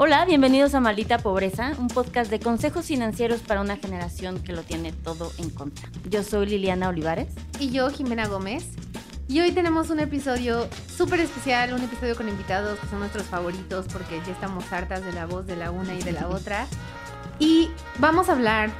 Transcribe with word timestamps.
Hola, 0.00 0.24
bienvenidos 0.26 0.76
a 0.76 0.80
Maldita 0.80 1.18
Pobreza, 1.18 1.72
un 1.76 1.88
podcast 1.88 2.30
de 2.30 2.38
consejos 2.38 2.86
financieros 2.86 3.40
para 3.40 3.60
una 3.60 3.78
generación 3.78 4.40
que 4.40 4.52
lo 4.52 4.62
tiene 4.62 4.92
todo 4.92 5.32
en 5.38 5.50
contra. 5.50 5.88
Yo 6.08 6.22
soy 6.22 6.46
Liliana 6.46 6.88
Olivares. 6.88 7.26
Y 7.58 7.70
yo, 7.70 7.90
Jimena 7.90 8.28
Gómez. 8.28 8.64
Y 9.26 9.40
hoy 9.40 9.50
tenemos 9.50 9.90
un 9.90 9.98
episodio 9.98 10.68
súper 10.86 11.18
especial, 11.18 11.74
un 11.74 11.82
episodio 11.82 12.14
con 12.14 12.28
invitados 12.28 12.78
que 12.78 12.86
son 12.86 13.00
nuestros 13.00 13.24
favoritos 13.24 13.86
porque 13.92 14.22
ya 14.24 14.30
estamos 14.30 14.72
hartas 14.72 15.04
de 15.04 15.12
la 15.12 15.26
voz 15.26 15.48
de 15.48 15.56
la 15.56 15.72
una 15.72 15.92
y 15.96 16.02
de 16.04 16.12
la 16.12 16.28
otra. 16.28 16.68
Y 17.40 17.68
vamos 17.98 18.28
a 18.28 18.32
hablar 18.34 18.70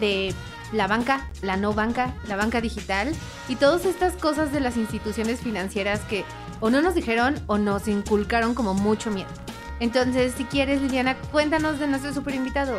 de 0.00 0.34
la 0.72 0.88
banca, 0.88 1.28
la 1.40 1.56
no 1.56 1.72
banca, 1.72 2.14
la 2.26 2.34
banca 2.34 2.60
digital 2.60 3.12
y 3.48 3.54
todas 3.54 3.84
estas 3.84 4.14
cosas 4.14 4.50
de 4.50 4.58
las 4.58 4.76
instituciones 4.76 5.38
financieras 5.38 6.00
que 6.00 6.24
o 6.58 6.68
no 6.68 6.82
nos 6.82 6.96
dijeron 6.96 7.40
o 7.46 7.58
nos 7.58 7.86
inculcaron 7.86 8.54
como 8.54 8.74
mucho 8.74 9.12
miedo. 9.12 9.30
Entonces, 9.80 10.34
si 10.36 10.44
quieres, 10.44 10.80
Liliana, 10.80 11.16
cuéntanos 11.32 11.78
de 11.78 11.88
nuestro 11.88 12.12
super 12.12 12.34
invitado. 12.34 12.78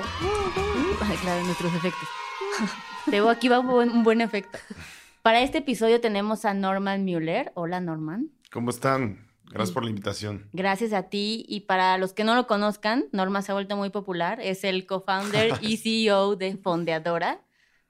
Ay, 1.02 1.18
claro, 1.18 1.44
nuestros 1.44 1.73
efectos. 1.73 2.08
Debo, 3.05 3.30
aquí 3.30 3.49
va 3.49 3.59
un 3.59 3.68
buen, 3.68 3.90
un 3.90 4.04
buen 4.04 4.21
efecto. 4.21 4.58
Para 5.21 5.41
este 5.41 5.58
episodio 5.59 5.99
tenemos 5.99 6.45
a 6.45 6.54
Norman 6.54 7.04
Mueller. 7.04 7.52
Hola, 7.55 7.81
Norman. 7.81 8.30
¿Cómo 8.52 8.70
están? 8.70 9.27
Gracias 9.52 9.73
por 9.73 9.84
la 9.84 9.90
invitación. 9.90 10.49
Gracias 10.54 10.94
a 10.94 11.04
ti. 11.04 11.45
Y 11.48 11.62
para 11.62 11.98
los 11.98 12.13
que 12.13 12.23
no 12.23 12.34
lo 12.34 12.48
conozcan, 12.48 13.05
Norman 13.12 13.43
se 13.43 13.52
ha 13.52 13.55
vuelto 13.55 13.76
muy 13.76 13.90
popular. 13.90 14.40
Es 14.41 14.63
el 14.63 14.85
co-founder 14.85 15.59
y 15.62 15.77
CEO 15.77 16.35
de 16.35 16.57
Fondeadora, 16.57 17.41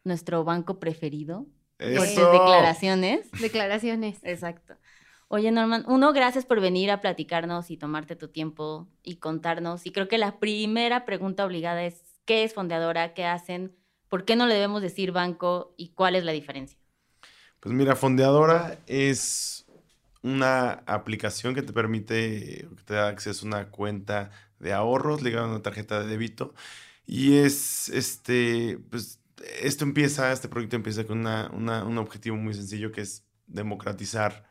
nuestro 0.03 0.43
banco 0.43 0.79
preferido. 0.79 1.45
Eso. 1.77 2.31
declaraciones. 2.31 3.29
Declaraciones. 3.39 4.17
Exacto. 4.23 4.75
Oye, 5.27 5.51
Norman, 5.51 5.83
uno, 5.87 6.13
gracias 6.13 6.45
por 6.45 6.61
venir 6.61 6.91
a 6.91 7.01
platicarnos 7.01 7.71
y 7.71 7.77
tomarte 7.77 8.15
tu 8.15 8.27
tiempo 8.27 8.87
y 9.03 9.15
contarnos. 9.15 9.85
Y 9.85 9.91
creo 9.91 10.07
que 10.07 10.19
la 10.19 10.39
primera 10.39 11.03
pregunta 11.05 11.45
obligada 11.45 11.83
es, 11.83 12.01
¿qué 12.25 12.43
es 12.43 12.53
Fondeadora? 12.53 13.13
¿Qué 13.15 13.25
hacen? 13.25 13.75
¿Por 14.07 14.23
qué 14.23 14.35
no 14.35 14.45
le 14.45 14.53
debemos 14.53 14.83
decir 14.83 15.11
banco? 15.11 15.73
¿Y 15.77 15.89
cuál 15.89 16.15
es 16.15 16.23
la 16.23 16.31
diferencia? 16.31 16.77
Pues 17.59 17.73
mira, 17.73 17.95
Fondeadora 17.95 18.77
es 18.85 19.65
una 20.21 20.83
aplicación 20.85 21.55
que 21.55 21.63
te 21.63 21.73
permite, 21.73 22.67
que 22.75 22.83
te 22.85 22.93
da 22.93 23.07
acceso 23.07 23.45
a 23.45 23.47
una 23.47 23.71
cuenta 23.71 24.29
de 24.59 24.73
ahorros 24.73 25.23
ligada 25.23 25.47
a 25.47 25.49
una 25.49 25.63
tarjeta 25.63 26.01
de 26.01 26.07
débito. 26.07 26.53
Y 27.07 27.37
es, 27.37 27.89
este, 27.89 28.79
pues, 28.91 29.19
esto 29.61 29.85
empieza, 29.85 30.31
este 30.31 30.49
proyecto 30.49 30.75
empieza 30.75 31.05
con 31.05 31.19
una, 31.19 31.49
una, 31.51 31.83
un 31.83 31.97
objetivo 31.97 32.35
muy 32.35 32.53
sencillo 32.53 32.91
que 32.91 33.01
es 33.01 33.25
democratizar 33.47 34.45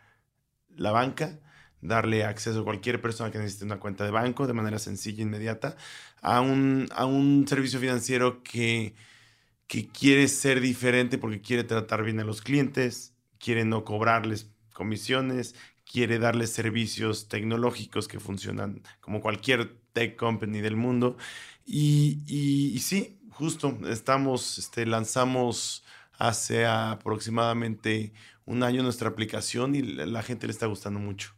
la 0.76 0.90
banca, 0.92 1.40
darle 1.80 2.24
acceso 2.24 2.60
a 2.60 2.64
cualquier 2.64 3.00
persona 3.00 3.30
que 3.30 3.38
necesite 3.38 3.64
una 3.64 3.78
cuenta 3.80 4.04
de 4.04 4.10
banco 4.10 4.46
de 4.46 4.54
manera 4.54 4.78
sencilla 4.78 5.20
e 5.20 5.26
inmediata 5.26 5.76
a 6.22 6.40
un, 6.40 6.88
a 6.92 7.06
un 7.06 7.46
servicio 7.46 7.78
financiero 7.80 8.42
que, 8.42 8.94
que 9.66 9.88
quiere 9.88 10.28
ser 10.28 10.60
diferente 10.60 11.18
porque 11.18 11.40
quiere 11.40 11.64
tratar 11.64 12.02
bien 12.04 12.20
a 12.20 12.24
los 12.24 12.42
clientes, 12.42 13.14
quiere 13.38 13.64
no 13.64 13.84
cobrarles 13.84 14.50
comisiones, 14.72 15.54
quiere 15.84 16.18
darles 16.18 16.50
servicios 16.50 17.28
tecnológicos 17.28 18.08
que 18.08 18.20
funcionan 18.20 18.82
como 19.00 19.20
cualquier 19.20 19.76
tech 19.92 20.16
company 20.16 20.60
del 20.60 20.76
mundo. 20.76 21.16
Y, 21.66 22.22
y, 22.26 22.74
y 22.74 22.78
sí, 22.80 23.18
justo, 23.30 23.78
estamos, 23.88 24.58
este, 24.58 24.86
lanzamos 24.86 25.84
hace 26.18 26.66
aproximadamente 26.66 28.12
un 28.46 28.62
año 28.62 28.82
nuestra 28.82 29.08
aplicación 29.08 29.74
y 29.74 29.82
la, 29.82 30.22
gente 30.22 30.46
le 30.46 30.52
está 30.52 30.66
gustando 30.66 31.00
mucho. 31.00 31.34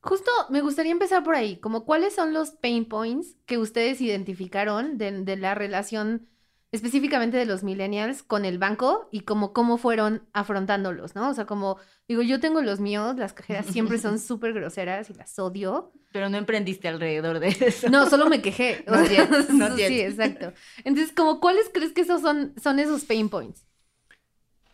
Justo 0.00 0.30
me 0.50 0.60
gustaría 0.60 0.92
empezar 0.92 1.22
por 1.22 1.34
ahí, 1.34 1.58
como 1.58 1.84
cuáles 1.84 2.14
son 2.14 2.32
los 2.32 2.50
pain 2.50 2.86
points 2.86 3.36
que 3.46 3.58
ustedes 3.58 4.00
identificaron 4.00 4.98
de, 4.98 5.22
de 5.22 5.36
la 5.36 5.54
relación 5.54 6.28
específicamente 6.72 7.36
de 7.36 7.44
los 7.44 7.62
millennials 7.62 8.22
con 8.22 8.46
el 8.46 8.58
banco 8.58 9.08
y 9.12 9.20
como 9.20 9.52
cómo 9.52 9.76
fueron 9.76 10.26
afrontándolos, 10.32 11.14
¿no? 11.14 11.28
O 11.28 11.34
sea, 11.34 11.44
como 11.44 11.76
digo, 12.08 12.22
yo 12.22 12.40
tengo 12.40 12.62
los 12.62 12.80
míos, 12.80 13.16
las 13.16 13.34
cajeras 13.34 13.66
siempre 13.66 13.98
son 13.98 14.18
súper 14.18 14.54
groseras 14.54 15.10
y 15.10 15.14
las 15.14 15.38
odio. 15.38 15.92
Pero 16.12 16.30
no 16.30 16.38
emprendiste 16.38 16.88
alrededor 16.88 17.40
de 17.40 17.48
eso. 17.48 17.90
No, 17.90 18.08
solo 18.08 18.28
me 18.28 18.40
quejé. 18.40 18.84
No 18.86 18.94
O 18.96 19.00
es 19.00 19.08
sea, 19.08 19.26
cierto, 19.26 19.52
no 19.52 19.66
es 19.66 19.74
sí, 19.86 20.00
exacto. 20.00 20.54
Entonces, 20.84 21.14
como 21.14 21.40
cuáles 21.40 21.70
crees 21.72 21.92
que 21.92 22.00
esos 22.00 22.22
son, 22.22 22.54
son 22.60 22.78
esos 22.78 23.04
pain 23.04 23.28
points? 23.28 23.66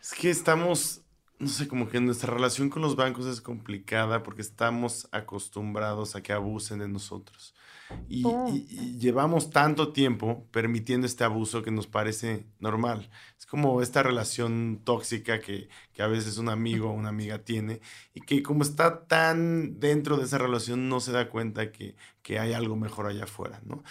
Es 0.01 0.13
que 0.13 0.29
estamos, 0.29 1.01
no 1.39 1.47
sé, 1.47 1.67
como 1.67 1.87
que 1.89 1.99
nuestra 2.01 2.33
relación 2.33 2.69
con 2.69 2.81
los 2.81 2.95
bancos 2.95 3.25
es 3.25 3.41
complicada 3.41 4.23
porque 4.23 4.41
estamos 4.41 5.07
acostumbrados 5.11 6.15
a 6.15 6.21
que 6.21 6.33
abusen 6.33 6.79
de 6.79 6.87
nosotros. 6.89 7.53
Y, 8.07 8.23
Oh. 8.25 8.47
y- 8.53 8.67
y 8.69 8.99
llevamos 8.99 9.49
tanto 9.49 9.91
tiempo 9.93 10.45
permitiendo 10.51 11.07
este 11.07 11.23
abuso 11.23 11.63
que 11.63 11.71
nos 11.71 11.87
parece 11.87 12.45
normal. 12.59 13.09
Es 13.39 13.45
como 13.47 13.81
esta 13.81 14.03
relación 14.03 14.81
tóxica 14.83 15.39
que, 15.39 15.69
que 15.93 16.03
a 16.03 16.07
veces 16.07 16.37
un 16.37 16.49
amigo 16.49 16.89
o 16.89 16.93
una 16.93 17.09
amiga 17.09 17.39
tiene 17.39 17.81
y 18.13 18.21
que 18.21 18.43
como 18.43 18.61
está 18.63 19.07
tan 19.07 19.79
dentro 19.79 20.17
de 20.17 20.25
esa 20.25 20.37
relación 20.37 20.87
no 20.87 20.99
se 20.99 21.11
da 21.13 21.29
cuenta 21.29 21.71
que, 21.71 21.95
que 22.21 22.37
hay 22.37 22.53
algo 22.53 22.75
mejor 22.75 23.07
allá 23.07 23.23
afuera, 23.23 23.59
¿no? 23.65 23.83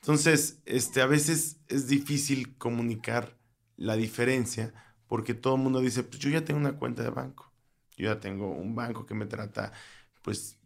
Entonces, 0.00 0.60
este, 0.66 1.00
a 1.00 1.06
veces 1.06 1.58
es 1.68 1.88
difícil 1.88 2.56
comunicar 2.58 3.36
la 3.76 3.96
diferencia 3.96 4.72
porque 5.08 5.34
todo 5.34 5.56
el 5.56 5.62
mundo 5.62 5.80
dice, 5.80 6.02
pues 6.04 6.18
yo 6.20 6.30
ya 6.30 6.44
tengo 6.44 6.60
una 6.60 6.78
cuenta 6.78 7.02
de 7.02 7.10
banco, 7.10 7.52
yo 7.96 8.06
ya 8.12 8.20
tengo 8.20 8.50
un 8.50 8.74
banco 8.74 9.06
que 9.06 9.14
me 9.14 9.26
trata, 9.26 9.72
pues 10.22 10.58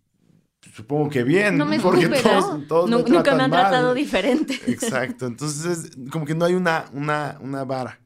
supongo 0.75 1.11
que 1.11 1.23
bien, 1.25 1.59
No 1.59 1.67
me 1.67 1.77
porque 1.83 2.09
escupe, 2.09 2.23
todos, 2.23 2.51
¿no? 2.51 2.67
todos 2.69 2.91
Nu- 2.91 2.99
me 3.09 3.09
nunca 3.09 3.35
me 3.35 3.43
han 3.45 3.51
mal. 3.51 3.61
tratado 3.71 3.95
diferente. 3.95 4.59
Exacto, 4.67 5.27
entonces 5.27 5.87
es 5.87 6.11
como 6.13 6.27
que 6.27 6.35
no 6.35 6.45
hay 6.45 6.55
una, 6.55 6.87
una, 6.93 7.39
una 7.41 7.65
vara. 7.65 8.01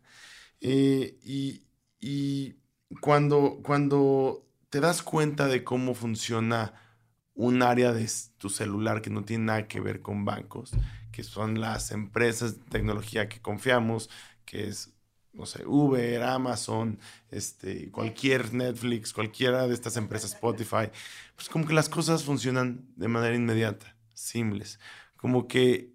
Eh, 0.61 1.19
y 1.25 1.63
y 2.01 2.57
cuando, 3.01 3.61
cuando 3.65 4.47
te 4.71 4.81
das 4.81 5.03
cuenta 5.03 5.47
de 5.49 5.65
cómo 5.65 5.95
funciona 5.95 6.75
un 7.35 7.63
área 7.63 7.93
de 7.93 8.09
tu 8.39 8.51
celular 8.51 9.03
que 9.03 9.11
no 9.11 9.25
tiene 9.25 9.47
nada 9.47 9.69
que 9.69 9.81
ver 9.81 10.03
con 10.03 10.25
bancos, 10.27 10.79
que 11.13 11.25
son 11.25 11.61
las 11.61 11.93
empresas 11.93 12.59
de 12.59 12.65
tecnología 12.67 13.29
que 13.29 13.43
confiamos, 13.43 14.11
que 14.47 14.69
es, 14.69 14.94
no 15.35 15.47
sé, 15.47 15.65
Uber, 15.67 16.23
Amazon, 16.23 16.99
este, 17.31 17.91
cualquier 17.91 18.53
Netflix, 18.55 19.13
cualquiera 19.13 19.67
de 19.67 19.75
estas 19.75 19.97
empresas, 19.97 20.35
Spotify, 20.35 20.91
pues 21.37 21.49
como 21.49 21.67
que 21.67 21.75
las 21.75 21.89
cosas 21.89 22.25
funcionan 22.25 22.87
de 22.97 23.09
manera 23.09 23.35
inmediata, 23.37 23.97
simples. 24.15 24.79
Como 25.17 25.49
que 25.49 25.93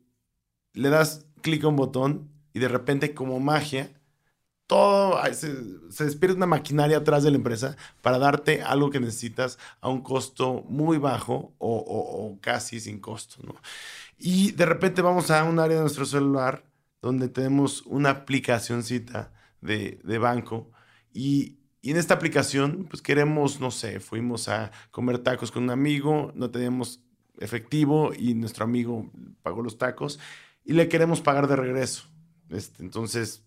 le 0.73 0.89
das 0.89 1.25
clic 1.41 1.63
a 1.63 1.67
un 1.69 1.75
botón 1.75 2.29
y 2.53 2.59
de 2.59 2.67
repente 2.67 3.13
como 3.13 3.39
magia, 3.39 3.91
todo 4.67 5.19
se 5.33 6.05
despierta 6.05 6.37
una 6.37 6.45
maquinaria 6.45 6.97
atrás 6.97 7.23
de 7.23 7.31
la 7.31 7.37
empresa 7.37 7.75
para 8.01 8.19
darte 8.19 8.61
algo 8.61 8.91
que 8.91 8.99
necesitas 8.99 9.57
a 9.81 9.89
un 9.89 10.01
costo 10.01 10.63
muy 10.69 10.97
bajo 10.99 11.55
o, 11.57 11.77
o- 11.77 12.27
o 12.33 12.39
casi 12.39 12.79
sin 12.79 12.99
costo, 12.99 13.41
¿no? 13.43 13.55
Y 14.19 14.51
de 14.53 14.65
repente 14.67 15.01
vamos 15.01 15.31
a 15.31 15.43
un 15.45 15.59
área 15.59 15.77
de 15.77 15.83
nuestro 15.83 16.05
celular 16.05 16.63
donde 17.01 17.29
tenemos 17.29 17.83
una 17.85 18.09
aplicacioncita 18.11 19.33
de, 19.61 19.99
de 20.03 20.17
banco 20.17 20.71
y, 21.13 21.59
y 21.81 21.91
en 21.91 21.97
esta 21.97 22.13
aplicación 22.15 22.85
pues 22.89 23.01
queremos, 23.01 23.59
no 23.59 23.71
sé, 23.71 23.99
fuimos 23.99 24.49
a 24.49 24.71
comer 24.91 25.19
tacos 25.19 25.51
con 25.51 25.63
un 25.63 25.69
amigo, 25.71 26.31
no 26.35 26.51
teníamos 26.51 27.01
efectivo 27.39 28.11
y 28.17 28.33
nuestro 28.33 28.65
amigo 28.65 29.09
pagó 29.41 29.61
los 29.61 29.77
tacos 29.77 30.19
y 30.65 30.73
le 30.73 30.89
queremos 30.89 31.21
pagar 31.21 31.47
de 31.47 31.55
regreso. 31.55 32.09
Este, 32.49 32.83
entonces, 32.83 33.43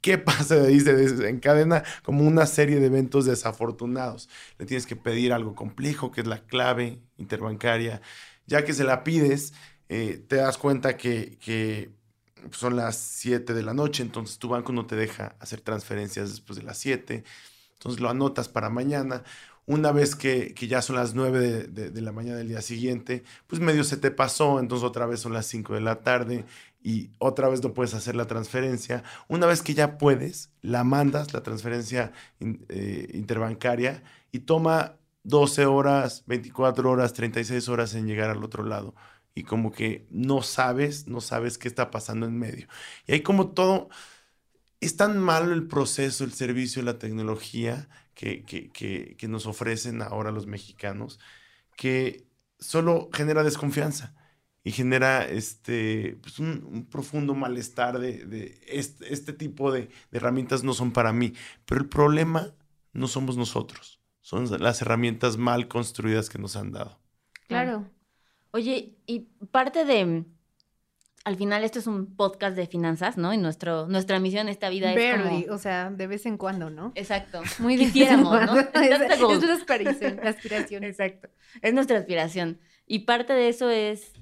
¿qué 0.00 0.18
pasa 0.18 0.56
de 0.56 0.68
ahí? 0.68 0.80
Se 0.80 0.94
desencadena 0.94 1.84
como 2.02 2.24
una 2.26 2.46
serie 2.46 2.80
de 2.80 2.86
eventos 2.86 3.24
desafortunados. 3.26 4.28
Le 4.58 4.66
tienes 4.66 4.86
que 4.86 4.96
pedir 4.96 5.32
algo 5.32 5.54
complejo, 5.54 6.10
que 6.10 6.22
es 6.22 6.26
la 6.26 6.44
clave 6.44 7.02
interbancaria. 7.16 8.02
Ya 8.46 8.64
que 8.64 8.72
se 8.74 8.84
la 8.84 9.04
pides, 9.04 9.54
eh, 9.88 10.24
te 10.28 10.36
das 10.36 10.58
cuenta 10.58 10.96
que, 10.96 11.38
que 11.38 11.92
son 12.50 12.76
las 12.76 12.96
7 12.96 13.54
de 13.54 13.62
la 13.62 13.74
noche, 13.74 14.02
entonces 14.02 14.38
tu 14.38 14.48
banco 14.48 14.72
no 14.72 14.86
te 14.86 14.96
deja 14.96 15.36
hacer 15.40 15.60
transferencias 15.60 16.30
después 16.30 16.58
de 16.58 16.64
las 16.64 16.78
7. 16.78 17.24
Entonces 17.74 18.00
lo 18.00 18.08
anotas 18.10 18.48
para 18.48 18.70
mañana. 18.70 19.24
Una 19.66 19.92
vez 19.92 20.16
que, 20.16 20.54
que 20.54 20.66
ya 20.66 20.82
son 20.82 20.96
las 20.96 21.14
9 21.14 21.38
de, 21.68 21.90
de- 21.90 22.00
la 22.00 22.12
mañana 22.12 22.38
del 22.38 22.48
día 22.48 22.62
siguiente, 22.62 23.22
pues 23.46 23.60
medio 23.62 23.84
se 23.84 23.96
te 23.96 24.10
pasó, 24.10 24.58
entonces 24.60 24.84
otra 24.86 25.06
vez 25.06 25.20
son 25.20 25.32
las 25.32 25.46
5 25.46 25.74
de 25.74 25.80
la 25.80 26.02
tarde 26.02 26.44
y 26.82 27.10
otra 27.18 27.48
vez 27.48 27.62
no 27.62 27.72
puedes 27.74 27.94
hacer 27.94 28.16
la 28.16 28.26
transferencia. 28.26 29.04
Una 29.28 29.46
vez 29.46 29.62
que 29.62 29.74
ya 29.74 29.98
puedes, 29.98 30.50
la 30.62 30.82
mandas, 30.84 31.32
la 31.32 31.42
transferencia 31.44 32.12
eh, 32.40 33.08
interbancaria, 33.14 34.02
y 34.32 34.40
toma 34.40 34.96
12 35.22 35.66
horas, 35.66 36.24
24 36.26 36.90
horas, 36.90 37.12
36 37.12 37.68
horas 37.68 37.94
en 37.94 38.06
llegar 38.06 38.30
al 38.30 38.42
otro 38.44 38.64
lado. 38.64 38.94
Y 39.34 39.44
como 39.44 39.72
que 39.72 40.06
no 40.10 40.42
sabes, 40.42 41.06
no 41.06 41.20
sabes 41.20 41.58
qué 41.58 41.68
está 41.68 41.90
pasando 41.90 42.26
en 42.26 42.38
medio. 42.38 42.68
Y 43.06 43.12
hay 43.12 43.22
como 43.22 43.52
todo, 43.52 43.88
es 44.80 44.96
tan 44.96 45.18
malo 45.18 45.52
el 45.54 45.66
proceso, 45.68 46.24
el 46.24 46.32
servicio, 46.32 46.82
la 46.82 46.98
tecnología 46.98 47.88
que, 48.14 48.44
que, 48.44 48.70
que, 48.70 49.16
que 49.18 49.28
nos 49.28 49.46
ofrecen 49.46 50.02
ahora 50.02 50.32
los 50.32 50.46
mexicanos, 50.46 51.18
que 51.76 52.26
solo 52.58 53.10
genera 53.12 53.42
desconfianza. 53.42 54.14
y 54.64 54.70
genera 54.70 55.24
este, 55.24 56.18
pues 56.22 56.38
un, 56.38 56.86
profundo 56.88 57.34
malestar 57.34 57.98
de, 57.98 58.60
este, 58.68 59.12
este, 59.12 59.32
tipo 59.32 59.72
de, 59.72 59.88
herramientas 60.12 60.62
no 60.62 60.72
son 60.72 60.92
para 60.92 61.12
mí. 61.12 61.34
Pero 61.66 61.80
el 61.80 61.88
problema 61.88 62.54
no 62.92 63.08
somos 63.08 63.36
nosotros, 63.36 64.00
son 64.20 64.48
las 64.62 64.80
herramientas 64.82 65.36
mal 65.36 65.66
construidas 65.66 66.30
que 66.30 66.38
nos 66.38 66.54
han 66.56 66.70
dado. 66.70 67.00
Claro. 67.48 67.90
Oye, 68.52 68.98
y 69.06 69.20
parte 69.50 69.84
de, 69.84 70.24
al 71.24 71.36
final 71.36 71.64
esto 71.64 71.78
es 71.78 71.86
un 71.86 72.16
podcast 72.16 72.54
de 72.54 72.66
finanzas, 72.66 73.16
¿no? 73.16 73.32
Y 73.32 73.38
nuestro, 73.38 73.88
nuestra 73.88 74.20
misión 74.20 74.42
en 74.42 74.48
esta 74.50 74.68
vida 74.68 74.92
es 74.92 75.22
como... 75.22 75.54
o 75.54 75.58
sea, 75.58 75.90
de 75.90 76.06
vez 76.06 76.26
en 76.26 76.36
cuando, 76.36 76.68
¿no? 76.68 76.92
Exacto. 76.94 77.42
Muy 77.58 77.78
quisiéramos, 77.78 78.40
¿no? 78.44 78.60
es, 78.74 78.74
la 78.74 80.30
aspiración. 80.30 80.84
Exacto. 80.84 81.28
Es 81.62 81.72
nuestra 81.72 81.98
aspiración. 81.98 82.60
Y 82.86 83.00
parte 83.00 83.32
de 83.32 83.48
eso 83.48 83.70
es 83.70 84.12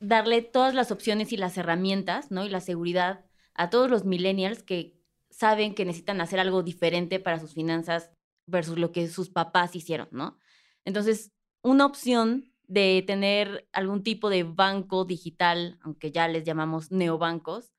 darle 0.00 0.40
todas 0.40 0.74
las 0.74 0.90
opciones 0.90 1.32
y 1.32 1.36
las 1.36 1.58
herramientas, 1.58 2.30
¿no? 2.30 2.44
Y 2.44 2.48
la 2.48 2.60
seguridad 2.60 3.24
a 3.54 3.68
todos 3.68 3.90
los 3.90 4.04
millennials 4.04 4.62
que 4.62 4.96
saben 5.30 5.74
que 5.74 5.84
necesitan 5.84 6.22
hacer 6.22 6.40
algo 6.40 6.62
diferente 6.62 7.20
para 7.20 7.38
sus 7.38 7.52
finanzas 7.52 8.10
versus 8.46 8.78
lo 8.78 8.90
que 8.90 9.08
sus 9.08 9.28
papás 9.28 9.76
hicieron, 9.76 10.08
¿no? 10.12 10.38
Entonces, 10.86 11.32
una 11.62 11.84
opción 11.84 12.52
de 12.68 13.02
tener 13.06 13.68
algún 13.72 14.02
tipo 14.02 14.30
de 14.30 14.42
banco 14.42 15.04
digital, 15.04 15.78
aunque 15.82 16.10
ya 16.10 16.28
les 16.28 16.44
llamamos 16.44 16.90
neobancos, 16.90 17.72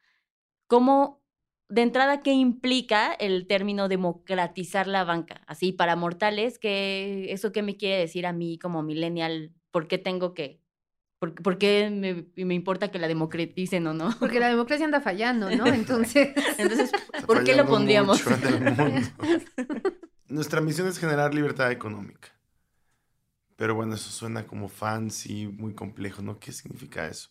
¿cómo 0.68 1.24
de 1.70 1.82
entrada 1.82 2.22
qué 2.22 2.34
implica 2.34 3.14
el 3.14 3.48
término 3.48 3.90
democratizar 3.90 4.88
la 4.88 5.04
banca? 5.04 5.44
Así 5.48 5.72
para 5.72 5.96
mortales, 5.96 6.60
¿qué, 6.60 7.32
¿eso 7.32 7.52
qué 7.52 7.62
me 7.62 7.78
quiere 7.78 8.00
decir 8.00 8.26
a 8.26 8.34
mí 8.34 8.58
como 8.58 8.84
millennial? 8.84 9.54
¿Por 9.72 9.88
qué 9.88 9.98
tengo 9.98 10.34
que 10.34 10.62
¿Por, 11.20 11.58
qué 11.58 12.30
me, 12.36 12.54
importa 12.54 12.92
que 12.92 13.00
la 13.00 13.08
democraticen 13.08 13.88
o 13.88 13.94
no? 13.94 14.16
Porque 14.20 14.40
la 14.40 14.50
democracia 14.50 14.86
anda 14.86 15.02
fallando, 15.02 15.50
¿no? 15.50 15.66
Entonces, 15.74 16.30
Entonces 16.60 16.92
¿por 17.26 17.44
qué 17.44 17.56
lo 17.56 17.66
pondríamos? 17.66 18.24
Nuestra 20.28 20.62
misión 20.62 20.88
es 20.88 21.00
generar 21.00 21.34
libertad 21.34 21.72
económica. 21.72 22.37
Pero 23.58 23.76
bueno, 23.76 23.96
eso 23.96 24.10
suena 24.10 24.48
como 24.48 24.70
fancy, 24.70 25.48
muy 25.48 25.74
complejo, 25.74 26.22
¿no? 26.22 26.40
¿Qué 26.40 26.54
significa 26.54 27.08
eso? 27.08 27.30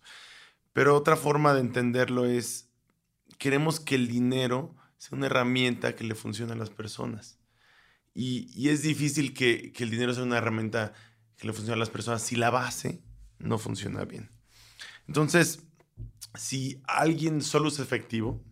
Pero 0.74 0.94
otra 0.94 1.16
forma 1.16 1.54
de 1.54 1.60
entenderlo 1.60 2.26
es, 2.26 2.68
queremos 3.38 3.80
que 3.80 3.94
el 3.94 4.08
dinero 4.08 4.76
sea 4.98 5.16
una 5.16 5.26
herramienta 5.26 5.96
que 5.96 6.04
le 6.04 6.14
funcione 6.14 6.52
a 6.52 6.56
las 6.56 6.68
personas. 6.68 7.38
Y, 8.12 8.50
y 8.54 8.68
es 8.68 8.82
difícil 8.82 9.32
que, 9.32 9.72
que 9.72 9.84
el 9.84 9.90
dinero 9.90 10.12
sea 10.12 10.24
una 10.24 10.38
herramienta 10.38 10.92
que 11.38 11.46
le 11.46 11.54
funcione 11.54 11.76
a 11.76 11.80
las 11.80 11.90
personas 11.90 12.20
si 12.22 12.36
la 12.36 12.50
base 12.50 13.02
no 13.38 13.58
funciona 13.58 14.04
bien. 14.04 14.30
Entonces, 15.06 15.62
si 16.34 16.82
alguien 16.86 17.42
solo 17.42 17.68
es 17.68 17.78
efectivo, 17.78 18.42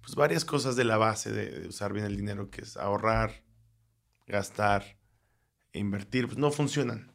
pues 0.00 0.14
varias 0.14 0.44
cosas 0.44 0.76
de 0.76 0.84
la 0.84 0.96
base 0.96 1.32
de, 1.32 1.68
usar 1.68 1.92
bien 1.92 2.04
el 2.04 2.16
dinero, 2.16 2.50
que 2.50 2.62
es 2.62 2.76
ahorrar, 2.76 3.44
gastar 4.26 4.98
e 5.72 5.78
invertir, 5.78 6.26
pues 6.26 6.38
no 6.38 6.50
funcionan. 6.50 7.10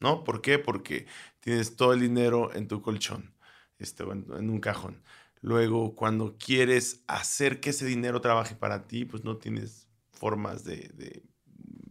¿No? 0.00 0.24
¿Por 0.24 0.40
qué? 0.40 0.58
Porque 0.58 1.06
tienes 1.40 1.76
todo 1.76 1.92
el 1.92 2.00
dinero 2.00 2.54
en 2.54 2.68
tu 2.68 2.80
colchón, 2.80 3.34
este, 3.78 4.02
en, 4.04 4.48
un 4.50 4.58
cajón. 4.58 5.02
Luego, 5.42 5.94
cuando 5.94 6.36
quieres 6.38 7.02
hacer 7.06 7.60
que 7.60 7.70
ese 7.70 7.84
dinero 7.84 8.22
trabaje 8.22 8.54
para 8.54 8.86
ti, 8.86 9.04
pues 9.04 9.24
no 9.24 9.36
tienes 9.36 9.88
formas 10.10 10.64
de, 10.64 11.22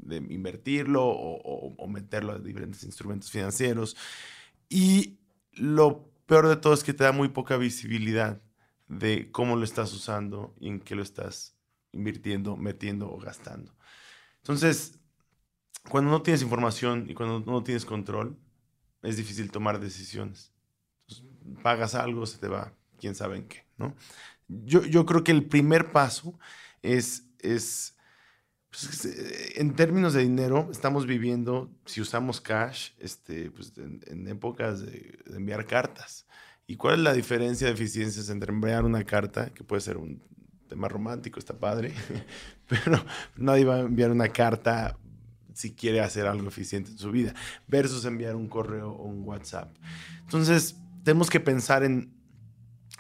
invertirlo 0.10 1.06
o, 1.06 1.76
o, 1.78 1.88
meterlo 1.88 2.34
a 2.34 2.40
diferentes 2.40 2.84
instrumentos 2.84 3.30
financieros. 3.30 3.96
Y 4.70 5.20
lo 5.54 6.12
peor 6.26 6.48
de 6.48 6.56
todo 6.56 6.74
es 6.74 6.84
que 6.84 6.94
te 6.94 7.04
da 7.04 7.12
muy 7.12 7.30
poca 7.30 7.58
visibilidad 7.58 8.42
de 8.88 9.32
cómo 9.32 9.56
lo 9.56 9.64
estás 9.64 9.94
usando 9.94 10.56
y 10.60 10.68
en 10.68 10.80
qué 10.80 10.96
lo 10.96 11.04
estás 11.04 11.56
invirtiendo, 11.92 12.58
metiendo 12.58 13.12
o 13.12 13.20
gastando. 13.20 13.76
Entonces, 14.38 15.00
cuando 15.88 16.12
no 16.12 16.22
tienes 16.22 16.42
información 16.42 17.06
y 17.10 17.14
cuando 17.14 17.40
no 17.40 17.64
tienes 17.64 17.86
control, 17.86 18.38
es 19.02 19.18
difícil 19.18 19.52
tomar 19.52 19.80
decisiones. 19.80 20.52
pagas 21.64 21.96
algo, 21.96 22.26
se 22.26 22.38
te 22.38 22.48
va, 22.48 22.74
quién 22.98 23.16
sabe 23.16 23.38
en 23.38 23.48
qué, 23.48 23.66
¿no? 23.78 23.96
Yo, 24.48 24.84
yo 24.84 25.06
creo 25.06 25.24
que 25.24 25.32
el 25.32 25.46
primer 25.46 25.92
paso 25.92 26.38
es, 26.82 27.28
es 27.40 27.96
pues, 28.70 29.06
eh, 29.06 29.54
en 29.56 29.76
términos 29.76 30.14
de 30.14 30.22
dinero, 30.22 30.70
estamos 30.72 31.06
viviendo, 31.06 31.72
si 31.86 32.02
usamos 32.02 32.40
cash, 32.40 32.92
este, 33.00 33.52
pues, 33.52 33.74
en, 33.78 34.28
épocas 34.28 34.86
de, 34.86 35.20
enviar 35.34 35.66
cartas. 35.66 36.28
¿Y 36.68 36.76
cuál 36.76 36.96
es 36.96 37.00
la 37.02 37.14
diferencia 37.14 37.68
de 37.68 37.74
eficiencias 37.74 38.30
entre 38.30 38.52
enviar 38.52 38.86
una 38.86 39.04
carta, 39.04 39.52
que 39.52 39.64
puede 39.64 39.82
ser 39.82 39.98
un 39.98 40.22
tema 40.68 40.88
romántico, 40.88 41.40
está 41.40 41.58
padre, 41.58 41.94
pero 42.68 43.04
nadie 43.36 43.66
va 43.66 43.78
a 43.78 43.80
enviar 43.80 44.12
una 44.12 44.30
carta 44.30 44.98
si 45.60 45.74
quiere 45.74 46.00
hacer 46.00 46.26
algo 46.26 46.48
eficiente 46.48 46.90
en 46.92 46.98
su 46.98 47.12
vida, 47.12 47.36
versus 47.68 48.06
enviar 48.06 48.38
un 48.38 48.48
correo 48.48 48.92
o 48.92 49.04
un 49.04 49.28
WhatsApp. 49.28 49.76
Entonces, 50.22 50.78
tenemos 51.04 51.30
que 51.30 51.42
pensar 51.42 51.84
en, 51.84 52.14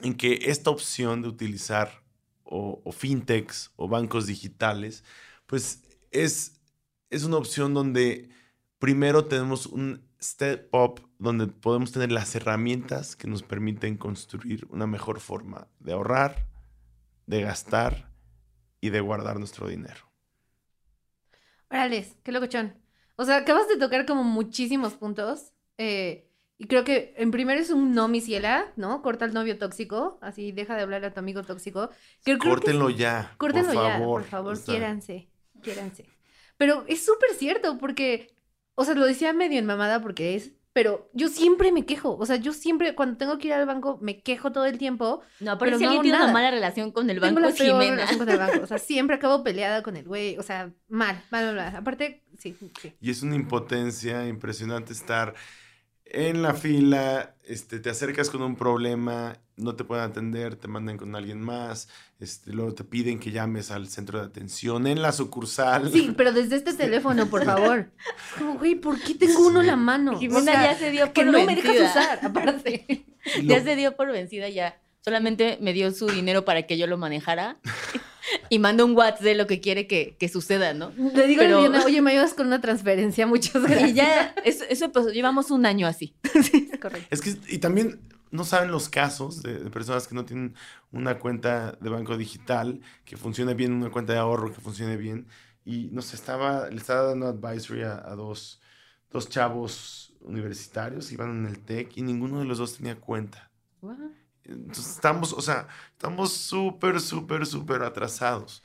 en 0.01 0.13
que 0.13 0.39
esta 0.43 0.69
opción 0.69 1.21
de 1.21 1.29
utilizar 1.29 2.03
o, 2.43 2.91
fintechs 2.91 3.71
o 3.77 3.87
bancos 3.87 4.27
digitales, 4.27 5.05
pues 5.45 5.83
es, 6.11 6.59
es 7.09 7.23
una 7.23 7.37
opción 7.37 7.73
donde 7.73 8.29
primero 8.77 9.23
tenemos 9.25 9.65
un 9.65 10.03
step 10.21 10.67
up 10.73 11.07
donde 11.17 11.47
podemos 11.47 11.93
tener 11.93 12.11
las 12.11 12.35
herramientas 12.35 13.15
que 13.15 13.29
nos 13.29 13.41
permiten 13.41 13.95
construir 13.95 14.67
una 14.69 14.85
mejor 14.85 15.21
forma 15.21 15.69
de 15.79 15.93
ahorrar, 15.93 16.45
de 17.25 17.41
gastar 17.41 18.11
y 18.81 18.89
de 18.89 18.99
guardar 18.99 19.39
nuestro 19.39 19.69
dinero. 19.69 20.08
Órale, 21.69 22.05
qué 22.23 22.31
locochón. 22.31 22.73
O 23.15 23.25
sea, 23.25 23.37
acabas 23.37 23.67
de 23.67 23.77
tocar 23.77 24.05
como 24.05 24.23
muchísimos 24.23 24.93
puntos. 24.93 25.51
Eh, 25.77 26.25
y 26.57 26.67
creo 26.67 26.83
que 26.83 27.13
en 27.17 27.31
primero 27.31 27.59
es 27.59 27.69
un 27.69 27.93
no, 27.93 28.07
mi 28.07 28.21
ciela, 28.21 28.73
¿no? 28.75 29.01
Corta 29.01 29.25
al 29.25 29.33
novio 29.33 29.57
tóxico, 29.57 30.19
así 30.21 30.51
deja 30.51 30.75
de 30.75 30.81
hablar 30.81 31.05
a 31.05 31.13
tu 31.13 31.19
amigo 31.19 31.43
tóxico. 31.43 31.89
Córtenlo 32.39 32.89
ya. 32.89 33.33
Córtenlo 33.37 33.73
ya, 33.73 33.97
por 33.99 34.23
favor, 34.23 34.61
quiéranse 34.61 35.29
quiéranse. 35.61 36.05
Pero 36.57 36.83
es 36.87 37.05
súper 37.05 37.33
cierto, 37.35 37.77
porque, 37.77 38.35
o 38.75 38.83
sea, 38.83 38.95
lo 38.95 39.05
decía 39.05 39.33
medio 39.33 39.59
en 39.59 39.65
mamada 39.65 40.01
porque 40.01 40.35
es, 40.35 40.51
pero 40.73 41.09
yo 41.13 41.29
siempre 41.29 41.71
me 41.71 41.85
quejo. 41.85 42.15
O 42.17 42.25
sea, 42.25 42.35
yo 42.35 42.53
siempre, 42.53 42.93
cuando 42.95 43.17
tengo 43.17 43.37
que 43.37 43.47
ir 43.47 43.53
al 43.53 43.65
banco, 43.65 43.97
me 44.01 44.21
quejo 44.21 44.51
todo 44.51 44.65
el 44.65 44.77
tiempo. 44.77 45.21
No, 45.39 45.57
pero, 45.57 45.77
si 45.77 45.83
alguien 45.83 46.03
tiene 46.03 46.17
una 46.17 46.31
mala 46.31 46.51
relación 46.51 46.91
con 46.91 47.09
el 47.09 47.19
banco, 47.19 47.41
tengo 47.41 47.49
la 47.49 47.89
relación 47.89 48.17
con 48.17 48.29
el 48.29 48.37
banco. 48.37 48.63
O 48.63 48.67
sea, 48.67 48.77
siempre 48.77 49.15
acabo 49.15 49.43
peleada 49.43 49.81
con 49.81 49.97
el 49.97 50.05
güey. 50.05 50.37
O 50.37 50.43
sea, 50.43 50.71
mal, 50.87 51.23
mal, 51.31 51.55
mal. 51.55 51.75
Aparte, 51.75 52.23
sí, 52.37 52.55
sí. 52.81 52.93
Y 53.01 53.09
es 53.09 53.23
una 53.23 53.35
impotencia 53.35 54.27
impresionante 54.27 54.93
estar 54.93 55.33
en 56.11 56.41
la 56.41 56.53
fila, 56.53 57.35
este, 57.45 57.79
te 57.79 57.89
acercas 57.89 58.29
con 58.29 58.41
un 58.41 58.55
problema, 58.55 59.37
no 59.57 59.75
te 59.75 59.83
pueden 59.83 60.05
atender, 60.05 60.55
te 60.55 60.67
mandan 60.67 60.97
con 60.97 61.15
alguien 61.15 61.39
más, 61.39 61.87
este, 62.19 62.51
luego 62.51 62.73
te 62.73 62.83
piden 62.83 63.19
que 63.19 63.31
llames 63.31 63.71
al 63.71 63.87
centro 63.89 64.19
de 64.19 64.25
atención 64.25 64.87
en 64.87 65.01
la 65.01 65.11
sucursal. 65.11 65.91
Sí, 65.91 66.13
pero 66.17 66.31
desde 66.31 66.55
este 66.55 66.73
teléfono, 66.73 67.27
por 67.27 67.45
favor. 67.45 67.91
Como, 68.37 68.57
güey, 68.57 68.75
¿por 68.75 68.99
qué 68.99 69.13
tengo 69.15 69.47
uno 69.47 69.61
en 69.61 69.67
la 69.67 69.75
mano? 69.75 70.17
Jimena 70.17 70.53
ya 70.53 70.77
se 70.77 70.91
dio 70.91 71.05
por 71.05 71.13
que 71.13 71.25
no 71.25 71.43
me 71.43 71.55
dejas 71.55 71.91
usar, 71.91 72.19
aparte. 72.25 73.05
Ya 73.43 73.63
se 73.63 73.75
dio 73.75 73.95
por 73.95 74.11
vencida 74.11 74.49
ya. 74.49 74.81
Solamente 75.01 75.57
me 75.61 75.73
dio 75.73 75.91
su 75.91 76.07
dinero 76.07 76.43
para 76.43 76.63
que 76.63 76.77
yo 76.77 76.87
lo 76.87 76.97
manejara. 76.97 77.57
y 78.49 78.59
manda 78.59 78.83
un 78.83 78.95
WhatsApp 78.95 79.21
de 79.21 79.35
lo 79.35 79.47
que 79.47 79.59
quiere 79.59 79.87
que, 79.87 80.29
suceda, 80.31 80.73
¿no? 80.73 80.91
Le 80.97 81.27
digo 81.27 81.41
Pero... 81.41 81.59
a 81.59 81.85
oye, 81.85 82.01
me 82.01 82.11
ayudas 82.11 82.33
con 82.33 82.47
una 82.47 82.61
transferencia, 82.61 83.25
muchas 83.27 83.63
gracias. 83.63 83.89
Y 83.89 83.93
ya, 83.93 84.35
eso, 84.45 84.91
pues, 84.91 85.13
llevamos 85.13 85.51
un 85.51 85.65
año 85.65 85.87
así. 85.87 86.15
sí, 86.43 86.69
correcto. 86.79 87.07
Es 87.09 87.21
que, 87.21 87.35
y 87.47 87.59
también 87.59 87.99
no 88.31 88.43
saben 88.43 88.71
los 88.71 88.89
casos 88.89 89.41
de, 89.41 89.55
personas 89.69 90.07
que 90.07 90.15
no 90.15 90.25
tienen 90.25 90.55
una 90.91 91.19
cuenta 91.19 91.73
de 91.79 91.89
banco 91.89 92.17
digital, 92.17 92.81
que 93.05 93.17
funcione 93.17 93.53
bien, 93.53 93.73
una 93.73 93.89
cuenta 93.89 94.13
de 94.13 94.19
ahorro 94.19 94.53
que 94.53 94.61
funcione 94.61 94.97
bien. 94.97 95.27
Y 95.65 95.89
nos 95.91 96.13
estaba, 96.13 96.69
le 96.69 96.77
estaba 96.77 97.03
dando 97.03 97.27
advisory 97.27 97.83
a, 97.83 97.97
dos, 98.15 98.61
dos, 99.11 99.29
chavos 99.29 100.13
universitarios, 100.21 101.11
iban 101.11 101.39
en 101.39 101.45
el 101.45 101.59
TEC 101.59 101.97
y 101.97 102.01
ninguno 102.01 102.39
de 102.39 102.45
los 102.45 102.57
dos 102.57 102.77
tenía 102.77 102.95
cuenta. 102.95 103.51
Entonces 104.49 104.95
estamos, 104.95 105.33
o 105.33 105.41
sea, 105.41 105.67
estamos 105.91 106.33
súper, 106.33 106.99
súper, 106.99 107.45
súper 107.45 107.83
atrasados. 107.83 108.63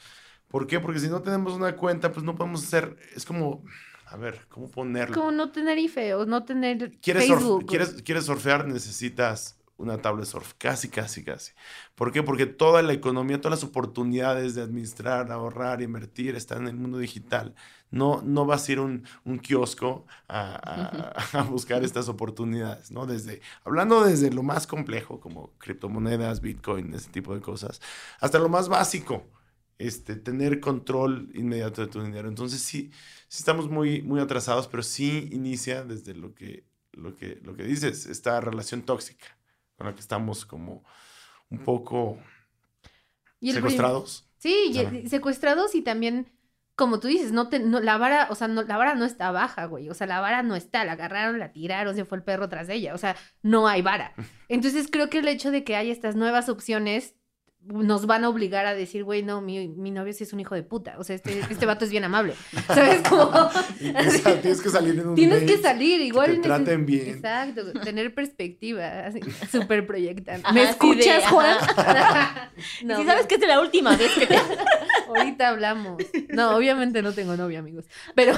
¿Por 0.48 0.66
qué? 0.66 0.80
Porque 0.80 1.00
si 1.00 1.08
no 1.08 1.22
tenemos 1.22 1.54
una 1.54 1.74
cuenta, 1.76 2.12
pues 2.12 2.24
no 2.24 2.34
podemos 2.36 2.62
hacer, 2.64 2.96
es 3.14 3.24
como, 3.24 3.64
a 4.06 4.16
ver, 4.16 4.46
¿cómo 4.48 4.70
ponerlo? 4.70 5.14
Como 5.14 5.32
no 5.32 5.50
tener 5.50 5.78
IFE 5.78 6.14
o 6.14 6.26
no 6.26 6.44
tener 6.44 6.92
¿Quieres 7.00 7.26
Facebook. 7.26 7.66
¿quieres, 7.66 8.02
¿Quieres 8.02 8.26
surfear? 8.26 8.66
Necesitas 8.66 9.56
una 9.76 9.98
tabla 10.00 10.20
de 10.20 10.26
surf, 10.26 10.54
casi, 10.58 10.88
casi, 10.88 11.24
casi. 11.24 11.52
¿Por 11.94 12.12
qué? 12.12 12.22
Porque 12.22 12.46
toda 12.46 12.82
la 12.82 12.92
economía, 12.92 13.40
todas 13.40 13.62
las 13.62 13.68
oportunidades 13.68 14.54
de 14.54 14.62
administrar, 14.62 15.32
ahorrar, 15.32 15.82
invertir 15.82 16.36
están 16.36 16.62
en 16.62 16.68
el 16.68 16.76
mundo 16.76 16.98
digital. 16.98 17.54
No, 17.90 18.22
no 18.22 18.46
vas 18.46 18.68
a 18.68 18.72
ir 18.72 18.80
un, 18.80 19.04
un 19.24 19.38
kiosco 19.38 20.06
a, 20.28 21.12
a, 21.38 21.42
buscar 21.50 21.84
estas 21.84 22.08
oportunidades, 22.08 22.90
¿no? 22.90 23.06
Desde, 23.06 23.40
hablando 23.64 24.04
desde 24.04 24.30
lo 24.32 24.42
más 24.42 24.66
complejo, 24.66 25.20
como 25.20 25.52
criptomonedas, 25.58 26.40
Bitcoin, 26.40 26.94
ese 26.94 27.10
tipo 27.10 27.34
de 27.34 27.40
cosas, 27.40 27.80
hasta 28.20 28.38
lo 28.38 28.48
más 28.48 28.68
básico, 28.68 29.24
este, 29.78 30.16
tener 30.16 30.60
control 30.60 31.30
inmediato 31.34 31.82
de 31.82 31.88
tu 31.88 32.02
dinero. 32.02 32.28
Entonces 32.28 32.60
sí, 32.62 32.90
sí 33.28 33.38
estamos 33.38 33.68
muy, 33.68 34.02
muy 34.02 34.20
atrasados, 34.20 34.68
pero 34.68 34.82
sí 34.82 35.28
inicia 35.32 35.84
desde 35.84 36.14
lo 36.14 36.34
que, 36.34 36.64
lo, 36.92 37.16
que, 37.16 37.40
lo 37.42 37.56
que 37.56 37.64
dices, 37.64 38.06
esta 38.06 38.40
relación 38.40 38.82
tóxica 38.82 39.36
con 39.76 39.86
la 39.86 39.94
que 39.94 40.00
estamos 40.00 40.44
como 40.44 40.84
un 41.50 41.58
poco 41.58 42.18
secuestrados. 43.40 44.28
Sí, 44.38 44.74
secuestrados 45.08 45.74
y 45.74 45.82
también, 45.82 46.30
como 46.74 47.00
tú 47.00 47.08
dices, 47.08 47.32
no, 47.32 47.48
te, 47.48 47.60
no 47.60 47.80
la 47.80 47.96
vara, 47.96 48.28
o 48.30 48.34
sea, 48.34 48.46
no, 48.46 48.62
la 48.62 48.76
vara 48.76 48.94
no 48.94 49.04
está 49.04 49.30
baja, 49.30 49.64
güey. 49.66 49.88
O 49.88 49.94
sea, 49.94 50.06
la 50.06 50.20
vara 50.20 50.42
no 50.42 50.54
está, 50.54 50.84
la 50.84 50.92
agarraron, 50.92 51.38
la 51.38 51.52
tiraron, 51.52 51.94
se 51.94 52.04
fue 52.04 52.18
el 52.18 52.24
perro 52.24 52.48
tras 52.48 52.68
ella. 52.68 52.94
O 52.94 52.98
sea, 52.98 53.16
no 53.42 53.68
hay 53.68 53.82
vara. 53.82 54.14
Entonces 54.48 54.88
creo 54.90 55.08
que 55.08 55.18
el 55.18 55.28
hecho 55.28 55.50
de 55.50 55.64
que 55.64 55.76
haya 55.76 55.92
estas 55.92 56.14
nuevas 56.14 56.48
opciones 56.48 57.14
nos 57.66 58.06
van 58.06 58.24
a 58.24 58.28
obligar 58.28 58.66
a 58.66 58.74
decir, 58.74 59.04
güey, 59.04 59.22
no, 59.22 59.40
mi, 59.40 59.68
mi 59.68 59.90
novio 59.90 60.12
sí 60.12 60.24
es 60.24 60.32
un 60.32 60.40
hijo 60.40 60.54
de 60.54 60.62
puta. 60.62 60.96
O 60.98 61.04
sea, 61.04 61.16
este, 61.16 61.38
este 61.38 61.66
vato 61.66 61.84
es 61.84 61.90
bien 61.90 62.04
amable. 62.04 62.34
¿Sabes 62.66 63.02
cómo? 63.08 63.50
tienes 63.78 64.60
que 64.60 64.68
salir 64.68 64.98
en 64.98 65.08
un 65.08 65.14
Tienes 65.14 65.44
que 65.44 65.58
salir, 65.58 66.00
igual. 66.02 66.26
Que 66.26 66.36
te 66.36 66.42
traten 66.42 66.84
bien. 66.84 67.08
Exacto, 67.08 67.72
tener 67.80 68.14
perspectiva, 68.14 69.10
súper 69.50 69.86
proyectan. 69.86 70.42
¿Me 70.52 70.64
escuchas, 70.64 71.24
Juan? 71.28 71.56
no, 72.84 72.98
si 72.98 73.04
sabes 73.06 73.26
que 73.26 73.36
es 73.36 73.46
la 73.46 73.60
última 73.60 73.96
vez 73.96 74.12
que 74.12 74.26
te... 74.26 74.36
Ahorita 75.08 75.48
hablamos. 75.48 76.02
No, 76.28 76.56
obviamente 76.56 77.02
no 77.02 77.12
tengo 77.12 77.36
novio, 77.36 77.58
amigos. 77.58 77.86
Pero, 78.14 78.34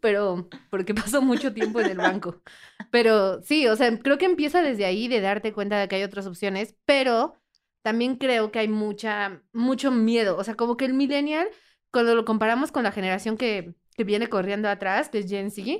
pero, 0.00 0.48
porque 0.70 0.94
paso 0.94 1.22
mucho 1.22 1.52
tiempo 1.52 1.80
en 1.80 1.90
el 1.90 1.98
banco. 1.98 2.42
Pero 2.90 3.42
sí, 3.42 3.66
o 3.68 3.76
sea, 3.76 3.96
creo 3.98 4.18
que 4.18 4.24
empieza 4.24 4.62
desde 4.62 4.86
ahí 4.86 5.08
de 5.08 5.20
darte 5.20 5.52
cuenta 5.52 5.78
de 5.78 5.88
que 5.88 5.96
hay 5.96 6.02
otras 6.02 6.26
opciones, 6.26 6.74
pero 6.84 7.36
también 7.86 8.16
creo 8.16 8.50
que 8.50 8.58
hay 8.58 8.66
mucha, 8.66 9.44
mucho 9.52 9.92
miedo. 9.92 10.36
O 10.36 10.42
sea, 10.42 10.56
como 10.56 10.76
que 10.76 10.86
el 10.86 10.92
millennial, 10.92 11.46
cuando 11.92 12.16
lo 12.16 12.24
comparamos 12.24 12.72
con 12.72 12.82
la 12.82 12.90
generación 12.90 13.36
que, 13.36 13.76
que 13.96 14.02
viene 14.02 14.28
corriendo 14.28 14.68
atrás, 14.68 15.08
que 15.08 15.18
es 15.18 15.28
Gen 15.28 15.52
Z, 15.52 15.70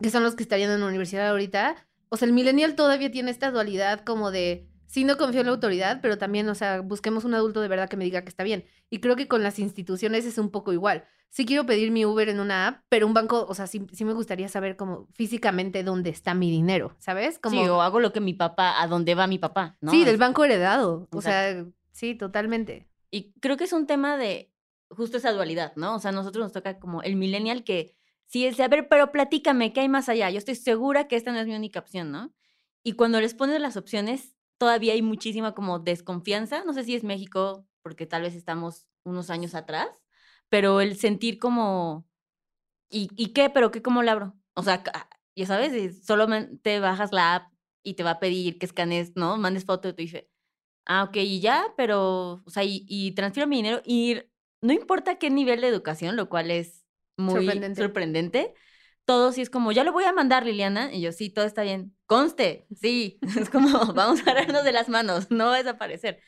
que 0.00 0.08
son 0.08 0.22
los 0.22 0.34
que 0.34 0.44
estarían 0.44 0.70
en 0.70 0.80
la 0.80 0.86
universidad 0.86 1.28
ahorita, 1.28 1.86
o 2.08 2.16
sea, 2.16 2.24
el 2.24 2.32
millennial 2.32 2.74
todavía 2.74 3.10
tiene 3.10 3.30
esta 3.30 3.50
dualidad 3.50 4.02
como 4.02 4.30
de 4.30 4.66
sí 4.88 5.04
no 5.04 5.16
confío 5.16 5.40
en 5.40 5.46
la 5.46 5.52
autoridad, 5.52 6.00
pero 6.02 6.18
también, 6.18 6.48
o 6.48 6.54
sea, 6.54 6.80
busquemos 6.80 7.24
un 7.24 7.34
adulto 7.34 7.60
de 7.60 7.68
verdad 7.68 7.88
que 7.88 7.96
me 7.96 8.04
diga 8.04 8.22
que 8.22 8.30
está 8.30 8.42
bien. 8.42 8.64
Y 8.90 8.98
creo 8.98 9.14
que 9.14 9.28
con 9.28 9.42
las 9.42 9.58
instituciones 9.58 10.24
es 10.24 10.38
un 10.38 10.50
poco 10.50 10.72
igual. 10.72 11.04
Sí 11.28 11.44
quiero 11.44 11.66
pedir 11.66 11.90
mi 11.90 12.06
Uber 12.06 12.30
en 12.30 12.40
una 12.40 12.66
app, 12.66 12.84
pero 12.88 13.06
un 13.06 13.12
banco, 13.12 13.46
o 13.46 13.54
sea, 13.54 13.66
sí, 13.66 13.86
sí 13.92 14.04
me 14.06 14.14
gustaría 14.14 14.48
saber 14.48 14.76
como 14.76 15.06
físicamente 15.12 15.84
dónde 15.84 16.08
está 16.08 16.32
mi 16.32 16.50
dinero, 16.50 16.96
¿sabes? 16.98 17.38
Como... 17.38 17.60
Sí, 17.60 17.68
o 17.68 17.82
hago 17.82 18.00
lo 18.00 18.14
que 18.14 18.20
mi 18.20 18.32
papá, 18.32 18.80
a 18.80 18.86
dónde 18.86 19.14
va 19.14 19.26
mi 19.26 19.38
papá, 19.38 19.76
¿no? 19.82 19.90
Sí, 19.90 20.06
del 20.06 20.16
banco 20.16 20.44
heredado. 20.44 21.06
O 21.12 21.20
sea, 21.20 21.66
sí, 21.92 22.14
totalmente. 22.14 22.88
Y 23.10 23.34
creo 23.40 23.58
que 23.58 23.64
es 23.64 23.74
un 23.74 23.86
tema 23.86 24.16
de 24.16 24.50
justo 24.88 25.18
esa 25.18 25.32
dualidad, 25.32 25.74
¿no? 25.76 25.96
O 25.96 25.98
sea, 25.98 26.10
a 26.10 26.14
nosotros 26.14 26.42
nos 26.42 26.52
toca 26.52 26.78
como 26.78 27.02
el 27.02 27.16
millennial 27.16 27.62
que 27.62 27.94
sí 28.24 28.46
es 28.46 28.56
de, 28.56 28.62
a 28.64 28.68
ver, 28.68 28.88
pero 28.88 29.12
platícame, 29.12 29.74
¿qué 29.74 29.80
hay 29.80 29.88
más 29.90 30.08
allá? 30.08 30.30
Yo 30.30 30.38
estoy 30.38 30.54
segura 30.54 31.08
que 31.08 31.16
esta 31.16 31.30
no 31.30 31.40
es 31.40 31.46
mi 31.46 31.54
única 31.54 31.80
opción, 31.80 32.10
¿no? 32.10 32.32
Y 32.82 32.92
cuando 32.92 33.20
les 33.20 33.34
pones 33.34 33.60
las 33.60 33.76
opciones, 33.76 34.37
todavía 34.58 34.92
hay 34.94 35.02
muchísima 35.02 35.54
como 35.54 35.78
desconfianza. 35.78 36.64
No 36.64 36.72
sé 36.74 36.84
si 36.84 36.94
es 36.94 37.04
México, 37.04 37.66
porque 37.82 38.06
tal 38.06 38.22
vez 38.22 38.34
estamos 38.34 38.88
unos 39.04 39.30
años 39.30 39.54
atrás, 39.54 39.88
pero 40.48 40.80
el 40.80 40.96
sentir 40.96 41.38
como, 41.38 42.06
¿y, 42.90 43.10
¿y 43.16 43.32
qué? 43.32 43.50
¿Pero 43.50 43.70
qué? 43.70 43.82
¿Cómo 43.82 44.02
lo 44.02 44.10
abro? 44.10 44.34
O 44.54 44.62
sea, 44.62 44.82
ya 45.36 45.46
sabes, 45.46 46.04
solamente 46.04 46.80
bajas 46.80 47.12
la 47.12 47.36
app 47.36 47.52
y 47.82 47.94
te 47.94 48.02
va 48.02 48.12
a 48.12 48.20
pedir 48.20 48.58
que 48.58 48.66
escanes, 48.66 49.12
¿no? 49.16 49.36
Mandes 49.38 49.64
foto 49.64 49.88
de 49.88 49.94
tu 49.94 50.02
IFE. 50.02 50.30
Ah, 50.86 51.04
ok, 51.04 51.16
y 51.16 51.40
ya, 51.40 51.74
pero, 51.76 52.42
o 52.44 52.50
sea, 52.50 52.64
y, 52.64 52.84
y 52.88 53.12
transfiero 53.12 53.46
mi 53.46 53.56
dinero 53.56 53.82
y 53.84 54.20
no 54.62 54.72
importa 54.72 55.18
qué 55.18 55.30
nivel 55.30 55.60
de 55.60 55.68
educación, 55.68 56.16
lo 56.16 56.28
cual 56.28 56.50
es 56.50 56.84
muy 57.16 57.34
sorprendente. 57.34 57.80
sorprendente 57.82 58.54
todo 59.08 59.32
sí 59.32 59.40
es 59.40 59.48
como, 59.48 59.72
ya 59.72 59.84
lo 59.84 59.92
voy 59.92 60.04
a 60.04 60.12
mandar, 60.12 60.44
Liliana. 60.44 60.92
Y 60.92 61.00
yo, 61.00 61.12
sí, 61.12 61.30
todo 61.30 61.46
está 61.46 61.62
bien. 61.62 61.96
Conste, 62.04 62.66
sí. 62.76 63.18
Es 63.40 63.48
como, 63.48 63.70
vamos 63.94 64.20
a 64.20 64.22
agarrarnos 64.22 64.64
de 64.64 64.72
las 64.72 64.90
manos, 64.90 65.30
no 65.30 65.46
va 65.46 65.54
a 65.54 65.58
desaparecer. 65.58 66.20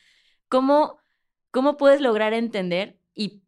¿Cómo, 0.49 0.97
cómo 1.51 1.77
puedes 1.77 2.01
lograr 2.01 2.33
entender? 2.33 2.99
Y 3.13 3.43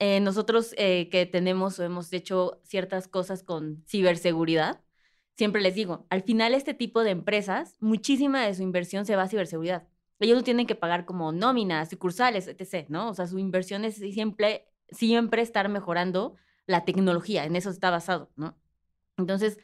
eh, 0.00 0.20
nosotros 0.20 0.74
eh, 0.76 1.08
que 1.10 1.24
tenemos 1.24 1.78
o 1.78 1.84
hemos 1.84 2.12
hecho 2.12 2.60
ciertas 2.62 3.08
cosas 3.08 3.42
con 3.42 3.82
ciberseguridad, 3.88 4.82
siempre 5.38 5.62
les 5.62 5.74
digo, 5.74 6.06
al 6.10 6.22
final 6.22 6.52
este 6.52 6.74
tipo 6.74 7.02
de 7.04 7.10
empresas, 7.12 7.76
muchísima 7.80 8.44
de 8.44 8.52
su 8.52 8.62
inversión 8.62 9.06
se 9.06 9.16
va 9.16 9.22
a 9.22 9.28
ciberseguridad. 9.28 9.88
Ellos 10.20 10.36
no 10.36 10.44
tienen 10.44 10.66
que 10.66 10.74
pagar 10.74 11.06
como 11.06 11.32
nóminas, 11.32 11.88
sucursales, 11.88 12.48
etc., 12.48 12.90
¿no? 12.90 13.08
O 13.08 13.14
sea, 13.14 13.26
su 13.28 13.38
inversión 13.38 13.86
es 13.86 13.96
siempre, 13.96 14.66
siempre 14.90 15.40
estar 15.40 15.70
mejorando 15.70 16.36
la 16.66 16.84
tecnología, 16.84 17.46
en 17.46 17.56
eso 17.56 17.70
está 17.70 17.90
basado, 17.90 18.30
¿no? 18.36 18.58
Entonces, 19.16 19.58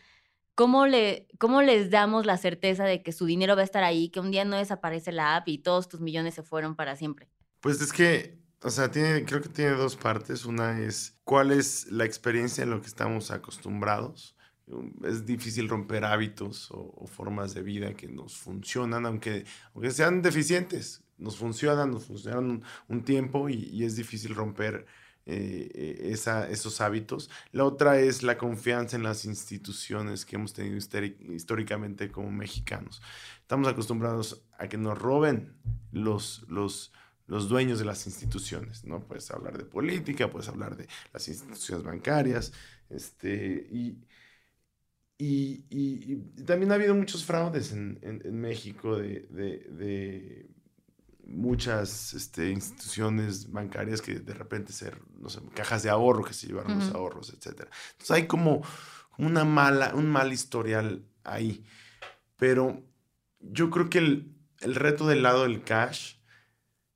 ¿cómo, 0.55 0.87
le, 0.87 1.27
¿cómo 1.39 1.63
les 1.63 1.91
damos 1.91 2.27
la 2.27 2.37
certeza 2.37 2.85
de 2.85 3.03
que 3.03 3.13
su 3.13 3.27
dinero 3.27 3.57
va 3.57 3.63
a 3.63 3.65
estar 3.65 3.83
ahí, 3.83 4.11
que 4.11 4.21
un 4.21 4.31
día 4.31 4.45
no 4.45 4.57
desaparece 4.57 5.13
la 5.13 5.37
app 5.37 5.49
y 5.49 5.59
todos 5.59 5.89
tus 5.89 6.01
millones 6.01 6.35
se 6.35 6.43
fueron 6.43 6.77
para 6.77 6.97
siempre? 6.97 7.29
Pues 7.61 7.81
es 7.81 7.93
que, 7.93 8.39
o 8.63 8.71
sea, 8.71 8.91
tiene, 8.91 9.25
creo 9.25 9.41
que 9.41 9.49
tiene 9.49 9.73
dos 9.73 9.97
partes. 9.97 10.45
Una 10.45 10.81
es 10.81 11.19
cuál 11.25 11.51
es 11.51 11.91
la 11.91 12.05
experiencia 12.05 12.63
en 12.63 12.71
lo 12.71 12.81
que 12.81 12.87
estamos 12.87 13.31
acostumbrados. 13.31 14.37
Es 15.03 15.27
difícil 15.27 15.69
romper 15.69 16.05
hábitos 16.05 16.69
o, 16.71 17.07
formas 17.07 17.55
de 17.55 17.63
vida 17.63 17.95
que 17.95 18.07
nos 18.07 18.37
funcionan, 18.37 19.05
aunque, 19.05 19.45
aunque 19.75 19.91
sean 19.91 20.23
deficientes. 20.23 21.03
Nos 21.19 21.37
funcionan, 21.37 21.91
nos 21.91 22.05
funcionan 22.05 22.63
un, 22.89 23.05
tiempo 23.05 23.49
y 23.49 23.85
es 23.85 23.97
difícil 23.97 24.35
romper 24.35 24.87
eh, 25.33 25.71
eh, 25.75 26.11
esa, 26.13 26.51
esos 26.51 26.81
hábitos. 26.81 27.31
La 27.53 27.65
otra 27.65 28.01
es 28.01 28.25
la 28.25 28.37
confianza 28.37 28.97
en 28.97 29.05
las 29.05 29.25
instituciones 29.25 30.25
que 30.25 30.35
hemos 30.35 30.53
tenido 30.53 30.77
históricamente 30.77 32.11
como 32.11 32.33
mexicanos. 32.33 33.01
Estamos 33.41 33.69
acostumbrados 33.69 34.43
a 34.59 34.69
que 34.69 34.77
nos 34.77 34.99
roben 34.99 35.55
los, 35.93 36.45
los, 36.49 36.93
los 37.29 37.49
dueños 37.49 37.79
de 37.79 37.85
las 37.85 38.09
instituciones, 38.09 38.85
¿no? 38.85 39.07
Puedes 39.07 39.31
hablar 39.31 39.57
de 39.57 39.65
política, 39.65 40.29
puedes 40.29 40.49
hablar 40.49 40.77
de 40.77 40.89
las 41.13 41.29
instituciones 41.29 41.85
bancarias, 41.85 42.53
este, 42.89 43.69
y, 43.71 44.05
y, 45.17 46.17
también 46.45 46.73
ha 46.73 46.75
habido 46.75 46.95
muchos 46.95 47.25
fraudes 47.25 47.71
en, 47.71 48.01
en, 48.03 48.41
México 48.41 48.97
de, 48.97 50.49
muchas 51.27 52.15
este, 52.15 52.51
instituciones 52.51 53.51
bancarias 53.51 54.03
que 54.03 54.15
de 54.15 54.35
repente 54.35 54.73
ser, 54.73 55.01
no 55.19 55.29
sé, 55.29 55.41
cajas 55.55 55.83
de 55.83 55.91
ahorro 55.91 56.25
que 56.25 56.35
se 56.35 56.47
llevaron 56.47 56.79
los 56.79 56.95
ahorros, 56.95 57.31
etc. 57.31 57.69
Entonces 57.93 58.11
hay 58.11 58.27
como 58.27 58.63
una 59.19 59.45
mala, 59.45 59.95
un 59.95 60.09
mal 60.09 60.33
historial 60.33 61.05
ahí. 61.25 61.65
Pero 62.37 62.83
yo 63.41 63.71
creo 63.71 63.89
que 63.91 63.99
el, 63.99 64.35
el 64.61 64.75
reto 64.75 65.07
del 65.07 65.23
lado 65.23 65.43
del 65.43 65.63
cash 65.63 66.17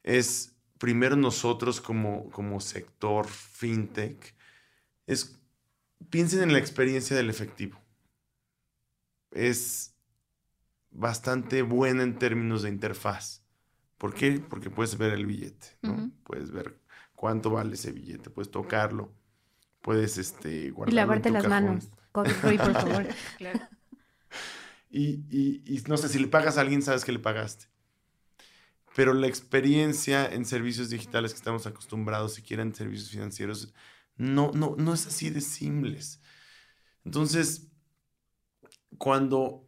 es 0.03 0.57
primero 0.79 1.17
nosotros 1.17 1.81
como, 1.81 2.31
como 2.31 2.61
sector 2.61 3.29
fintech, 3.29 4.35
es 5.07 5.39
piensen 6.11 6.43
en 6.43 6.53
la 6.53 6.59
experiencia 6.59 7.17
del 7.17 7.31
efectivo. 7.31 7.81
Es 9.31 9.95
bastante 10.91 11.63
buena 11.63 12.03
en 12.03 12.19
términos 12.19 12.63
de 12.63 12.69
interfaz 12.69 13.44
¿Por 14.05 14.13
qué? 14.13 14.33
Porque 14.33 14.69
puedes 14.69 14.99
ver 14.99 15.15
el 15.15 15.25
billete, 15.25 15.79
¿no? 15.81 16.11
Puedes 16.25 16.51
ver 16.51 16.79
cuánto 17.15 17.49
vale 17.49 17.73
ese 17.73 17.91
billete, 17.91 18.29
puedes 18.29 18.51
tocarlo, 18.51 19.15
puedes 19.81 20.19
este, 20.19 20.71
guardarlo 20.73 20.93
Y 20.93 20.95
lavarte 20.95 21.31
las 21.31 21.49
manos. 21.49 21.89
por 22.13 22.29
favor. 22.29 23.07
claro. 23.39 23.61
Y, 24.91 25.25
y, 25.31 25.83
no 25.89 25.97
sé, 25.97 26.11
si 26.11 26.19
le 26.19 26.27
pagas 26.27 26.59
a 26.59 26.61
alguien, 26.61 26.83
sabes 26.83 27.03
que 27.03 27.13
le 27.13 27.19
pagaste. 27.19 27.65
Pero 28.95 29.15
la 29.15 29.27
experiencia 29.27 30.27
en 30.27 30.45
servicios 30.45 30.91
digitales 30.91 31.33
que 31.33 31.39
estamos 31.39 31.67
acostumbrados, 31.67 32.35
siquiera 32.35 32.63
en 32.63 32.75
servicios 32.75 33.09
financieros, 33.09 33.73
no, 34.19 34.51
no, 34.53 34.75
no 34.77 34.93
es 34.93 35.07
así 35.07 35.31
de 35.31 35.41
simples. 35.41 36.21
Entonces, 37.07 37.69
cuando 38.99 39.67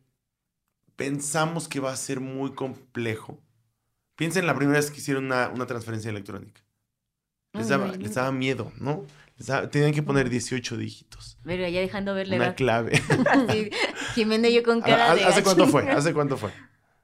pensamos 0.95 1.69
que 1.69 1.81
va 1.81 1.93
a 1.93 1.97
ser 1.97 2.21
muy 2.21 2.53
complejo, 2.53 3.43
Piensa 4.17 4.41
en 4.41 4.47
la 4.47 4.57
primera 4.57 4.79
vez 4.79 4.91
que 4.91 4.99
hicieron 4.99 5.27
una, 5.27 5.67
transferencia 5.67 6.11
electrónica. 6.11 6.63
Les 7.53 7.69
daba, 7.69 7.89
les 7.89 8.15
daba 8.15 8.33
miedo, 8.33 8.73
¿no? 8.79 9.05
Tenían 9.71 9.93
que 9.93 10.03
poner 10.03 10.31
18 10.31 10.77
dígitos. 10.79 11.39
Pero 11.45 11.69
ya 11.69 11.81
dejando 11.81 12.15
ver 12.15 12.29
la 12.29 12.37
Una 12.37 12.55
clave. 12.55 13.01
Sí, 13.51 13.71
Jimena 14.15 14.49
y 14.49 14.55
yo 14.55 14.63
con 14.63 14.81
cara 14.83 15.15
de 15.15 15.25
¿Hace 15.25 15.43
cuánto 15.43 15.67
fue? 15.67 15.91
¿Hace 15.91 16.15
cuánto 16.15 16.37
fue? 16.37 16.51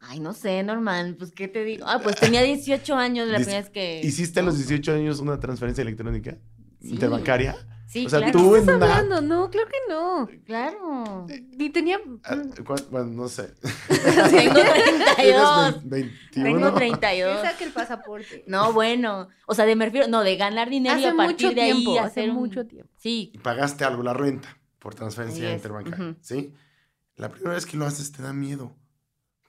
Ay, 0.00 0.18
no 0.18 0.32
sé, 0.32 0.62
normal. 0.62 1.14
Pues, 1.18 1.32
¿qué 1.32 1.46
te 1.48 1.62
digo? 1.64 1.86
Ah, 1.86 2.00
pues 2.02 2.16
tenía 2.16 2.42
18 2.42 2.94
años 2.96 3.28
la 3.28 3.38
primera 3.38 3.60
vez 3.60 3.70
que... 3.70 4.00
¿Hiciste 4.02 4.40
a 4.40 4.42
los 4.42 4.56
18 4.56 4.94
años 4.94 5.20
una 5.20 5.38
transferencia 5.38 5.82
electrónica? 5.82 6.38
Sí. 6.80 6.90
¿Interbancaria? 6.90 7.54
Sí, 7.92 8.06
o 8.06 8.08
sea, 8.08 8.20
claro. 8.20 8.38
tú 8.38 8.52
¿Qué 8.54 8.58
estás 8.60 8.74
hablando? 8.80 9.20
No, 9.20 9.50
claro 9.50 9.68
que 9.68 9.92
no. 9.92 10.28
Claro. 10.46 11.26
Ni 11.58 11.68
tenía... 11.68 12.00
Ah, 12.24 12.38
¿cuán- 12.64 12.84
Bueno, 12.90 13.06
no 13.12 13.28
sé. 13.28 13.52
Tengo 14.30 14.54
32. 14.54 15.74
¿Tienes 15.74 15.90
21? 15.90 16.14
Tengo 16.32 16.72
Que 16.72 16.80
32. 16.80 17.42
saque 17.42 17.64
el 17.64 17.72
pasaporte. 17.72 18.44
No, 18.46 18.72
bueno. 18.72 19.28
O 19.46 19.54
sea, 19.54 19.66
de 19.66 19.76
me 19.76 19.84
refiero, 19.84 20.08
no, 20.08 20.22
de 20.22 20.36
ganar 20.36 20.70
dinero 20.70 20.96
y 20.98 21.04
Hace 21.04 21.12
a 21.12 21.16
partir 21.16 21.46
mucho 21.48 21.54
de 21.54 21.60
ahí 21.62 21.72
tiempo, 21.72 21.90
hacer 22.00 22.06
hace 22.24 22.30
un- 22.30 22.36
mucho 22.36 22.66
tiempo. 22.66 22.90
Sí, 22.96 23.30
Y 23.34 23.38
pagaste 23.38 23.84
algo, 23.84 24.02
la 24.02 24.14
renta, 24.14 24.56
por 24.78 24.94
transferencia 24.94 25.52
interbancaria, 25.52 26.02
ujú. 26.12 26.16
¿sí? 26.22 26.54
La 27.16 27.28
primera 27.28 27.52
vez 27.54 27.66
que 27.66 27.76
lo 27.76 27.84
haces 27.84 28.10
te 28.10 28.22
da 28.22 28.32
miedo. 28.32 28.74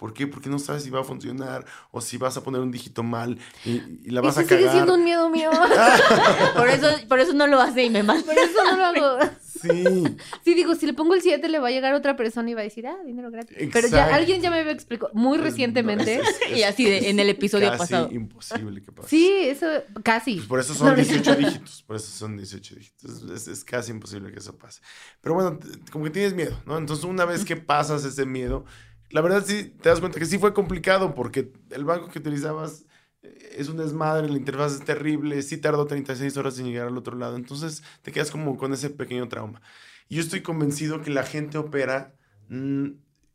¿Por 0.04 0.14
qué? 0.14 0.28
Porque 0.28 0.50
no 0.50 0.60
sabes 0.60 0.84
si 0.84 0.90
va 0.90 1.00
a 1.00 1.04
funcionar 1.06 1.66
o 1.92 2.02
si 2.02 2.18
vas 2.18 2.36
a 2.36 2.44
poner 2.44 2.60
un 2.60 2.72
dígito 2.72 3.04
mal 3.04 3.38
y, 3.64 3.82
y 4.04 4.10
la 4.10 4.20
vas 4.20 4.36
Ese 4.36 4.42
a 4.42 4.48
cagar. 4.50 4.60
sigue 4.64 4.72
siendo 4.74 4.96
un 4.96 5.04
miedo 5.06 5.30
mío. 5.30 5.50
por 6.58 6.68
eso, 6.68 6.88
por 7.08 7.20
eso 7.22 7.32
no 7.32 7.48
lo 7.48 7.62
hace 7.62 7.86
y 7.86 7.90
me 7.90 8.04
manda. 8.04 8.26
Por 8.26 8.38
eso 8.38 8.64
no 8.66 8.76
lo 8.78 8.86
hago. 8.86 9.32
Sí, 9.62 10.04
Sí, 10.44 10.56
digo, 10.56 10.76
si 10.76 10.86
le 10.88 10.94
pongo 10.94 11.14
el 11.16 11.22
7 11.22 11.48
le 11.48 11.58
va 11.58 11.70
a 11.70 11.72
llegar 11.72 11.94
otra 11.94 12.18
persona 12.18 12.50
y 12.52 12.54
va 12.54 12.60
a 12.60 12.64
decir, 12.66 12.86
ah, 12.86 12.98
dinero 13.06 13.32
gratis. 13.32 13.56
Pero 13.72 13.88
ya 13.88 14.14
alguien 14.14 14.42
ya 14.42 14.52
me 14.52 14.70
explicó 14.70 15.10
muy 15.14 15.38
Pues, 15.38 15.52
recientemente. 15.52 16.18
no, 16.18 16.24
es- 16.24 16.42
es- 16.52 16.58
Y 16.58 16.64
así 16.64 16.84
de, 16.84 17.10
en 17.10 17.20
el 17.22 17.30
episodio 17.30 17.68
casi 17.70 17.80
pasado. 17.80 18.10
imposible 18.12 18.82
que 18.82 18.92
pase. 18.92 19.08
Sí, 19.08 19.32
eso 19.44 19.68
casi. 20.04 20.36
Pues 20.36 20.48
por 20.48 20.60
eso 20.60 20.74
son 20.74 20.88
no. 20.90 20.96
18 20.96 21.36
dígitos, 21.36 21.84
por 21.88 21.96
eso 21.96 22.08
son 22.12 22.36
18 22.36 22.76
dígitos. 22.76 23.24
Es, 23.34 23.48
es 23.48 23.64
casi 23.64 23.92
imposible 23.92 24.34
que 24.34 24.40
eso 24.40 24.58
pase. 24.58 24.82
Pero 25.22 25.36
bueno, 25.36 25.58
como 25.94 26.04
que 26.04 26.12
tienes 26.12 26.34
miedo, 26.34 26.60
¿no? 26.66 26.78
Entonces 26.78 27.06
una 27.06 27.24
vez 27.24 27.46
que 27.46 27.56
pasas 27.56 28.04
ese 28.04 28.26
miedo, 28.26 28.66
la 29.14 29.22
verdad 29.22 29.46
sí 29.46 29.66
te 29.66 29.90
das 29.90 30.00
cuenta 30.00 30.18
que 30.18 30.26
sí 30.26 30.40
fue 30.40 30.56
complicado 30.56 31.14
porque 31.14 31.54
el 31.70 31.86
banco 31.86 32.10
que 32.10 32.18
utilizabas 32.18 32.88
eh, 33.22 33.58
es 33.60 33.70
un 33.70 33.78
desmadre, 33.78 34.28
la 34.28 34.38
interfaz 34.38 34.74
es 34.74 34.84
terrible, 34.84 35.40
sí 35.44 35.58
tardó 35.58 35.86
36 35.86 36.36
horas 36.36 36.58
en 36.58 36.66
llegar 36.66 36.88
al 36.88 36.98
otro 36.98 37.16
lado, 37.16 37.36
entonces 37.36 37.84
te 38.02 38.12
quedas 38.12 38.32
como 38.32 38.58
con 38.58 38.74
ese 38.74 38.90
pequeño 38.90 39.30
trauma. 39.30 39.62
Y 40.10 40.16
yo 40.16 40.22
estoy 40.24 40.42
convencido 40.42 41.02
que 41.04 41.12
la 41.12 41.22
gente 41.24 41.60
opera, 41.60 42.16
mm, 42.50 42.88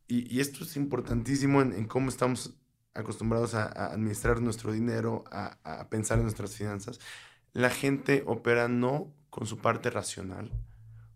y, 0.09 0.35
y 0.35 0.41
esto 0.41 0.65
es 0.65 0.75
importantísimo 0.75 1.61
en, 1.61 1.71
en 1.71 1.85
cómo 1.87 2.09
estamos 2.09 2.55
acostumbrados 2.93 3.53
a, 3.55 3.63
a 3.63 3.93
administrar 3.93 4.41
nuestro 4.41 4.73
dinero, 4.73 5.23
a, 5.31 5.57
a 5.63 5.89
pensar 5.89 6.17
en 6.17 6.23
nuestras 6.23 6.55
finanzas. 6.57 6.99
La 7.53 7.69
gente 7.69 8.23
opera 8.27 8.67
no 8.67 9.13
con 9.29 9.47
su 9.47 9.59
parte 9.59 9.89
racional, 9.89 10.51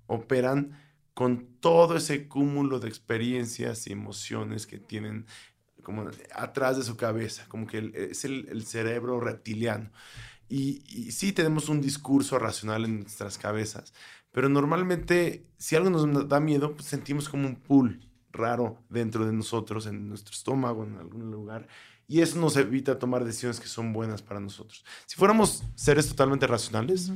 operan 0.07 0.71
con 1.13 1.57
todo 1.59 1.97
ese 1.97 2.27
cúmulo 2.27 2.79
de 2.79 2.89
experiencias 2.89 3.87
y 3.87 3.93
emociones 3.93 4.67
que 4.67 4.79
tienen 4.79 5.25
como 5.83 6.05
atrás 6.35 6.77
de 6.77 6.83
su 6.83 6.95
cabeza, 6.97 7.45
como 7.49 7.67
que 7.67 7.77
el- 7.79 7.95
es 7.95 8.25
el, 8.25 8.47
el 8.49 8.65
cerebro 8.65 9.19
reptiliano. 9.19 9.91
Y, 10.49 10.83
y 10.87 11.11
sí 11.11 11.33
tenemos 11.33 11.69
un 11.69 11.81
discurso 11.81 12.37
racional 12.39 12.85
en 12.85 13.01
nuestras 13.01 13.37
cabezas, 13.37 13.93
pero 14.31 14.49
normalmente 14.49 15.47
si 15.57 15.75
algo 15.75 15.89
nos 15.89 16.27
da 16.29 16.39
miedo, 16.39 16.75
pues 16.75 16.87
sentimos 16.87 17.29
como 17.29 17.47
un 17.47 17.55
pool 17.57 18.09
raro 18.31 18.83
dentro 18.89 19.25
de 19.25 19.33
nosotros, 19.33 19.85
en 19.87 20.09
nuestro 20.09 20.33
estómago, 20.33 20.83
en 20.83 20.97
algún 20.97 21.31
lugar, 21.31 21.67
y 22.07 22.21
eso 22.21 22.39
nos 22.39 22.57
evita 22.57 22.99
tomar 22.99 23.23
decisiones 23.23 23.59
que 23.59 23.67
son 23.67 23.93
buenas 23.93 24.21
para 24.21 24.39
nosotros. 24.39 24.83
Si 25.05 25.15
fuéramos 25.15 25.63
seres 25.75 26.07
totalmente 26.09 26.47
racionales, 26.47 27.11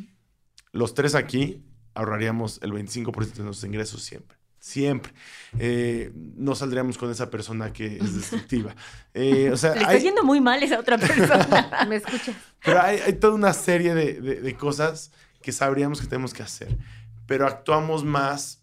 los 0.71 0.93
tres 0.93 1.15
aquí 1.15 1.63
ahorraríamos 1.97 2.59
el 2.61 2.71
25% 2.73 3.33
de 3.33 3.43
nuestros 3.43 3.63
ingresos 3.63 4.03
siempre. 4.03 4.37
Siempre. 4.59 5.13
Eh, 5.59 6.11
no 6.35 6.55
saldríamos 6.55 6.97
con 6.97 7.09
esa 7.11 7.29
persona 7.29 7.71
que 7.73 7.97
es 7.97 8.15
destructiva. 8.15 8.75
Eh, 9.13 9.49
o 9.51 9.57
sea, 9.57 9.71
Le 9.73 9.79
está 9.81 9.89
hay- 9.93 10.01
yendo 10.01 10.23
muy 10.23 10.39
mal 10.41 10.61
esa 10.61 10.79
otra 10.79 10.97
persona. 10.99 11.85
¿Me 11.89 11.95
escuchas? 11.95 12.35
pero 12.63 12.79
hay, 12.81 12.99
hay 12.99 13.13
toda 13.13 13.33
una 13.33 13.51
serie 13.53 13.95
de, 13.95 14.21
de- 14.21 14.41
de 14.41 14.55
cosas 14.55 15.11
que 15.41 15.51
sabríamos 15.51 15.99
que 16.01 16.05
tenemos 16.07 16.35
que 16.35 16.43
hacer, 16.43 16.77
pero 17.25 17.47
actuamos 17.47 18.03
más 18.03 18.61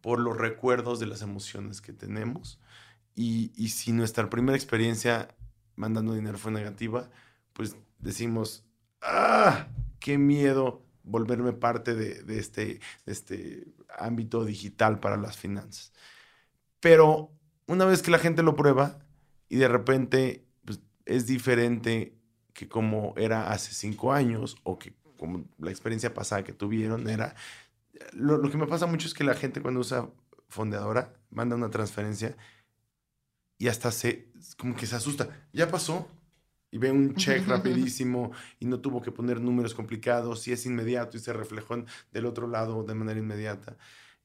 por 0.00 0.18
los 0.18 0.36
recuerdos 0.36 0.98
de 1.00 1.06
las 1.06 1.20
emociones 1.22 1.80
que 1.82 1.92
tenemos. 1.92 2.58
Y, 3.14 3.52
y 3.54 3.68
si 3.68 3.92
nuestra 3.92 4.30
primera 4.30 4.56
experiencia 4.56 5.28
mandando 5.76 6.14
dinero 6.14 6.38
fue 6.38 6.52
negativa, 6.52 7.10
pues 7.52 7.76
decimos, 7.98 8.64
¡ah! 9.02 9.66
¡Qué 10.00 10.16
miedo 10.18 10.83
volverme 11.04 11.52
parte 11.52 11.94
de, 11.94 12.38
este, 12.38 12.80
este 13.06 13.66
ámbito 13.98 14.44
digital 14.44 15.00
para 15.00 15.16
las 15.16 15.36
finanzas! 15.36 15.92
Pero 16.80 17.30
una 17.66 17.84
vez 17.84 18.02
que 18.02 18.10
la 18.10 18.18
gente 18.18 18.42
lo 18.42 18.56
prueba 18.56 18.98
y 19.48 19.56
de 19.56 19.68
repente 19.68 20.44
pues, 20.64 20.80
es 21.06 21.26
diferente 21.26 22.18
que 22.52 22.68
como 22.68 23.14
era 23.16 23.52
hace 23.52 23.72
cinco 23.72 24.12
años 24.12 24.56
o 24.64 24.78
que 24.78 24.94
como 25.18 25.44
la 25.58 25.70
experiencia 25.70 26.12
pasada 26.12 26.44
que 26.44 26.52
tuvieron 26.52 27.08
era... 27.08 27.34
Lo, 28.12 28.38
lo 28.38 28.50
que 28.50 28.58
me 28.58 28.66
pasa 28.66 28.86
mucho 28.86 29.06
es 29.06 29.14
que 29.14 29.24
la 29.24 29.34
gente 29.34 29.62
cuando 29.62 29.80
usa 29.80 30.10
fondeadora 30.48 31.14
manda 31.30 31.56
una 31.56 31.70
transferencia 31.70 32.36
y 33.58 33.68
hasta 33.68 33.90
se, 33.92 34.30
como 34.58 34.74
que 34.74 34.86
se 34.86 34.96
asusta. 34.96 35.28
Ya 35.52 35.70
pasó 35.70 36.08
y 36.74 36.78
ve 36.78 36.90
un 36.90 37.14
check 37.14 37.46
rapidísimo 37.46 38.32
y 38.58 38.66
no 38.66 38.80
tuvo 38.80 39.00
que 39.00 39.12
poner 39.12 39.40
números 39.40 39.74
complicados 39.74 40.48
y 40.48 40.52
es 40.52 40.66
inmediato 40.66 41.16
y 41.16 41.20
se 41.20 41.32
reflejó 41.32 41.74
en- 41.74 41.86
del 42.10 42.26
otro 42.26 42.48
lado 42.48 42.82
de 42.82 42.94
manera 42.96 43.20
inmediata. 43.20 43.76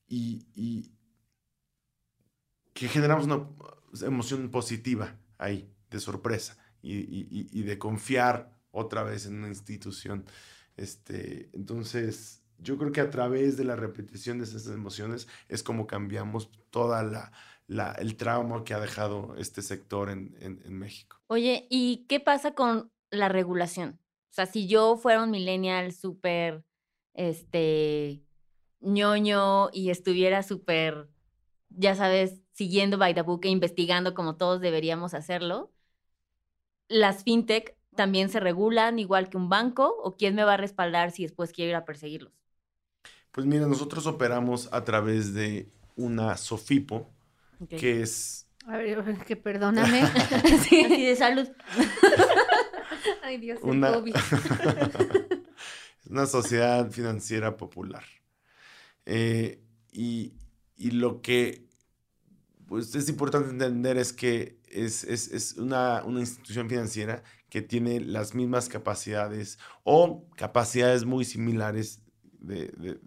Y, 0.07 0.47
y 0.55 0.91
que 2.73 2.87
generamos 2.87 3.25
una 3.25 3.47
emoción 4.01 4.49
positiva 4.49 5.15
ahí, 5.37 5.71
de 5.91 5.99
sorpresa 5.99 6.57
y, 6.81 6.95
y- 6.97 7.49
y- 7.51 7.61
de 7.61 7.77
confiar 7.77 8.57
otra 8.71 9.03
vez 9.03 9.27
en 9.27 9.35
una 9.35 9.49
institución. 9.49 10.25
Este, 10.75 11.51
entonces, 11.53 12.41
yo 12.57 12.79
creo 12.79 12.91
que 12.91 13.01
a 13.01 13.11
través 13.11 13.57
de 13.57 13.63
la 13.63 13.75
repetición 13.75 14.39
de 14.39 14.45
esas 14.45 14.65
emociones 14.65 15.27
es 15.49 15.61
como 15.61 15.85
cambiamos 15.85 16.49
toda 16.71 17.03
la, 17.03 17.31
la- 17.69 17.93
el 17.93 18.17
trauma 18.17 18.65
que 18.65 18.75
ha 18.75 18.81
dejado 18.81 19.35
este 19.37 19.63
sector 19.63 20.09
en, 20.11 20.35
en- 20.41 20.61
en 20.65 20.79
México. 20.79 21.21
Oye, 21.27 21.67
¿y 21.69 22.05
qué 22.07 22.19
pasa 22.19 22.53
con 22.55 22.91
la 23.11 23.29
regulación? 23.29 23.99
O 24.31 24.33
sea, 24.33 24.45
si 24.45 24.67
yo 24.67 24.97
fuera 24.97 25.23
un 25.23 25.31
millennial 25.31 25.91
súper, 25.93 26.63
este, 27.13 28.23
ñoño 28.81 29.69
y 29.73 29.89
estuviera 29.91 30.43
súper, 30.43 31.09
ya 31.69 31.95
sabes, 31.95 32.41
siguiendo 32.53 32.97
by 32.97 33.13
the 33.15 33.21
book 33.23 33.41
e 33.45 33.49
investigando 33.49 34.13
como 34.15 34.37
todos 34.37 34.61
deberíamos 34.61 35.13
hacerlo, 35.13 35.73
¿las 36.89 37.23
fintech 37.23 37.77
también 37.95 38.27
se 38.29 38.39
regulan 38.41 38.99
igual 38.99 39.29
que 39.29 39.37
un 39.37 39.47
banco? 39.49 39.95
¿O 40.03 40.17
quién 40.17 40.35
me 40.35 40.43
va 40.43 40.55
a 40.55 40.57
respaldar 40.57 41.11
si 41.11 41.23
después 41.23 41.51
quiero 41.53 41.69
ir 41.71 41.75
a 41.77 41.85
perseguirlos? 41.85 42.33
Pues 43.31 43.45
mira, 43.45 43.67
nosotros 43.67 44.07
operamos 44.07 44.69
a 44.71 44.83
través 44.83 45.33
de 45.33 45.71
una 45.95 46.35
SOFIPO, 46.37 47.07
Que 47.67 48.01
es 48.01 48.47
A 48.65 48.77
ver, 48.77 49.03
que 49.25 49.35
perdóname. 49.35 50.01
Así 50.53 51.05
de 51.05 51.15
salud. 51.15 51.47
Ay, 53.23 53.37
Dios, 53.37 53.59
el 53.63 53.69
una, 53.69 53.93
COVID. 53.93 54.15
una 56.09 56.25
sociedad 56.25 56.89
financiera 56.91 57.57
popular. 57.57 58.03
Eh, 59.05 59.61
y, 59.91 60.33
y 60.77 60.91
lo 60.91 61.21
que 61.21 61.65
pues, 62.67 62.93
es 62.95 63.09
importante 63.09 63.49
entender 63.49 63.97
es 63.97 64.13
que 64.13 64.59
es, 64.69 65.03
es- 65.03 65.31
es 65.31 65.53
una, 65.57 66.03
una 66.05 66.19
institución 66.19 66.69
financiera 66.69 67.23
que 67.49 67.61
tiene 67.63 67.99
las 67.99 68.35
mismas 68.35 68.69
capacidades 68.69 69.57
o 69.83 70.27
capacidades 70.35 71.05
muy 71.05 71.25
similares 71.25 72.01
de, 72.39 72.67
de- 72.77 72.99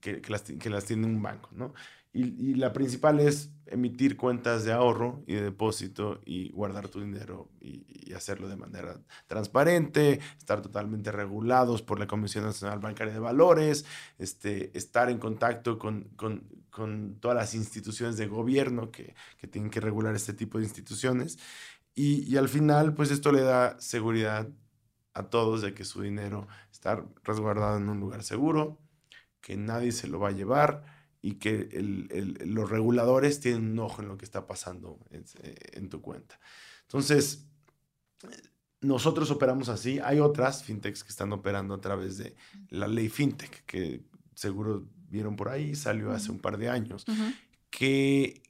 que, 0.00 0.20
que 0.20 0.30
las, 0.30 0.42
que 0.42 0.70
las 0.70 0.84
tiene 0.84 1.06
un 1.06 1.22
banco, 1.22 1.50
¿no? 1.52 1.72
Y, 2.12 2.54
la 2.54 2.72
principal 2.72 3.20
es 3.20 3.52
emitir 3.66 4.16
cuentas 4.16 4.64
de 4.64 4.72
ahorro 4.72 5.22
y 5.28 5.34
de 5.34 5.42
depósito 5.42 6.20
y 6.24 6.50
guardar 6.50 6.88
tu 6.88 7.00
dinero 7.00 7.48
y, 7.60 7.84
y 7.88 8.14
hacerlo 8.14 8.48
de 8.48 8.56
manera 8.56 9.00
transparente, 9.28 10.18
estar 10.36 10.60
totalmente 10.60 11.12
regulados 11.12 11.82
por 11.82 12.00
la 12.00 12.08
Comisión 12.08 12.44
Nacional 12.44 12.80
Bancaria 12.80 13.12
de 13.14 13.20
Valores, 13.20 13.84
este, 14.18 14.76
estar 14.76 15.08
en 15.08 15.18
contacto 15.18 15.78
con, 15.78 16.04
con- 16.16 16.48
con 16.70 17.16
todas 17.20 17.36
las 17.36 17.54
instituciones 17.54 18.16
de 18.16 18.26
gobierno 18.28 18.90
que, 18.90 19.14
que 19.38 19.46
tienen 19.48 19.70
que 19.70 19.80
regular 19.80 20.14
este 20.16 20.32
tipo 20.34 20.58
de 20.58 20.64
instituciones. 20.64 21.38
Y, 21.94 22.22
y 22.32 22.36
al 22.36 22.48
final, 22.48 22.94
pues 22.94 23.10
esto 23.10 23.32
le 23.32 23.42
da 23.42 23.78
seguridad 23.80 24.48
a 25.14 25.24
todos 25.30 25.62
de 25.62 25.74
que 25.74 25.84
su 25.84 26.02
dinero 26.02 26.48
está 26.72 27.04
resguardado 27.24 27.76
en 27.78 27.88
un 27.88 28.00
lugar 28.00 28.22
seguro, 28.22 28.78
que 29.40 29.56
nadie 29.56 29.92
se 29.92 30.08
lo 30.08 30.20
va 30.20 30.28
a 30.28 30.32
llevar 30.32 30.84
y 31.22 31.34
que 31.34 31.68
el- 31.72 32.08
el- 32.10 32.54
los 32.54 32.70
reguladores 32.70 33.40
tienen 33.40 33.72
un 33.72 33.78
ojo 33.80 34.02
en 34.02 34.08
lo 34.08 34.16
que 34.16 34.24
está 34.24 34.46
pasando 34.46 34.98
en, 35.10 35.24
en 35.72 35.88
tu 35.88 36.00
cuenta. 36.00 36.38
Entonces, 36.82 37.46
nosotros 38.80 39.30
operamos 39.30 39.68
así. 39.68 39.98
Hay 40.00 40.20
otras 40.20 40.64
fintechs 40.64 41.04
que 41.04 41.10
están 41.10 41.32
operando 41.32 41.74
a 41.74 41.80
través 41.80 42.16
de 42.18 42.34
la 42.70 42.88
ley 42.88 43.08
fintech, 43.08 43.64
que 43.66 44.02
seguro 44.34 44.86
vieron 45.10 45.36
por 45.36 45.48
ahí, 45.48 45.74
salió 45.74 46.12
hace 46.12 46.30
un 46.30 46.38
par 46.38 46.56
de 46.56 46.68
años, 46.70 47.04
que, 47.68 48.42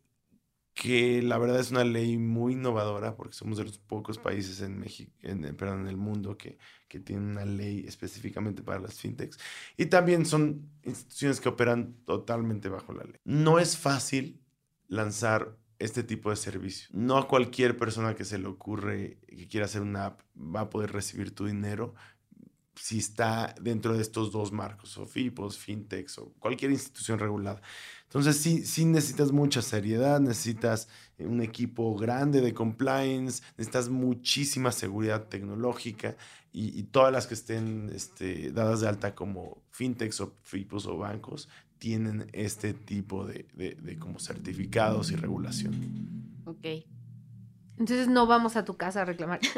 que 0.74 1.20
la 1.22 1.38
verdad 1.38 1.60
es 1.60 1.70
una 1.70 1.84
ley 1.84 2.16
muy 2.16 2.54
innovadora, 2.54 3.16
porque 3.16 3.34
somos 3.34 3.58
de 3.58 3.64
los 3.64 3.78
pocos 3.78 4.18
países 4.18 4.60
en 4.60 4.78
México, 4.78 5.12
en, 5.22 5.42
perdón, 5.56 5.80
en 5.80 5.88
el 5.88 5.96
mundo 5.96 6.36
que, 6.36 6.58
que 6.88 7.00
tienen 7.00 7.30
una 7.30 7.44
ley 7.44 7.84
específicamente 7.86 8.62
para 8.62 8.80
las 8.80 8.98
fintechs. 8.98 9.38
Y 9.76 9.86
también 9.86 10.24
son 10.26 10.70
instituciones 10.82 11.40
que 11.40 11.48
operan 11.48 11.96
totalmente 12.06 12.68
bajo 12.68 12.92
la 12.92 13.04
ley. 13.04 13.16
No 13.24 13.58
es 13.58 13.76
fácil 13.76 14.40
lanzar 14.88 15.56
este 15.78 16.02
tipo 16.02 16.30
de 16.30 16.36
servicio. 16.36 16.88
No 16.92 17.16
a 17.16 17.26
cualquier 17.26 17.76
persona 17.76 18.14
que 18.14 18.24
se 18.24 18.38
le 18.38 18.46
ocurre 18.46 19.18
que 19.26 19.48
quiera 19.48 19.66
hacer 19.66 19.80
una 19.80 20.06
app 20.06 20.20
va 20.36 20.62
a 20.62 20.70
poder 20.70 20.92
recibir 20.92 21.34
tu 21.34 21.46
dinero 21.46 21.94
si 22.80 22.98
está 22.98 23.54
dentro 23.60 23.94
de 23.94 24.00
estos 24.00 24.32
dos 24.32 24.52
marcos, 24.52 24.96
o 24.96 25.06
FIPOS, 25.06 25.58
FinTechs 25.58 26.18
o 26.18 26.32
cualquier 26.38 26.70
institución 26.70 27.18
regulada. 27.18 27.60
Entonces 28.04 28.36
sí, 28.38 28.64
sí 28.64 28.86
necesitas 28.86 29.32
mucha 29.32 29.60
seriedad, 29.60 30.18
necesitas 30.18 30.88
un 31.18 31.42
equipo 31.42 31.94
grande 31.94 32.40
de 32.40 32.54
compliance, 32.54 33.42
necesitas 33.58 33.90
muchísima 33.90 34.72
seguridad 34.72 35.28
tecnológica 35.28 36.16
y, 36.52 36.82
todas 36.84 37.12
las 37.12 37.26
que 37.26 37.34
estén 37.34 37.90
este, 37.94 38.50
dadas 38.50 38.80
de 38.80 38.88
alta 38.88 39.14
como 39.14 39.62
FinTechs 39.70 40.20
o 40.22 40.34
FIPOS 40.42 40.86
o 40.86 40.96
bancos 40.98 41.48
tienen 41.78 42.28
este 42.32 42.74
tipo 42.74 43.26
de, 43.26 43.46
de, 43.54 43.98
como 43.98 44.18
certificados 44.18 45.12
y 45.12 45.16
regulación. 45.16 46.42
Ok. 46.46 46.66
Entonces 47.80 48.06
no 48.06 48.26
vamos 48.26 48.54
a 48.54 48.64
tu 48.64 48.76
casa 48.76 49.02
a 49.02 49.04
reclamar. 49.04 49.40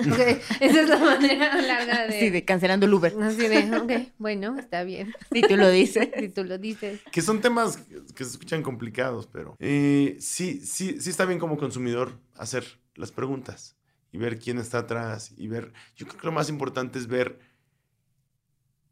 esa 0.61 0.81
es 0.81 0.89
la 0.89 0.99
manera 0.99 1.61
larga 1.61 2.07
de... 2.07 2.19
Sí, 2.19 2.31
de 2.31 2.45
cancelando 2.45 2.87
el 2.87 2.95
Uber. 2.95 3.15
Así 3.21 3.49
de, 3.49 3.77
ok, 3.77 4.13
bueno, 4.17 4.59
está 4.59 4.85
bien. 4.85 5.13
Si 5.31 5.43
tú 5.43 5.57
lo 5.57 5.69
dices. 5.69 6.09
Si 6.19 6.29
tú 6.29 6.45
lo 6.45 6.57
dices. 6.57 7.01
Que 7.11 7.21
son 7.21 7.41
temas 7.41 7.79
que 8.15 8.25
se 8.25 8.31
escuchan 8.31 8.63
complicados, 8.63 9.27
pero 9.27 9.57
eh, 9.59 10.17
sí, 10.21 10.61
sí, 10.65 11.01
sí 11.01 11.11
está 11.11 11.25
bien 11.25 11.39
como 11.39 11.59
consumidor 11.59 12.19
hacer 12.37 12.65
las 12.95 13.11
preguntas 13.13 13.77
y 14.13 14.19
ver 14.19 14.39
quién 14.39 14.59
está 14.59 14.79
atrás 14.79 15.33
y 15.37 15.49
ver... 15.49 15.73
Yo 15.97 16.07
creo 16.07 16.21
que 16.21 16.27
lo 16.27 16.33
más 16.33 16.49
importante 16.49 16.99
es 16.99 17.09
ver 17.09 17.41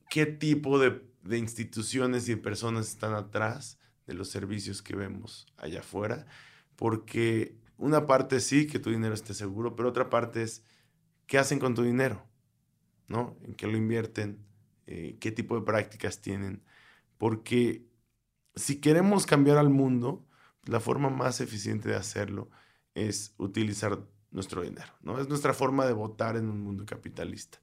qué 0.08 0.26
tipo 0.26 0.78
de 0.78 1.08
de 1.22 1.38
instituciones 1.38 2.28
y 2.28 2.34
de 2.34 2.40
personas 2.40 2.88
están 2.88 3.14
atrás 3.14 3.78
de 4.06 4.14
los 4.14 4.28
servicios 4.28 4.82
que 4.82 4.96
vemos 4.96 5.46
allá 5.56 5.80
afuera, 5.80 6.26
porque 6.76 7.56
una 7.80 8.06
parte 8.06 8.40
sí, 8.40 8.66
que 8.66 8.78
tu 8.78 8.90
dinero 8.90 9.14
esté 9.14 9.32
seguro, 9.34 9.74
pero 9.74 9.88
otra 9.88 10.10
parte 10.10 10.42
es, 10.42 10.62
¿qué 11.26 11.38
hacen 11.38 11.58
con 11.58 11.74
tu 11.74 11.82
dinero? 11.82 12.22
¿No? 13.08 13.36
¿En 13.42 13.54
qué 13.54 13.66
lo 13.66 13.76
invierten? 13.76 14.44
Eh, 14.86 15.16
¿Qué 15.18 15.32
tipo 15.32 15.58
de 15.58 15.64
prácticas 15.64 16.20
tienen? 16.20 16.62
Porque 17.16 17.86
si 18.54 18.80
queremos 18.80 19.26
cambiar 19.26 19.56
al 19.56 19.70
mundo, 19.70 20.26
la 20.66 20.78
forma 20.78 21.08
más 21.08 21.40
eficiente 21.40 21.88
de 21.88 21.96
hacerlo 21.96 22.50
es 22.94 23.34
utilizar 23.38 23.98
nuestro 24.30 24.62
dinero, 24.62 24.92
¿no? 25.00 25.18
Es 25.18 25.28
nuestra 25.28 25.54
forma 25.54 25.86
de 25.86 25.94
votar 25.94 26.36
en 26.36 26.48
un 26.48 26.60
mundo 26.60 26.84
capitalista. 26.84 27.60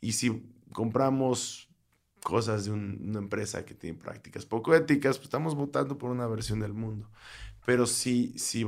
Y 0.00 0.12
si 0.12 0.48
compramos 0.72 1.68
cosas 2.22 2.66
de 2.66 2.72
una 2.72 3.18
empresa 3.18 3.64
que 3.64 3.74
tiene 3.74 3.98
prácticas 3.98 4.46
poco 4.46 4.74
éticas, 4.74 5.16
pues 5.18 5.26
estamos 5.26 5.54
votando 5.54 5.98
por 5.98 6.10
una 6.10 6.26
versión 6.26 6.60
del 6.60 6.72
mundo. 6.72 7.10
Pero 7.64 7.86
si, 7.86 8.38
si 8.38 8.64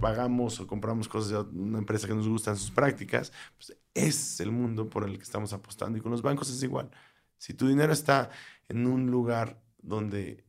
pagamos 0.00 0.58
o 0.60 0.66
compramos 0.66 1.08
cosas 1.08 1.30
de 1.30 1.60
una 1.60 1.78
empresa 1.78 2.06
que 2.06 2.14
nos 2.14 2.28
gustan 2.28 2.56
sus 2.56 2.70
prácticas, 2.70 3.32
pues 3.56 3.76
es 3.94 4.40
el 4.40 4.50
mundo 4.50 4.88
por 4.88 5.04
el 5.04 5.16
que 5.16 5.24
estamos 5.24 5.52
apostando. 5.52 5.98
Y 5.98 6.00
con 6.00 6.10
los 6.10 6.22
bancos 6.22 6.50
es 6.50 6.62
igual. 6.62 6.90
Si 7.38 7.54
tu 7.54 7.68
dinero 7.68 7.92
está 7.92 8.30
en 8.68 8.86
un 8.86 9.10
lugar 9.10 9.60
donde, 9.82 10.44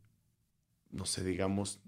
no 0.92 1.06
sé, 1.06 1.24
digamos, 1.24 1.80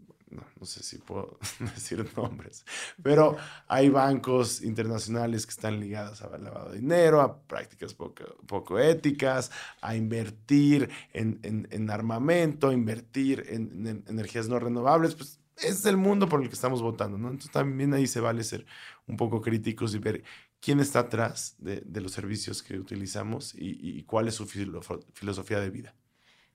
no, 0.60 0.66
sé 0.66 0.84
si 0.84 0.98
puedo 0.98 1.38
decir 1.60 2.06
nombres, 2.18 2.66
pero 3.02 3.38
hay 3.68 3.90
bancos 3.90 4.62
internacionales 4.62 5.46
que 5.46 5.52
están 5.52 5.80
ligados 5.80 6.22
a 6.22 6.38
lavado 6.38 6.72
de 6.72 6.80
dinero, 6.80 7.22
a 7.22 7.42
prácticas 7.42 7.94
poco, 7.94 8.24
poco 8.48 8.80
éticas, 8.80 9.52
a 9.82 9.96
invertir 9.96 10.90
en, 11.14 11.40
en, 11.44 11.90
armamento, 11.90 12.70
a 12.70 12.74
invertir 12.74 13.46
en, 13.50 14.04
energías 14.08 14.48
no 14.48 14.60
renovables, 14.60 15.16
pues 15.16 15.40
es 15.58 15.86
el 15.86 15.98
mundo 15.98 16.28
por 16.28 16.42
el 16.42 16.48
que 16.48 16.56
estamos 16.56 16.82
votando, 16.82 17.18
¿no? 17.18 17.30
Entonces 17.30 17.52
también 17.52 17.94
ahí 17.94 18.08
se 18.08 18.20
vale 18.20 18.44
ser 18.44 18.66
un 19.08 19.18
poco 19.18 19.42
críticos 19.42 19.94
y 19.96 20.00
ver 20.00 20.24
quién 20.60 20.80
está 20.80 21.00
atrás 21.00 21.56
de, 21.60 21.82
de 21.86 22.02
los 22.02 22.12
servicios 22.12 22.64
que 22.64 22.80
utilizamos 22.80 23.54
y, 23.56 23.78
y, 24.00 24.04
cuál 24.04 24.28
es 24.28 24.36
su 24.36 24.46
filosofía 24.48 25.60
de 25.60 25.70
vida. 25.70 25.96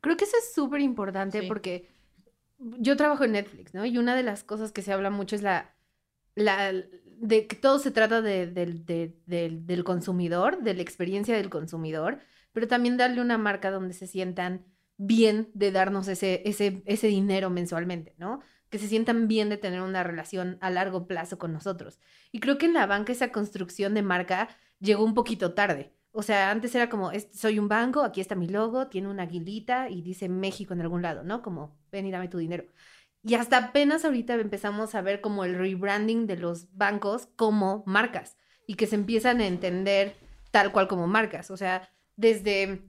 Creo 0.00 0.16
que 0.16 0.24
eso 0.24 0.36
es 0.38 0.54
súper 0.54 0.80
importante 0.80 1.42
porque 1.46 1.88
yo 2.58 2.96
trabajo 2.96 3.24
en 3.24 3.32
Netflix, 3.32 3.74
¿no? 3.74 3.84
Y 3.84 3.98
una 3.98 4.16
de 4.16 4.22
las 4.22 4.44
cosas 4.44 4.72
que 4.72 4.82
se 4.82 4.92
habla 4.92 5.10
mucho 5.10 5.36
es 5.36 5.42
la, 5.42 5.74
la 6.34 6.72
de 6.72 7.46
que 7.46 7.56
todo 7.56 7.78
se 7.78 7.90
trata 7.90 8.22
de, 8.22 8.46
del 8.46 9.84
consumidor, 9.84 10.62
de 10.62 10.74
la 10.74 10.82
experiencia 10.82 11.36
del 11.36 11.50
consumidor, 11.50 12.20
pero 12.52 12.68
también 12.68 12.96
darle 12.96 13.20
una 13.20 13.38
marca 13.38 13.70
donde 13.70 13.94
se 13.94 14.06
sientan 14.06 14.64
bien 14.96 15.50
de 15.54 15.70
darnos 15.70 16.08
ese, 16.08 16.42
ese, 16.44 16.82
ese 16.86 17.08
dinero 17.08 17.50
mensualmente, 17.50 18.14
¿no? 18.18 18.40
Que 18.70 18.78
se 18.78 18.88
sientan 18.88 19.28
bien 19.28 19.48
de 19.48 19.56
tener 19.56 19.80
una 19.80 20.02
relación 20.02 20.58
a 20.60 20.70
largo 20.70 21.06
plazo 21.06 21.38
con 21.38 21.52
nosotros. 21.52 21.98
Y 22.32 22.40
creo 22.40 22.58
que 22.58 22.66
en 22.66 22.74
la 22.74 22.86
banca 22.86 23.12
esa 23.12 23.32
construcción 23.32 23.94
de 23.94 24.02
marca 24.02 24.48
llegó 24.78 25.04
un 25.04 25.14
poquito 25.14 25.54
tarde. 25.54 25.92
O 26.12 26.22
sea, 26.22 26.50
antes 26.50 26.74
era 26.74 26.88
como, 26.88 27.12
soy 27.32 27.58
un 27.58 27.68
banco, 27.68 28.02
aquí 28.02 28.20
está 28.20 28.34
mi 28.34 28.48
logo, 28.48 28.88
tiene 28.88 29.08
una 29.08 29.24
aguilita 29.24 29.88
y 29.88 30.02
dice 30.02 30.28
México 30.28 30.74
en 30.74 30.80
algún 30.80 31.02
lado, 31.02 31.22
¿no? 31.22 31.42
Como, 31.42 31.78
ven 31.92 32.06
y 32.06 32.10
dame 32.10 32.28
tu 32.28 32.38
dinero. 32.38 32.64
Y 33.22 33.34
hasta 33.34 33.58
apenas 33.58 34.04
ahorita 34.04 34.34
empezamos 34.34 34.94
a 34.94 35.02
ver 35.02 35.20
como 35.20 35.44
el 35.44 35.56
rebranding 35.56 36.26
de 36.26 36.36
los 36.36 36.74
bancos 36.76 37.28
como 37.36 37.82
marcas 37.86 38.36
y 38.66 38.74
que 38.74 38.86
se 38.86 38.94
empiezan 38.94 39.40
a 39.40 39.46
entender 39.46 40.16
tal 40.50 40.72
cual 40.72 40.88
como 40.88 41.06
marcas. 41.06 41.50
O 41.50 41.56
sea, 41.56 41.88
desde 42.16 42.82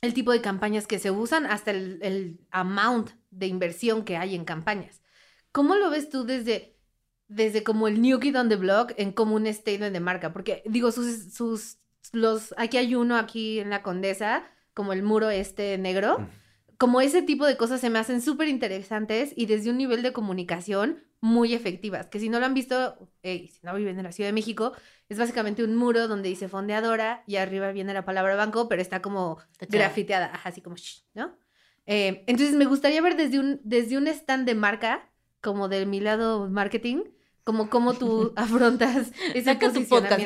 el 0.00 0.14
tipo 0.14 0.32
de 0.32 0.40
campañas 0.40 0.86
que 0.86 0.98
se 0.98 1.10
usan 1.10 1.46
hasta 1.46 1.72
el, 1.72 1.98
el 2.02 2.40
amount 2.50 3.10
de 3.30 3.46
inversión 3.46 4.04
que 4.04 4.16
hay 4.16 4.34
en 4.34 4.44
campañas. 4.44 5.02
¿Cómo 5.52 5.76
lo 5.76 5.90
ves 5.90 6.10
tú 6.10 6.24
desde, 6.24 6.76
desde 7.28 7.62
como 7.62 7.88
el 7.88 8.00
New 8.00 8.20
Kid 8.20 8.38
on 8.38 8.48
the 8.48 8.56
Block 8.56 8.92
en 8.96 9.12
como 9.12 9.34
un 9.34 9.46
statement 9.52 9.92
de 9.92 10.00
marca? 10.00 10.32
Porque 10.32 10.62
digo, 10.66 10.92
sus, 10.92 11.32
sus 11.32 11.78
los, 12.12 12.54
aquí 12.56 12.76
hay 12.76 12.94
uno 12.94 13.16
aquí 13.16 13.60
en 13.60 13.70
la 13.70 13.82
Condesa, 13.82 14.44
como 14.74 14.92
el 14.92 15.02
muro 15.02 15.30
este 15.30 15.76
negro. 15.78 16.20
Mm. 16.20 16.28
Como 16.78 17.00
ese 17.00 17.20
tipo 17.20 17.44
de 17.44 17.56
cosas 17.56 17.80
se 17.80 17.90
me 17.90 17.98
hacen 17.98 18.22
súper 18.22 18.48
interesantes 18.48 19.32
y 19.36 19.46
desde 19.46 19.70
un 19.70 19.76
nivel 19.76 20.02
de 20.02 20.12
comunicación 20.12 21.04
muy 21.20 21.52
efectivas. 21.52 22.06
Que 22.06 22.18
si 22.18 22.28
no 22.28 22.40
lo 22.40 22.46
han 22.46 22.54
visto, 22.54 22.96
si 23.22 23.60
no 23.62 23.74
viven 23.74 23.98
en 23.98 24.04
la 24.04 24.12
Ciudad 24.12 24.28
de 24.28 24.32
México, 24.32 24.72
es 25.08 25.18
básicamente 25.18 25.62
un 25.62 25.76
muro 25.76 26.08
donde 26.08 26.30
dice 26.30 26.48
fondeadora 26.48 27.22
y 27.26 27.36
arriba 27.36 27.72
viene 27.72 27.92
la 27.92 28.04
palabra 28.04 28.36
banco, 28.36 28.68
pero 28.68 28.80
está 28.80 29.02
como 29.02 29.38
grafiteada, 29.68 30.26
así 30.44 30.62
como, 30.62 30.76
¿no? 31.14 31.36
Eh, 31.86 32.24
entonces 32.26 32.54
me 32.54 32.66
gustaría 32.66 33.02
ver 33.02 33.16
desde 33.16 33.38
un, 33.40 33.60
desde 33.64 33.98
un 33.98 34.06
stand 34.06 34.46
de 34.46 34.54
marca, 34.54 35.09
como 35.40 35.68
de 35.68 35.86
mi 35.86 36.00
lado 36.00 36.48
marketing, 36.48 37.04
como 37.44 37.70
cómo 37.70 37.94
tú 37.94 38.32
afrontas 38.36 39.12
ese 39.34 39.44
Saca 39.44 39.72
tu 39.72 39.86
podcast, 39.86 40.22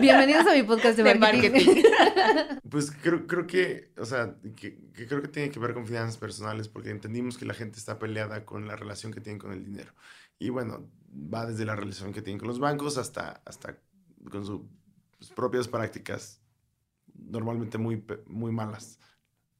bienvenidos 0.00 0.46
a 0.46 0.54
mi 0.54 0.62
podcast 0.62 0.96
de, 0.98 1.14
marketing. 1.18 1.82
pues 2.70 2.90
creo, 2.90 3.26
creo 3.26 3.46
que, 3.46 3.92
o 3.98 4.04
sea, 4.04 4.36
que, 4.54 4.78
creo 4.94 5.22
que 5.22 5.28
tiene 5.28 5.50
que 5.50 5.58
ver 5.58 5.74
con 5.74 5.86
finanzas 5.86 6.16
personales 6.16 6.68
porque 6.68 6.90
entendimos 6.90 7.36
que 7.36 7.44
la 7.44 7.54
gente 7.54 7.78
está 7.78 7.98
peleada 7.98 8.44
con 8.44 8.66
la 8.66 8.76
relación 8.76 9.12
que 9.12 9.20
tienen 9.20 9.38
con 9.38 9.52
el 9.52 9.64
dinero. 9.64 9.92
Y 10.38 10.50
bueno, 10.50 10.88
va 11.12 11.46
desde 11.46 11.64
la 11.64 11.76
relación 11.76 12.12
que 12.12 12.22
tienen 12.22 12.38
con 12.38 12.48
los 12.48 12.58
bancos 12.58 12.98
hasta, 12.98 13.42
hasta 13.44 13.78
con 14.30 14.44
sus 14.44 15.30
propias 15.34 15.66
prácticas 15.66 16.40
normalmente 17.14 17.78
muy, 17.78 18.04
muy 18.26 18.52
malas. 18.52 18.98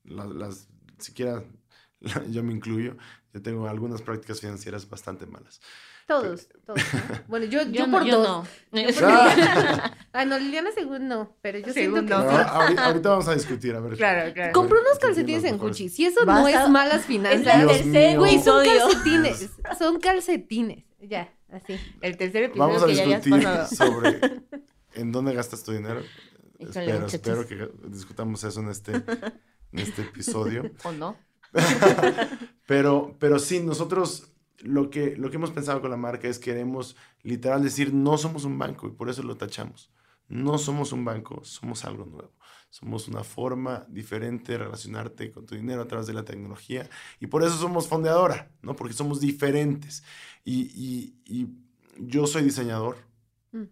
Las, 0.04 0.28
las 0.28 0.68
siquiera 0.98 1.42
yo 2.30 2.42
me 2.42 2.52
incluyo, 2.52 2.96
yo 3.36 3.42
tengo 3.42 3.68
algunas 3.68 4.00
prácticas 4.00 4.40
financieras 4.40 4.88
bastante 4.88 5.26
malas. 5.26 5.60
Todos, 6.06 6.48
todos. 6.64 6.80
Bueno, 7.28 7.44
yo, 7.44 7.64
yo, 7.64 7.90
por 7.90 8.08
dos. 8.08 8.26
No. 8.26 8.46
Ay, 8.72 8.86
ah, 10.14 10.24
no, 10.24 10.38
Liliana 10.38 10.70
según 10.72 11.06
no, 11.06 11.36
pero 11.42 11.58
yo 11.58 11.70
siento 11.70 12.06
que 12.06 12.14
ahorita, 12.14 13.10
vamos 13.10 13.28
a 13.28 13.34
discutir, 13.34 13.74
a 13.74 13.80
ver. 13.80 13.98
Claro, 13.98 14.32
claro. 14.32 14.54
Compré 14.54 14.80
unos 14.80 14.98
calcetines 14.98 15.44
en 15.44 15.58
Gucci. 15.58 15.90
Si 15.90 16.06
eso 16.06 16.24
no 16.24 16.48
es 16.48 16.66
malas 16.70 17.04
finanzas. 17.04 17.46
Es 17.46 17.60
el 17.60 17.92
tercer 17.92 18.18
Güey, 18.18 18.42
son 18.42 18.64
calcetines. 18.64 19.50
Son 19.78 20.00
calcetines. 20.00 20.84
Ya, 20.98 21.30
así. 21.52 21.78
El 22.00 22.16
tercer 22.16 22.44
episodio 22.44 22.68
vamos 22.68 22.82
a 22.84 22.86
que 22.86 22.92
discutir 22.92 23.42
ya 23.42 23.66
sobre 23.66 24.18
en 24.94 25.12
dónde 25.12 25.34
gastas 25.34 25.62
tu 25.62 25.72
dinero. 25.72 26.02
espero, 26.58 27.06
espero 27.06 27.46
que 27.46 27.68
discutamos 27.88 28.42
eso 28.44 28.60
en 28.60 28.70
este, 28.70 28.92
en 28.92 29.78
este 29.78 30.00
episodio. 30.00 30.70
¿O 30.84 30.92
no? 30.92 31.18
Pero, 32.66 33.16
pero 33.18 33.38
sí, 33.38 33.60
nosotros 33.60 34.32
lo 34.60 34.90
que, 34.90 35.16
lo 35.16 35.30
que 35.30 35.36
hemos 35.36 35.50
pensado 35.50 35.80
con 35.80 35.90
la 35.90 35.96
marca 35.96 36.28
es 36.28 36.38
queremos 36.38 36.96
literal 37.22 37.62
decir 37.62 37.92
no 37.94 38.18
somos 38.18 38.44
un 38.44 38.58
banco 38.58 38.88
y 38.88 38.90
por 38.90 39.08
eso 39.08 39.22
lo 39.22 39.36
tachamos. 39.36 39.90
No 40.28 40.58
somos 40.58 40.92
un 40.92 41.04
banco, 41.04 41.44
somos 41.44 41.84
algo 41.84 42.04
nuevo. 42.04 42.32
Somos 42.68 43.06
una 43.06 43.22
forma 43.22 43.86
diferente 43.88 44.52
de 44.52 44.58
relacionarte 44.58 45.30
con 45.30 45.46
tu 45.46 45.54
dinero 45.54 45.82
a 45.82 45.86
través 45.86 46.08
de 46.08 46.12
la 46.12 46.24
tecnología 46.24 46.88
y 47.20 47.28
por 47.28 47.42
eso 47.44 47.56
somos 47.56 47.86
fondeadora, 47.86 48.50
¿no? 48.60 48.74
Porque 48.74 48.92
somos 48.92 49.20
diferentes. 49.20 50.02
Y, 50.44 51.14
y, 51.24 51.48
yo 51.98 52.26
soy 52.26 52.42
diseñador. 52.42 52.98
Mm. 53.52 53.62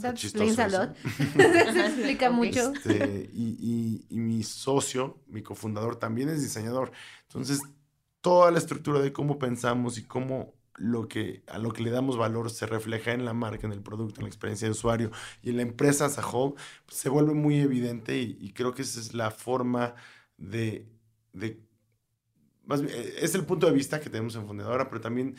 That 0.00 0.16
a 0.60 0.68
lot. 0.68 0.96
Se 1.26 1.86
explica 1.86 2.30
mucho. 2.30 2.72
Este, 2.74 3.28
y, 3.32 4.06
y, 4.08 4.20
mi 4.20 4.42
socio, 4.44 5.18
mi 5.26 5.42
cofundador, 5.42 5.96
también 5.96 6.28
es 6.28 6.40
diseñador. 6.40 6.92
Entonces, 7.22 7.60
toda 8.24 8.50
la 8.50 8.56
estructura 8.56 9.00
de 9.00 9.12
cómo 9.12 9.38
pensamos 9.38 9.98
y 9.98 10.04
cómo 10.04 10.54
lo 10.76 11.08
que, 11.08 11.42
a 11.46 11.58
lo 11.58 11.72
que 11.72 11.82
le 11.82 11.90
damos 11.90 12.16
valor 12.16 12.48
se 12.50 12.64
refleja 12.64 13.12
en 13.12 13.26
la 13.26 13.34
marca, 13.34 13.66
en 13.66 13.74
el 13.74 13.82
producto, 13.82 14.20
en 14.20 14.24
la 14.24 14.28
experiencia 14.28 14.66
de 14.66 14.72
usuario 14.72 15.10
y 15.42 15.50
en 15.50 15.56
la 15.56 15.62
empresa 15.62 16.08
pues, 16.08 16.64
se 16.88 17.10
vuelve 17.10 17.34
muy 17.34 17.60
evidente 17.60 18.16
y, 18.16 18.50
creo 18.54 18.72
que 18.72 18.80
esa 18.80 18.98
es 18.98 19.12
la 19.12 19.30
forma 19.30 19.94
de, 20.38 20.88
de 21.34 21.60
es 23.20 23.34
el 23.34 23.44
punto 23.44 23.66
de 23.66 23.74
vista 23.74 24.00
que 24.00 24.08
tenemos 24.08 24.34
en 24.36 24.46
Fundadora, 24.46 24.88
pero 24.88 25.02
también 25.02 25.36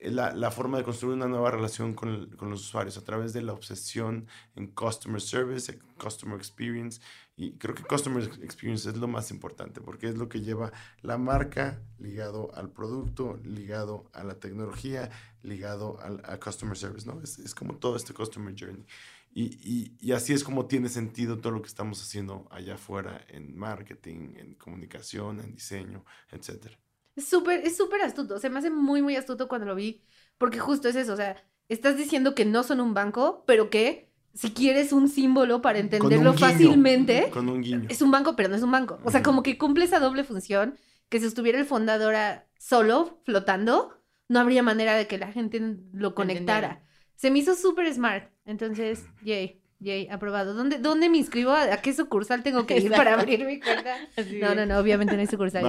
la, 0.00 0.32
la, 0.32 0.50
forma 0.50 0.78
de 0.78 0.84
construir 0.84 1.16
una 1.16 1.26
nueva 1.26 1.50
relación 1.50 1.94
con, 1.94 2.30
con, 2.36 2.50
los 2.50 2.60
usuarios 2.60 2.96
a 2.96 3.04
través 3.04 3.32
de 3.32 3.42
la 3.42 3.52
obsesión 3.52 4.28
en 4.54 4.68
customer 4.68 5.20
service, 5.20 5.72
en 5.72 5.80
customer 5.96 6.38
experience. 6.38 7.00
Y 7.36 7.52
creo 7.58 7.74
que 7.74 7.82
customer 7.82 8.22
experience 8.42 8.88
es 8.88 8.96
lo 8.96 9.08
más 9.08 9.30
importante 9.30 9.80
porque 9.80 10.08
es 10.08 10.16
lo 10.16 10.28
que 10.28 10.40
lleva 10.40 10.72
la 11.02 11.18
marca 11.18 11.82
ligado 11.98 12.54
al 12.54 12.70
producto, 12.70 13.40
ligado 13.42 14.08
a 14.12 14.22
la 14.22 14.38
tecnología, 14.38 15.10
ligado 15.42 16.00
al, 16.00 16.22
a 16.24 16.38
customer 16.38 16.76
service, 16.76 17.06
¿no? 17.06 17.20
Es, 17.20 17.38
es, 17.38 17.54
como 17.54 17.76
todo 17.76 17.96
este 17.96 18.14
customer 18.14 18.54
journey. 18.56 18.84
Y, 19.32 19.44
y, 19.62 19.96
y, 20.00 20.12
así 20.12 20.32
es 20.32 20.42
como 20.42 20.66
tiene 20.66 20.88
sentido 20.88 21.38
todo 21.38 21.52
lo 21.52 21.62
que 21.62 21.68
estamos 21.68 22.00
haciendo 22.02 22.48
allá 22.50 22.74
afuera 22.74 23.24
en 23.28 23.56
marketing, 23.56 24.34
en 24.36 24.54
comunicación, 24.54 25.40
en 25.40 25.52
diseño, 25.52 26.04
etcétera. 26.30 26.78
Es 27.18 27.26
súper, 27.26 27.66
es 27.66 27.76
súper 27.76 28.00
astuto. 28.02 28.38
Se 28.38 28.48
me 28.48 28.60
hace 28.60 28.70
muy, 28.70 29.02
muy 29.02 29.16
astuto 29.16 29.48
cuando 29.48 29.66
lo 29.66 29.74
vi. 29.74 30.04
Porque 30.38 30.60
justo 30.60 30.88
es 30.88 30.94
eso. 30.94 31.14
O 31.14 31.16
sea, 31.16 31.36
estás 31.68 31.96
diciendo 31.96 32.36
que 32.36 32.44
no 32.44 32.62
son 32.62 32.80
un 32.80 32.94
banco, 32.94 33.42
pero 33.44 33.70
que 33.70 34.12
si 34.34 34.52
quieres 34.52 34.92
un 34.92 35.08
símbolo 35.08 35.60
para 35.60 35.80
entenderlo 35.80 36.32
fácilmente. 36.34 37.28
Con 37.30 37.48
un 37.48 37.60
guiño. 37.60 37.86
Es 37.88 38.02
un 38.02 38.12
banco, 38.12 38.36
pero 38.36 38.48
no 38.48 38.54
es 38.54 38.62
un 38.62 38.70
banco. 38.70 39.00
O 39.02 39.10
sea, 39.10 39.24
como 39.24 39.42
que 39.42 39.58
cumple 39.58 39.84
esa 39.84 39.98
doble 39.98 40.22
función. 40.22 40.78
Que 41.08 41.18
si 41.18 41.26
estuviera 41.26 41.58
el 41.58 41.66
fundadora 41.66 42.46
solo, 42.56 43.20
flotando, 43.24 44.00
no 44.28 44.38
habría 44.38 44.62
manera 44.62 44.94
de 44.94 45.08
que 45.08 45.18
la 45.18 45.32
gente 45.32 45.60
lo 45.92 46.14
conectara. 46.14 46.84
Se 47.16 47.32
me 47.32 47.40
hizo 47.40 47.56
súper 47.56 47.92
smart. 47.92 48.30
Entonces, 48.44 49.02
yay. 49.24 49.60
Yay, 49.80 50.08
aprobado. 50.08 50.54
¿Dónde, 50.54 50.78
¿Dónde 50.78 51.08
me 51.08 51.18
inscribo? 51.18 51.52
¿A, 51.52 51.76
qué 51.78 51.92
sucursal 51.92 52.42
tengo 52.42 52.66
que 52.66 52.78
ir 52.78 52.90
para 52.90 53.14
abrir 53.20 53.44
mi 53.44 53.60
cuenta? 53.60 53.96
no, 54.40 54.54
no, 54.54 54.66
no, 54.66 54.78
obviamente 54.78 55.14
no 55.14 55.20
hay 55.20 55.26
sucursal. 55.26 55.64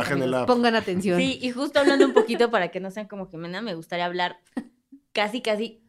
Pongan 0.47 0.75
atención. 0.75 1.19
Sí, 1.19 1.37
y 1.41 1.51
justo 1.51 1.79
hablando 1.79 2.05
un 2.05 2.13
poquito 2.13 2.49
para 2.49 2.69
que 2.69 2.79
no 2.79 2.89
sean 2.89 3.07
como 3.07 3.27
Jimena, 3.27 3.61
me 3.61 3.75
gustaría 3.75 4.05
hablar 4.05 4.39
casi, 5.11 5.41
casi, 5.41 5.83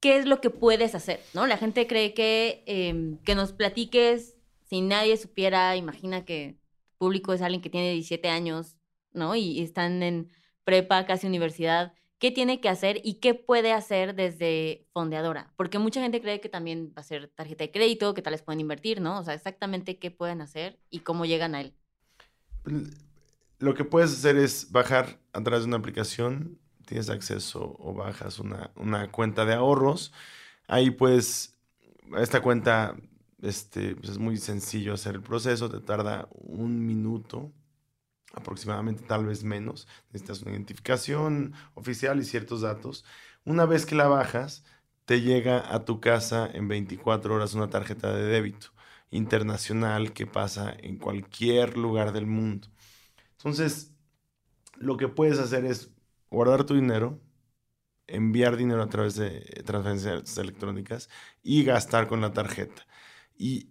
¿qué 0.00 0.18
es 0.18 0.26
lo 0.26 0.40
que 0.40 0.50
puedes 0.50 0.94
hacer? 0.94 1.20
¿No? 1.32 1.46
La 1.46 1.56
gente 1.56 1.86
cree 1.86 2.14
que, 2.14 2.62
em, 2.66 3.18
que 3.18 3.34
nos 3.34 3.52
platiques 3.52 4.36
si 4.64 4.80
nadie 4.80 5.16
supiera, 5.16 5.76
imagina 5.76 6.24
que 6.24 6.56
público 6.98 7.32
es 7.32 7.42
alguien 7.42 7.60
que 7.60 7.70
tiene 7.70 7.92
17 7.92 8.28
años, 8.28 8.76
¿no? 9.12 9.34
Y, 9.36 9.42
y 9.42 9.62
están 9.62 10.02
en 10.02 10.30
prepa, 10.64 11.04
casi 11.06 11.26
universidad 11.26 11.92
qué 12.24 12.30
tiene 12.30 12.58
que 12.58 12.70
hacer 12.70 13.02
y 13.04 13.16
qué 13.16 13.34
puede 13.34 13.74
hacer 13.74 14.14
desde 14.14 14.86
fondeadora. 14.94 15.52
Porque 15.58 15.78
mucha 15.78 16.00
gente 16.00 16.22
cree 16.22 16.40
que 16.40 16.48
también 16.48 16.90
va 16.96 17.02
a 17.02 17.04
ser 17.04 17.28
tarjeta 17.28 17.64
de 17.64 17.70
crédito, 17.70 18.14
que 18.14 18.22
tal 18.22 18.32
vez 18.32 18.40
pueden 18.40 18.60
invertir, 18.60 19.02
¿no? 19.02 19.18
O 19.18 19.22
sea, 19.22 19.34
exactamente 19.34 19.98
qué 19.98 20.10
pueden 20.10 20.40
hacer 20.40 20.80
y 20.88 21.00
cómo 21.00 21.26
llegan 21.26 21.54
a 21.54 21.60
él. 21.60 21.74
Lo 23.58 23.74
que 23.74 23.84
puedes 23.84 24.10
hacer 24.10 24.38
es 24.38 24.72
bajar 24.72 25.20
a 25.34 25.42
través 25.42 25.64
de 25.64 25.68
una 25.68 25.76
aplicación, 25.76 26.58
tienes 26.86 27.10
acceso 27.10 27.76
o 27.78 27.92
bajas 27.92 28.38
una, 28.38 28.70
una 28.74 29.12
cuenta 29.12 29.44
de 29.44 29.52
ahorros. 29.52 30.10
Ahí 30.66 30.90
puedes, 30.90 31.58
esta 32.16 32.40
cuenta 32.40 32.96
este, 33.42 33.96
pues 33.96 34.08
es 34.08 34.18
muy 34.18 34.38
sencillo 34.38 34.94
hacer 34.94 35.16
el 35.16 35.22
proceso, 35.22 35.68
te 35.68 35.80
tarda 35.80 36.26
un 36.32 36.86
minuto 36.86 37.52
aproximadamente 38.34 39.02
tal 39.04 39.26
vez 39.26 39.44
menos. 39.44 39.86
Necesitas 40.12 40.42
una 40.42 40.52
identificación 40.52 41.54
oficial 41.74 42.18
y 42.20 42.24
ciertos 42.24 42.62
datos. 42.62 43.04
Una 43.44 43.66
vez 43.66 43.86
que 43.86 43.94
la 43.94 44.08
bajas, 44.08 44.64
te 45.04 45.20
llega 45.20 45.74
a 45.74 45.84
tu 45.84 46.00
casa 46.00 46.48
en 46.52 46.68
24 46.68 47.34
horas 47.34 47.54
una 47.54 47.68
tarjeta 47.68 48.12
de 48.14 48.24
débito 48.24 48.68
internacional 49.10 50.12
que 50.12 50.26
pasa 50.26 50.74
en 50.78 50.98
cualquier 50.98 51.76
lugar 51.76 52.12
del 52.12 52.26
mundo. 52.26 52.68
Entonces, 53.38 53.92
lo 54.76 54.96
que 54.96 55.08
puedes 55.08 55.38
hacer 55.38 55.64
es 55.64 55.90
guardar 56.30 56.64
tu 56.64 56.74
dinero, 56.74 57.20
enviar 58.06 58.56
dinero 58.56 58.82
a 58.82 58.88
través 58.88 59.14
de 59.16 59.40
transferencias 59.64 60.36
electrónicas 60.38 61.08
y 61.42 61.64
gastar 61.64 62.08
con 62.08 62.20
la 62.20 62.32
tarjeta. 62.32 62.86
Y 63.36 63.70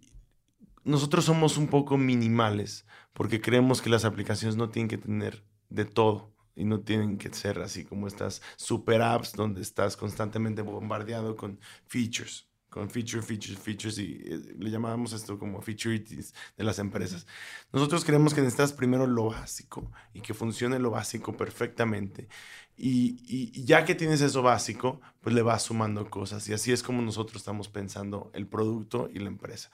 nosotros 0.84 1.24
somos 1.24 1.56
un 1.56 1.68
poco 1.68 1.96
minimales 1.96 2.86
porque 3.14 3.40
creemos 3.40 3.80
que 3.80 3.88
las 3.88 4.04
aplicaciones 4.04 4.56
no 4.56 4.68
tienen 4.68 4.88
que 4.88 4.98
tener 4.98 5.42
de 5.70 5.86
todo 5.86 6.34
y 6.54 6.64
no 6.64 6.80
tienen 6.80 7.16
que 7.16 7.32
ser 7.32 7.60
así 7.60 7.84
como 7.84 8.06
estas 8.06 8.42
super 8.56 9.02
apps 9.02 9.32
donde 9.32 9.62
estás 9.62 9.96
constantemente 9.96 10.62
bombardeado 10.62 11.36
con 11.36 11.58
features, 11.86 12.46
con 12.68 12.90
feature, 12.90 13.22
features, 13.22 13.58
features 13.58 13.98
y 13.98 14.20
eh, 14.24 14.54
le 14.58 14.70
llamábamos 14.70 15.12
esto 15.12 15.38
como 15.38 15.60
featurities 15.60 16.34
de 16.56 16.64
las 16.64 16.78
empresas. 16.78 17.26
Nosotros 17.72 18.04
creemos 18.04 18.34
que 18.34 18.40
necesitas 18.40 18.72
primero 18.72 19.06
lo 19.06 19.30
básico 19.30 19.90
y 20.12 20.20
que 20.20 20.34
funcione 20.34 20.78
lo 20.78 20.90
básico 20.90 21.36
perfectamente 21.36 22.28
y, 22.76 23.16
y, 23.26 23.64
ya 23.64 23.84
que 23.84 23.94
tienes 23.94 24.20
eso 24.20 24.42
básico, 24.42 25.00
pues 25.20 25.34
le 25.34 25.42
vas 25.42 25.62
sumando 25.62 26.10
cosas 26.10 26.48
y 26.48 26.52
así 26.52 26.72
es 26.72 26.82
como 26.82 27.02
nosotros 27.02 27.36
estamos 27.36 27.68
pensando 27.68 28.30
el 28.34 28.46
producto 28.46 29.08
y 29.12 29.20
la 29.20 29.28
empresa. 29.28 29.70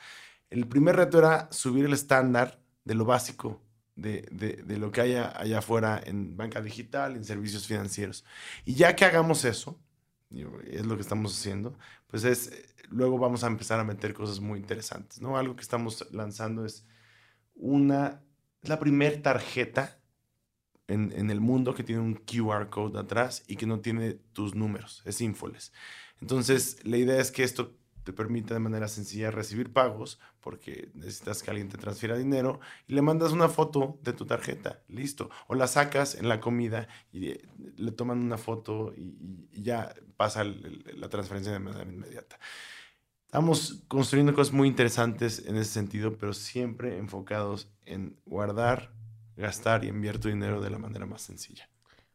El 0.50 0.66
primer 0.66 0.96
reto 0.96 1.18
era 1.18 1.48
subir 1.52 1.84
el 1.84 1.92
estándar 1.92 2.60
de 2.84 2.94
lo 2.94 3.04
básico 3.04 3.62
de, 4.00 4.62
de, 4.64 4.78
lo 4.78 4.90
que 4.92 5.02
haya 5.02 5.38
allá 5.38 5.58
afuera 5.58 6.00
en 6.04 6.36
banca 6.36 6.60
digital, 6.60 7.16
en 7.16 7.24
servicios 7.24 7.66
financieros. 7.66 8.24
Y 8.64 8.74
ya 8.74 8.96
que 8.96 9.04
hagamos 9.04 9.44
eso, 9.44 9.78
es 10.30 10.86
lo 10.86 10.96
que 10.96 11.02
estamos 11.02 11.36
haciendo, 11.38 11.76
pues 12.06 12.24
es, 12.24 12.52
luego 12.88 13.18
vamos 13.18 13.44
a 13.44 13.48
empezar 13.48 13.80
a 13.80 13.84
meter 13.84 14.14
cosas 14.14 14.40
muy 14.40 14.58
interesantes, 14.58 15.20
¿no? 15.20 15.36
Algo 15.36 15.56
que 15.56 15.62
estamos 15.62 16.06
lanzando 16.12 16.64
es 16.64 16.86
una, 17.54 18.22
la 18.62 18.78
primera 18.78 19.20
tarjeta 19.20 19.98
en, 20.86 21.12
en, 21.12 21.30
el 21.30 21.40
mundo 21.40 21.74
que 21.74 21.84
tiene 21.84 22.00
un 22.00 22.14
QR 22.14 22.68
code 22.68 22.98
atrás 22.98 23.44
y 23.46 23.56
que 23.56 23.66
no 23.66 23.80
tiene 23.80 24.14
tus 24.14 24.54
números, 24.54 25.02
es 25.04 25.20
Infoles. 25.20 25.72
Entonces, 26.20 26.84
la 26.84 26.96
idea 26.96 27.20
es 27.20 27.30
que 27.30 27.44
esto 27.44 27.76
te 28.04 28.12
permite 28.12 28.54
de 28.54 28.60
manera 28.60 28.88
sencilla 28.88 29.30
recibir 29.30 29.72
pagos 29.72 30.18
porque 30.40 30.90
necesitas 30.94 31.42
que 31.42 31.50
alguien 31.50 31.68
te 31.68 31.78
transfiera 31.78 32.16
dinero 32.16 32.60
y 32.86 32.94
le 32.94 33.02
mandas 33.02 33.32
una 33.32 33.48
foto 33.48 33.98
de 34.02 34.12
tu 34.12 34.26
tarjeta, 34.26 34.82
listo. 34.88 35.30
O 35.46 35.54
la 35.54 35.66
sacas 35.66 36.14
en 36.14 36.28
la 36.28 36.40
comida 36.40 36.88
y 37.12 37.28
eh, 37.28 37.48
le 37.76 37.92
toman 37.92 38.18
una 38.18 38.38
foto 38.38 38.92
y, 38.96 39.16
ya 39.52 39.94
pasa 40.16 40.44
la 40.44 41.08
transferencia 41.08 41.52
de 41.52 41.58
manera 41.58 41.90
inmediata. 41.90 42.38
Estamos 43.26 43.84
construyendo 43.86 44.34
cosas 44.34 44.52
muy 44.52 44.66
interesantes 44.66 45.46
en 45.46 45.56
ese 45.56 45.70
sentido, 45.70 46.16
pero 46.18 46.32
siempre 46.32 46.98
enfocados 46.98 47.70
en 47.86 48.18
guardar, 48.26 48.92
gastar 49.36 49.84
y 49.84 49.88
enviar 49.88 50.18
tu 50.18 50.28
dinero 50.28 50.60
de 50.60 50.70
la 50.70 50.78
manera 50.78 51.06
más 51.06 51.22
sencilla. 51.22 51.68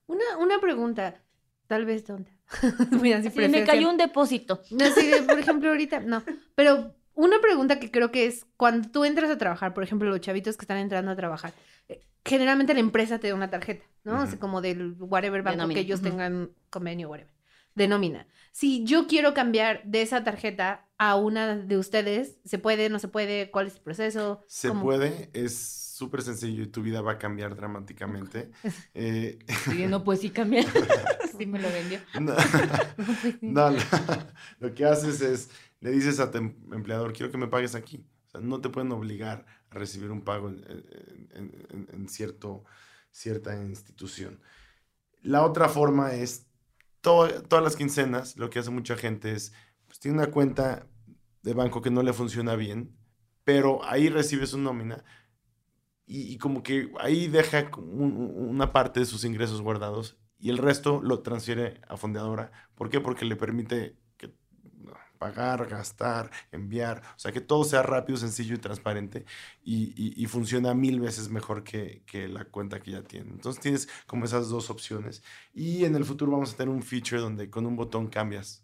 Una, 0.07 0.37
una 0.39 0.59
pregunta, 0.59 1.23
tal 1.67 1.85
vez 1.85 2.03
tonta. 2.03 2.31
me 3.49 3.63
cayó 3.63 3.89
un 3.89 3.97
depósito. 3.97 4.61
No, 4.71 4.85
por 5.27 5.39
ejemplo, 5.39 5.69
ahorita, 5.69 5.99
no. 6.01 6.23
Pero 6.55 6.95
una 7.13 7.39
pregunta 7.39 7.79
que 7.79 7.91
creo 7.91 8.11
que 8.11 8.25
es, 8.25 8.45
cuando 8.57 8.89
tú 8.89 9.05
entras 9.05 9.29
a 9.29 9.37
trabajar, 9.37 9.73
por 9.73 9.83
ejemplo, 9.83 10.09
los 10.09 10.21
chavitos 10.21 10.57
que 10.57 10.63
están 10.63 10.77
entrando 10.77 11.11
a 11.11 11.15
trabajar, 11.15 11.53
eh, 11.87 12.05
generalmente 12.23 12.73
la 12.73 12.79
empresa 12.81 13.19
te 13.19 13.29
da 13.29 13.35
una 13.35 13.49
tarjeta, 13.49 13.85
¿no? 14.03 14.21
Así 14.21 14.37
como 14.37 14.61
del 14.61 14.95
whatever 14.99 15.41
banco 15.41 15.67
que 15.69 15.79
ellos 15.79 16.01
tengan 16.01 16.51
convenio, 16.69 17.09
whatever. 17.09 17.33
Denomina. 17.73 18.25
Si 18.51 18.85
yo 18.85 19.05
quiero 19.05 19.33
cambiar 19.33 19.83
de 19.83 20.01
esa 20.01 20.23
tarjeta 20.23 20.87
a 20.97 21.15
una 21.17 21.57
de 21.57 21.77
ustedes, 21.77 22.37
¿se 22.45 22.57
puede, 22.57 22.89
no 22.89 22.99
se 22.99 23.09
puede? 23.09 23.51
¿Cuál 23.51 23.67
es 23.67 23.75
el 23.75 23.81
proceso? 23.81 24.45
Se 24.47 24.71
puede, 24.71 25.29
es 25.33 25.84
súper 25.95 26.21
sencillo 26.21 26.63
y 26.63 26.67
tu 26.67 26.81
vida 26.81 27.01
va 27.01 27.13
a 27.13 27.17
cambiar 27.17 27.55
dramáticamente. 27.55 28.51
Eh, 28.93 29.39
no, 29.89 30.03
pues 30.03 30.21
sí 30.21 30.29
cambiar. 30.29 30.65
sí 31.37 31.45
me 31.45 31.59
lo 31.59 31.69
vendió. 31.69 31.99
No, 33.41 33.69
lo 34.59 34.73
que 34.73 34.85
haces 34.85 35.21
es, 35.21 35.49
le 35.79 35.91
dices 35.91 36.19
a 36.19 36.31
tu 36.31 36.37
em, 36.37 36.55
empleador, 36.71 37.13
quiero 37.13 37.31
que 37.31 37.37
me 37.37 37.47
pagues 37.47 37.75
aquí. 37.75 38.05
O 38.27 38.29
sea, 38.29 38.41
no 38.41 38.59
te 38.61 38.69
pueden 38.69 38.91
obligar 38.91 39.45
a 39.69 39.75
recibir 39.75 40.11
un 40.11 40.21
pago 40.21 40.49
en, 40.49 42.09
cierto, 42.09 42.63
cierta 43.11 43.55
institución. 43.55 44.41
La 45.21 45.43
otra 45.43 45.69
forma 45.69 46.13
es, 46.13 46.47
todas 47.01 47.63
las 47.63 47.75
quincenas, 47.75 48.37
lo 48.37 48.49
que 48.49 48.59
hace 48.59 48.69
mucha 48.69 48.97
gente 48.97 49.33
es, 49.33 49.53
pues 49.87 49.99
tiene 49.99 50.17
una 50.17 50.31
cuenta 50.31 50.87
de 51.41 51.53
banco 51.53 51.81
que 51.81 51.91
no 51.91 52.03
le 52.03 52.13
funciona 52.13 52.55
bien, 52.55 52.95
pero 53.43 53.83
ahí 53.85 54.09
recibe 54.09 54.47
su 54.47 54.57
nómina 54.57 55.03
y, 56.07 56.37
como 56.37 56.61
que 56.61 56.91
ahí 56.99 57.27
deja 57.27 57.71
una 57.77 58.71
parte 58.71 58.99
de 58.99 59.05
sus 59.05 59.25
ingresos 59.25 59.61
guardados 59.61 60.17
y 60.39 60.49
el 60.49 60.57
resto 60.57 61.01
lo 61.01 61.21
transfiere 61.21 61.81
a 61.87 61.97
fondeadora. 61.97 62.51
¿Por 62.75 62.89
qué? 62.89 62.99
Porque 62.99 63.25
le 63.25 63.35
permite 63.35 63.97
que, 64.17 64.31
pagar, 65.17 65.67
gastar, 65.67 66.29
enviar, 66.51 67.01
o 67.15 67.19
sea, 67.19 67.31
que 67.31 67.41
todo 67.41 67.63
sea 67.63 67.81
rápido, 67.81 68.17
sencillo 68.17 68.55
y 68.55 68.59
transparente 68.59 69.25
y, 69.63 70.25
funciona 70.27 70.73
mil 70.73 70.99
veces 70.99 71.29
mejor 71.29 71.63
que, 71.63 72.03
que, 72.05 72.27
la 72.27 72.45
cuenta 72.45 72.81
que 72.81 72.91
ya 72.91 73.03
tiene. 73.03 73.31
Entonces 73.31 73.61
tienes 73.61 73.89
como 74.05 74.25
esas 74.25 74.49
dos 74.49 74.69
opciones 74.69 75.23
y 75.53 75.85
en 75.85 75.95
el 75.95 76.05
futuro 76.05 76.31
vamos 76.31 76.53
a 76.53 76.57
tener 76.57 76.73
un 76.73 76.83
feature 76.83 77.21
donde 77.21 77.49
con 77.49 77.65
un 77.65 77.75
botón 77.75 78.07
cambias 78.07 78.63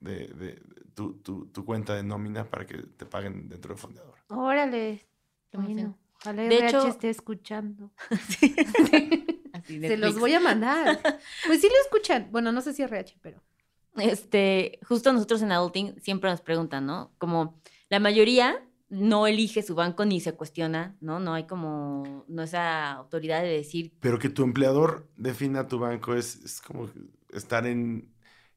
de, 0.00 0.28
de, 0.28 0.62
tu, 0.94 1.14
tu, 1.14 1.46
tu, 1.46 1.64
cuenta 1.64 1.94
de 1.94 2.04
nómina 2.04 2.48
para 2.48 2.66
que 2.66 2.78
te 2.78 3.06
paguen 3.06 3.48
dentro 3.48 3.74
de 3.74 3.80
fondeadora. 3.80 4.24
Órale. 4.28 5.08
Bueno. 5.52 5.98
Ojalá 6.20 6.42
de 6.42 6.66
hecho, 6.66 6.86
esté 6.86 7.10
escuchando. 7.10 7.92
Se 9.66 9.96
los 9.96 10.18
voy 10.18 10.34
a 10.34 10.40
mandar. 10.40 11.00
Pues 11.46 11.60
sí 11.60 11.68
lo 11.68 11.74
escuchan. 11.84 12.28
Bueno, 12.30 12.52
no 12.52 12.60
sé 12.60 12.72
si 12.72 12.82
RH, 12.82 13.18
pero. 13.20 13.42
Este, 13.96 14.78
justo 14.86 15.12
nosotros 15.12 15.42
en 15.42 15.52
Adulting 15.52 16.00
siempre 16.00 16.30
nos 16.30 16.40
preguntan, 16.40 16.86
¿no? 16.86 17.12
Como 17.18 17.60
la 17.88 17.98
mayoría 17.98 18.64
no 18.88 19.26
elige 19.26 19.62
su 19.62 19.74
banco 19.74 20.04
ni 20.04 20.20
se 20.20 20.32
cuestiona, 20.34 20.96
¿no? 21.00 21.20
No 21.20 21.34
hay 21.34 21.46
como, 21.46 22.24
no 22.28 22.42
esa 22.42 22.92
autoridad 22.92 23.42
de 23.42 23.48
decir. 23.48 23.92
Pero 24.00 24.18
que 24.18 24.28
tu 24.28 24.44
empleador 24.44 25.08
defina 25.16 25.68
tu 25.68 25.78
banco 25.78 26.14
es, 26.14 26.36
es 26.36 26.60
como 26.60 26.88
estar 27.30 27.66
en, 27.66 28.14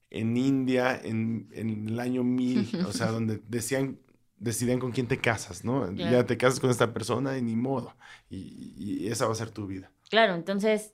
en 0.09 0.37
India 0.37 0.99
en, 1.03 1.49
en 1.51 1.89
el 1.89 1.99
año 1.99 2.23
1000, 2.23 2.85
o 2.87 2.93
sea, 2.93 3.07
donde 3.11 3.41
decían 3.47 3.99
deciden 4.41 4.79
con 4.79 4.91
quién 4.91 5.07
te 5.07 5.19
casas, 5.19 5.63
¿no? 5.63 5.89
Ya 5.93 6.25
te 6.25 6.35
casas 6.35 6.59
con 6.59 6.71
esta 6.71 6.93
persona 6.93 7.37
y 7.37 7.41
ni 7.43 7.55
modo. 7.55 7.95
Y, 8.29 9.07
esa 9.07 9.27
va 9.27 9.31
a 9.31 9.35
ser 9.35 9.51
tu 9.51 9.67
vida. 9.67 9.91
Claro, 10.09 10.33
entonces, 10.33 10.93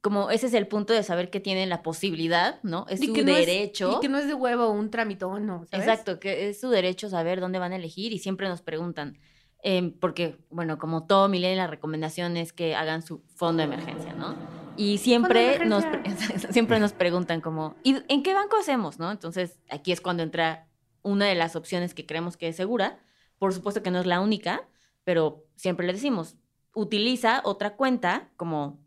como 0.00 0.30
ese 0.30 0.48
es 0.48 0.54
el 0.54 0.66
punto 0.66 0.92
de 0.92 1.04
saber 1.04 1.30
que 1.30 1.38
tienen 1.38 1.68
la 1.68 1.82
posibilidad, 1.82 2.60
¿no? 2.64 2.86
Es 2.88 3.00
su 3.00 3.12
derecho. 3.12 3.96
y 3.96 4.00
que 4.00 4.08
no 4.08 4.18
es 4.18 4.26
de 4.26 4.34
huevo 4.34 4.70
un 4.70 4.90
tramitón, 4.90 5.46
¿no? 5.46 5.64
Exacto, 5.70 6.18
que 6.18 6.48
es 6.48 6.60
su 6.60 6.70
derecho 6.70 7.08
saber 7.08 7.40
dónde 7.40 7.60
van 7.60 7.72
a 7.72 7.76
elegir 7.76 8.12
y 8.12 8.18
siempre 8.18 8.48
nos 8.48 8.62
preguntan. 8.62 9.16
Em, 9.64 9.92
porque, 9.92 10.38
bueno, 10.50 10.76
como 10.76 11.06
todo 11.06 11.28
milenio, 11.28 11.56
la 11.56 11.68
recomendación 11.68 12.36
es 12.36 12.52
que 12.52 12.74
hagan 12.74 13.02
su 13.02 13.22
fondo 13.36 13.60
de 13.60 13.72
emergencia, 13.72 14.12
¿no? 14.12 14.34
Y 14.76 14.98
siempre 14.98 15.64
nos, 15.64 15.84
siempre 16.50 16.80
nos 16.80 16.92
preguntan 16.92 17.40
como, 17.40 17.76
¿y 17.84 18.02
en 18.08 18.24
qué 18.24 18.34
banco 18.34 18.56
hacemos, 18.56 18.98
no? 18.98 19.12
Entonces, 19.12 19.60
aquí 19.70 19.92
es 19.92 20.00
cuando 20.00 20.24
entra 20.24 20.66
una 21.02 21.26
de 21.26 21.34
las 21.34 21.56
opciones 21.56 21.94
que 21.94 22.06
creemos 22.06 22.36
que 22.36 22.48
es 22.48 22.56
segura. 22.56 23.00
Por 23.38 23.52
supuesto 23.52 23.82
que 23.82 23.90
no 23.90 24.00
es 24.00 24.06
la 24.06 24.20
única, 24.20 24.68
pero 25.04 25.46
siempre 25.56 25.86
le 25.86 25.92
decimos, 25.92 26.36
utiliza 26.74 27.42
otra 27.44 27.76
cuenta 27.76 28.30
como 28.36 28.82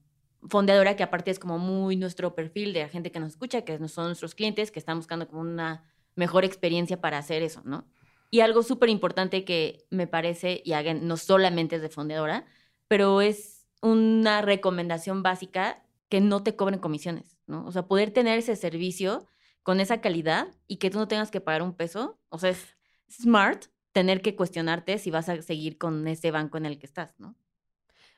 fondeadora 0.47 0.95
que 0.95 1.03
aparte 1.03 1.31
es 1.31 1.39
como 1.39 1.57
muy 1.57 1.95
nuestro 1.95 2.35
perfil 2.35 2.73
de 2.73 2.81
la 2.81 2.89
gente 2.89 3.11
que 3.11 3.19
nos 3.19 3.31
escucha, 3.31 3.63
que 3.63 3.87
son 3.87 4.07
nuestros 4.07 4.35
clientes, 4.35 4.71
que 4.71 4.79
están 4.79 4.97
buscando 4.97 5.27
como 5.27 5.41
una 5.41 5.83
mejor 6.15 6.45
experiencia 6.45 7.01
para 7.01 7.17
hacer 7.17 7.41
eso, 7.43 7.61
¿no? 7.65 7.87
Y 8.31 8.39
algo 8.39 8.63
súper 8.63 8.89
importante 8.89 9.45
que 9.45 9.85
me 9.89 10.07
parece, 10.07 10.61
y 10.65 10.73
hagan, 10.73 11.07
no 11.07 11.17
solamente 11.17 11.77
es 11.77 11.81
de 11.81 11.89
fondeadora, 11.89 12.45
pero 12.87 13.21
es 13.21 13.67
una 13.81 14.41
recomendación 14.41 15.23
básica 15.23 15.83
que 16.09 16.21
no 16.21 16.43
te 16.43 16.55
cobren 16.55 16.79
comisiones, 16.79 17.37
¿no? 17.47 17.65
O 17.65 17.71
sea, 17.71 17.87
poder 17.87 18.11
tener 18.11 18.39
ese 18.39 18.55
servicio 18.55 19.25
con 19.65 19.79
esa 19.79 19.99
calidad 19.99 20.47
y 20.67 20.77
que 20.77 20.91
tú 20.91 20.99
no 20.99 21.07
tengas 21.07 21.31
que 21.31 21.41
pagar 21.41 21.63
un 21.63 21.73
peso. 21.73 22.19
O 22.29 22.37
sea, 22.37 22.51
es 22.51 22.77
smart 23.11 23.65
tener 23.93 24.21
que 24.21 24.35
cuestionarte 24.35 24.99
si 24.99 25.09
vas 25.09 25.27
a 25.27 25.41
seguir 25.41 25.79
con 25.79 26.07
ese 26.07 26.29
banco 26.29 26.59
en 26.59 26.67
el 26.67 26.77
que 26.77 26.85
estás, 26.85 27.15
¿no? 27.19 27.35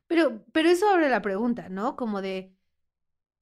Pero, 0.08 0.44
pero 0.52 0.68
eso 0.68 0.90
abre 0.90 1.10
la 1.10 1.22
pregunta, 1.22 1.70
¿no? 1.70 1.96
Como 1.96 2.22
de, 2.22 2.54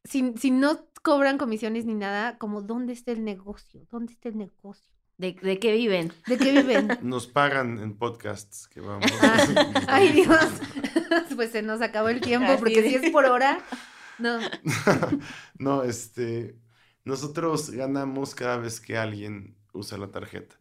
si, 0.04 0.34
si 0.38 0.52
no 0.52 0.88
cobran 1.02 1.40
comisiones 1.40 1.86
ni 1.86 1.96
nada, 1.96 2.38
como 2.38 2.62
¿dónde 2.62 2.94
está 2.94 3.12
el 3.12 3.24
negocio? 3.24 3.88
¿Dónde 3.90 4.14
está 4.14 4.30
el 4.30 4.38
negocio? 4.38 4.94
¿De, 5.18 5.34
de 5.42 5.58
qué 5.58 5.72
viven? 5.72 6.14
¿De 6.28 6.38
qué 6.38 6.52
viven? 6.52 7.00
Nos 7.02 7.26
pagan 7.26 7.80
en 7.80 7.98
podcasts 7.98 8.68
que 8.68 8.82
vamos. 8.82 9.12
Ah, 9.20 9.48
ay, 9.88 10.12
Dios. 10.12 10.46
pues 11.36 11.50
se 11.50 11.64
nos 11.64 11.82
acabó 11.82 12.10
el 12.10 12.22
tiempo, 12.22 12.56
porque 12.60 12.84
si 12.84 12.94
es 12.94 13.10
por 13.10 13.26
hora, 13.26 13.58
no. 14.20 14.38
no, 15.58 15.82
este, 15.82 16.56
nosotros 17.06 17.70
ganamos 17.70 18.34
cada 18.36 18.58
vez 18.58 18.82
que 18.82 18.98
alguien 18.98 19.56
usa 19.74 19.98
la 19.98 20.12
tarjeta. 20.12 20.60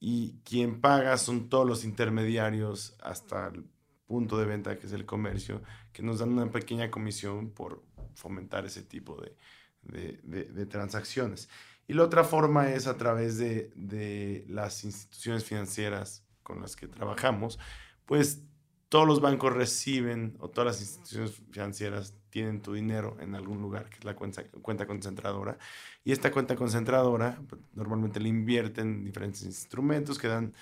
Y 0.00 0.40
quien 0.44 0.80
paga 0.80 1.16
son 1.18 1.48
todos 1.48 1.66
los 1.66 1.84
intermediarios 1.84 2.96
hasta 3.02 3.48
el 3.48 3.66
punto 4.06 4.38
de 4.38 4.46
venta, 4.46 4.78
que 4.78 4.86
es 4.86 4.92
el 4.92 5.04
comercio, 5.04 5.62
que 5.92 6.02
nos 6.02 6.20
dan 6.20 6.30
una 6.30 6.50
pequeña 6.50 6.90
comisión 6.90 7.50
por 7.50 7.84
fomentar 8.14 8.64
ese 8.64 8.82
tipo 8.82 9.20
de, 9.20 10.66
transacciones. 10.66 11.48
Y 11.86 11.94
la 11.94 12.04
otra 12.04 12.24
forma 12.24 12.72
es 12.72 12.86
a 12.86 12.96
través 12.96 13.38
de, 13.38 13.70
de 13.74 14.44
las 14.48 14.84
instituciones 14.84 15.44
financieras 15.44 16.24
con 16.42 16.60
las 16.62 16.76
que 16.76 16.88
trabajamos, 16.88 17.58
pues 18.06 18.42
todos 18.88 19.06
los 19.06 19.20
bancos 19.20 19.52
reciben 19.52 20.36
o 20.40 20.48
todas 20.48 20.66
las 20.66 20.80
instituciones 20.80 21.42
financieras 21.50 22.14
tienen 22.30 22.62
tu 22.62 22.72
dinero 22.72 23.16
en 23.20 23.34
algún 23.34 23.60
lugar, 23.60 23.88
que 23.88 23.98
es 23.98 24.04
la 24.04 24.14
cuenta, 24.14 24.44
cuenta 24.62 24.86
concentradora. 24.86 25.58
Y 26.04 26.12
esta 26.12 26.30
cuenta 26.30 26.56
concentradora 26.56 27.38
pues, 27.48 27.60
normalmente 27.74 28.20
le 28.20 28.28
invierten 28.28 28.88
en 28.88 29.04
diferentes 29.04 29.42
instrumentos 29.42 30.18
que 30.18 30.28
dan 30.28 30.54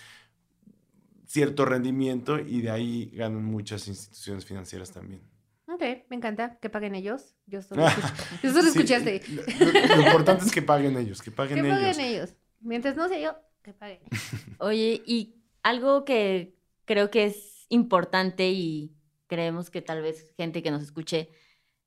cierto 1.27 1.65
rendimiento 1.65 2.39
y 2.39 2.63
de 2.63 2.71
ahí 2.71 3.11
ganan 3.13 3.45
muchas 3.45 3.87
instituciones 3.89 4.45
financieras 4.45 4.91
también. 4.91 5.21
Ok, 5.69 5.83
me 6.09 6.17
encanta 6.17 6.59
que 6.61 6.71
paguen 6.71 6.95
ellos. 6.95 7.35
Yo 7.47 7.61
solo, 7.61 7.87
escuchaste. 8.43 9.21
Lo, 9.29 10.03
importante 10.03 10.45
es 10.45 10.53
que 10.53 10.63
paguen 10.63 10.97
ellos, 10.97 11.21
que 11.21 11.31
paguen 11.31 11.65
ellos. 11.67 11.79
Que 11.79 11.85
paguen 11.85 12.01
ellos. 12.01 12.35
Mientras 12.61 12.97
no 12.97 13.09
sé 13.09 13.21
yo, 13.21 13.37
que 13.63 13.73
paguen. 13.73 14.01
Oye, 14.59 15.03
y 15.05 15.35
algo 15.63 16.05
que 16.05 16.55
creo 16.85 17.11
que 17.11 17.27
es 17.27 17.46
importante 17.69 18.51
y 18.51 18.93
creemos 19.27 19.71
que 19.71 19.83
tal 19.83 20.03
vez 20.03 20.33
gente 20.37 20.63
que 20.63 20.71
nos 20.71 20.83
escuche 20.83 21.31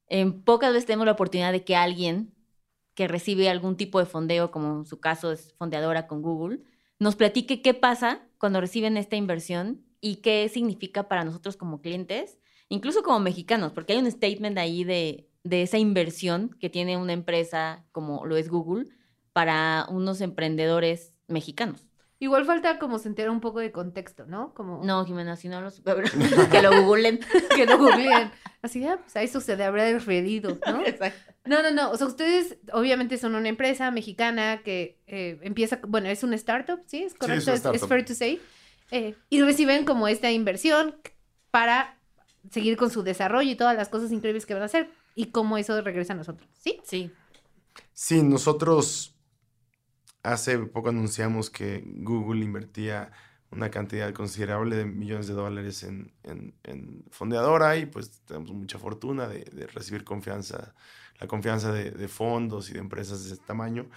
en 0.08 0.42
pocas 0.42 0.74
veces 0.74 0.88
tenemos 0.88 1.06
la 1.06 1.14
oportunidad 1.14 1.52
de 1.52 1.64
que 1.64 1.76
alguien 1.76 2.34
que 2.96 3.08
recibe 3.08 3.50
algún 3.50 3.78
tipo 3.78 4.00
de 4.00 4.06
fondeo, 4.06 4.52
como 4.52 4.80
en 4.80 4.86
su 4.86 5.00
caso 5.00 5.32
es 5.32 5.54
fondeadora 5.54 6.08
con 6.08 6.22
Google, 6.22 6.64
nos 6.98 7.16
platique 7.16 7.62
qué 7.62 7.74
pasa 7.74 8.28
cuando 8.38 8.60
reciben 8.60 8.98
esta 8.98 9.16
inversión 9.16 9.86
y 10.02 10.18
qué 10.18 10.50
significa 10.50 11.08
para 11.08 11.24
nosotros 11.24 11.56
como 11.56 11.82
clientes, 11.82 12.40
incluso 12.68 13.04
como 13.04 13.20
mexicanos, 13.20 13.72
porque 13.72 13.94
hay 13.94 14.00
un 14.00 14.12
statement 14.12 14.58
ahí 14.58 14.84
de, 14.84 15.30
de 15.44 15.62
esa 15.62 15.78
inversión 15.78 16.50
que 16.60 16.70
tiene 16.70 16.98
una 16.98 17.14
empresa 17.14 17.86
como 17.92 18.26
lo 18.26 18.36
es 18.36 18.50
Google 18.50 18.90
para 19.32 19.86
unos 19.90 20.20
emprendedores 20.20 21.14
mexicanos. 21.28 21.89
Igual 22.22 22.44
falta 22.44 22.80
como 22.80 23.00
sentir 23.00 23.30
un 23.30 23.40
poco 23.40 23.60
de 23.60 23.72
contexto, 23.72 24.26
¿no? 24.26 24.54
Como... 24.54 24.84
No, 24.84 25.06
Jimena, 25.06 25.38
si 25.38 25.48
no 25.48 25.62
los... 25.62 25.82
que 26.52 26.62
lo 26.62 26.84
googlen. 26.84 27.20
que 27.56 27.66
lo 27.66 27.78
googleen. 27.78 28.30
Así, 28.62 28.86
ah, 28.86 29.00
pues 29.02 29.16
a 29.16 29.22
eso 29.22 29.40
se 29.40 29.54
debe 29.54 29.80
haber 29.80 29.94
referido, 29.94 30.60
¿no? 30.68 30.82
Exacto. 30.86 31.34
No, 31.46 31.64
no, 31.64 31.72
no. 31.72 31.92
O 31.92 31.98
sea, 31.98 32.08
ustedes 32.08 32.58
obviamente 32.74 33.18
son 33.18 33.36
una 33.36 33.48
empresa 33.48 33.90
mexicana 33.90 34.62
que 34.64 35.00
eh, 35.08 35.40
empieza, 35.44 35.80
bueno, 35.88 36.10
es 36.10 36.22
una 36.24 36.36
startup, 36.36 36.82
¿sí? 36.88 37.04
¿Es 37.04 37.16
correcto? 37.16 37.54
es, 37.54 37.88
fair 37.88 38.04
to 38.04 38.14
say. 38.14 38.42
Eh, 38.92 39.16
y 39.30 39.42
reciben 39.42 39.86
como 39.86 40.10
esta 40.10 40.30
inversión 40.30 40.98
para 41.52 41.98
seguir 42.52 42.76
con 42.76 42.90
su 42.90 43.02
desarrollo 43.02 43.50
y 43.50 43.56
todas 43.56 43.78
las 43.78 43.88
cosas 43.88 44.12
increíbles 44.12 44.46
que 44.46 44.54
van 44.54 44.64
a 44.64 44.66
hacer 44.66 44.90
y 45.16 45.28
cómo 45.28 45.58
eso 45.58 45.80
regresa 45.82 46.14
a 46.14 46.18
nosotros, 46.18 46.50
¿sí? 46.60 46.82
Sí. 46.84 47.12
Sí, 47.94 48.24
nosotros 48.24 49.16
Hace 50.24 50.58
poco 50.60 50.90
anunciamos 50.90 51.50
que 51.50 51.84
Google 51.86 52.44
invertía 52.44 53.12
una 53.52 53.72
cantidad 53.72 54.14
considerable 54.14 54.76
de 54.76 54.86
millones 54.86 55.28
de 55.28 55.34
dólares 55.34 55.84
en, 55.84 56.14
en, 56.24 57.04
fondeadora 57.10 57.78
y 57.78 57.86
pues 57.86 58.22
tenemos 58.26 58.52
mucha 58.52 58.78
fortuna 58.78 59.28
de, 59.28 59.68
recibir 59.74 60.04
confianza, 60.04 60.76
la 61.20 61.28
confianza 61.28 61.72
de, 61.72 62.08
fondos 62.08 62.70
y 62.70 62.74
de 62.74 62.80
empresas 62.80 63.24
de 63.24 63.34
ese 63.34 63.42
tamaño. 63.44 63.90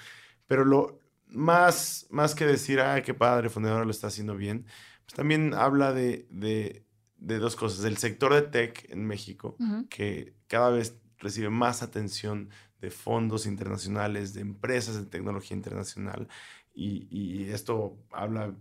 Pero 0.46 0.64
lo 0.64 1.00
más, 1.28 2.06
más 2.10 2.34
que 2.34 2.46
decir, 2.46 2.80
ah, 2.80 3.02
qué 3.02 3.14
padre, 3.14 3.50
fondeadora 3.50 3.84
lo 3.84 3.90
está 3.90 4.06
haciendo 4.06 4.36
bien, 4.36 4.64
pues 5.04 5.14
también 5.14 5.54
habla 5.54 5.92
de, 5.92 6.26
de, 6.30 6.84
dos 7.16 7.56
cosas. 7.56 7.82
Del 7.82 7.98
sector 7.98 8.32
de 8.32 8.42
tech 8.42 8.86
en 8.90 9.06
México, 9.06 9.56
que 9.90 10.34
cada 10.46 10.70
vez 10.70 10.96
recibe 11.18 11.50
más 11.50 11.82
atención 11.82 12.50
de 12.82 12.90
fondos 12.90 13.46
internacionales, 13.46 14.34
de 14.34 14.40
empresas 14.40 14.96
de 14.96 15.06
tecnología 15.06 15.56
internacional, 15.56 16.28
y, 16.74 17.50
esto 17.50 17.98
habla 18.10 18.54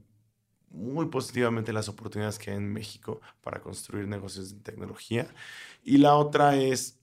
muy 0.70 1.08
positivamente 1.08 1.68
de 1.70 1.74
las 1.74 1.90
oportunidades 1.90 2.38
que 2.38 2.52
hay 2.52 2.58
en 2.58 2.72
México 2.72 3.20
para 3.42 3.62
construir 3.62 4.08
negocios 4.08 4.54
de 4.54 4.60
tecnología. 4.62 5.28
Y 5.84 5.98
la 5.98 6.16
otra 6.16 6.56
es 6.56 7.00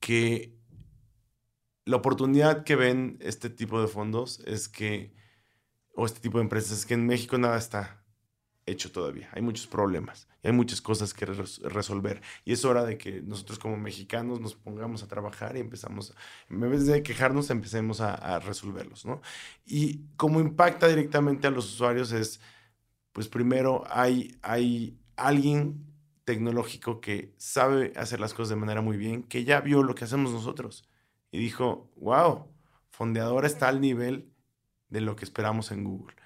que 0.00 0.54
la 1.84 1.96
oportunidad 1.96 2.64
que 2.64 2.76
ven 2.76 3.18
este 3.20 3.48
tipo 3.48 3.80
de 3.80 3.86
fondos 3.86 4.40
es 4.46 4.68
que 4.68 5.14
o 5.94 6.04
este 6.04 6.20
tipo 6.20 6.38
de 6.38 6.44
empresas 6.44 6.78
es 6.78 6.86
que 6.86 6.94
en 6.94 7.06
México 7.06 7.38
nada 7.38 7.56
está 7.56 8.02
hecho 8.66 8.90
todavía. 8.90 9.30
Hay 9.32 9.42
muchos 9.42 9.66
problemas, 9.66 10.28
hay 10.42 10.52
muchas 10.52 10.80
cosas 10.80 11.14
que 11.14 11.24
resolver. 11.24 12.20
Y 12.44 12.52
es 12.52 12.64
hora 12.64 12.84
de 12.84 12.98
que 12.98 13.22
nosotros 13.22 13.58
como 13.58 13.76
mexicanos 13.76 14.40
nos 14.40 14.54
pongamos 14.54 15.02
a 15.02 15.08
trabajar 15.08 15.56
y 15.56 15.60
empezamos, 15.60 16.12
en 16.50 16.60
vez 16.60 16.86
de 16.86 17.02
quejarnos, 17.02 17.50
empecemos 17.50 18.00
a, 18.00 18.40
resolverlos, 18.40 19.06
¿no? 19.06 19.22
Y 19.64 20.00
como 20.16 20.40
impacta 20.40 20.88
directamente 20.88 21.46
a 21.46 21.50
los 21.50 21.72
usuarios 21.72 22.12
es, 22.12 22.40
pues 23.12 23.28
primero 23.28 23.84
hay, 23.88 24.36
hay 24.42 24.98
alguien 25.16 25.86
tecnológico 26.24 27.00
que 27.00 27.32
sabe 27.38 27.92
hacer 27.96 28.20
las 28.20 28.34
cosas 28.34 28.50
de 28.50 28.56
manera 28.56 28.82
muy 28.82 28.96
bien, 28.96 29.22
que 29.22 29.44
ya 29.44 29.60
vio 29.60 29.82
lo 29.82 29.94
que 29.94 30.04
hacemos 30.04 30.32
nosotros 30.32 30.84
y 31.30 31.38
dijo, 31.38 31.90
wow, 31.96 32.48
Fondeadora 32.90 33.46
está 33.46 33.68
al 33.68 33.80
nivel 33.80 34.32
de 34.88 35.00
lo 35.00 35.16
que 35.16 35.24
esperamos 35.24 35.70
en 35.70 35.84
Google. 35.84 36.16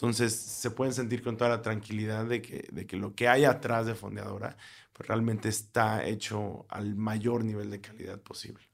Entonces 0.00 0.34
se 0.34 0.70
pueden 0.70 0.94
sentir 0.94 1.22
con 1.22 1.36
toda 1.36 1.50
la 1.50 1.60
tranquilidad 1.60 2.24
de 2.24 2.40
que, 2.40 2.66
de 2.72 2.86
que 2.86 2.96
lo 2.96 3.14
que 3.14 3.28
hay 3.28 3.44
atrás 3.44 3.84
de 3.84 3.94
Fondeadora 3.94 4.56
pues 4.94 5.06
realmente 5.06 5.50
está 5.50 6.06
hecho 6.06 6.64
al 6.70 6.94
mayor 6.96 7.44
nivel 7.44 7.70
de 7.70 7.82
calidad 7.82 8.18
posible. 8.18 8.64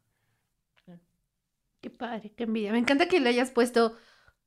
Qué 1.81 1.91
padre, 1.91 2.33
qué 2.37 2.45
envidia. 2.45 2.71
Me 2.71 2.79
encanta 2.79 3.09
que 3.09 3.19
le 3.19 3.29
hayas 3.29 3.51
puesto 3.51 3.97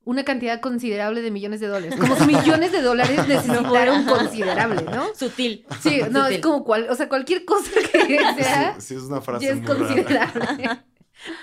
una 0.04 0.24
cantidad 0.24 0.60
considerable 0.62 1.20
de 1.20 1.30
millones 1.30 1.60
de 1.60 1.66
dólares. 1.66 2.00
Como 2.00 2.16
si 2.16 2.24
millones 2.26 2.72
de 2.72 2.80
dólares 2.80 3.28
necesitaran 3.28 4.06
considerable, 4.06 4.82
¿no? 4.84 5.14
Sutil. 5.14 5.66
Sí, 5.82 6.00
no, 6.10 6.28
es 6.28 6.40
como 6.40 6.64
cual, 6.64 6.86
o 6.88 6.94
sea, 6.94 7.10
cualquier 7.10 7.44
cosa 7.44 7.72
que 7.92 8.18
sea. 8.42 8.80
Sí, 8.80 8.86
sí 8.86 8.94
es 8.94 9.02
una 9.02 9.20
frase. 9.20 9.50
es 9.50 9.66
considerable. 9.66 10.82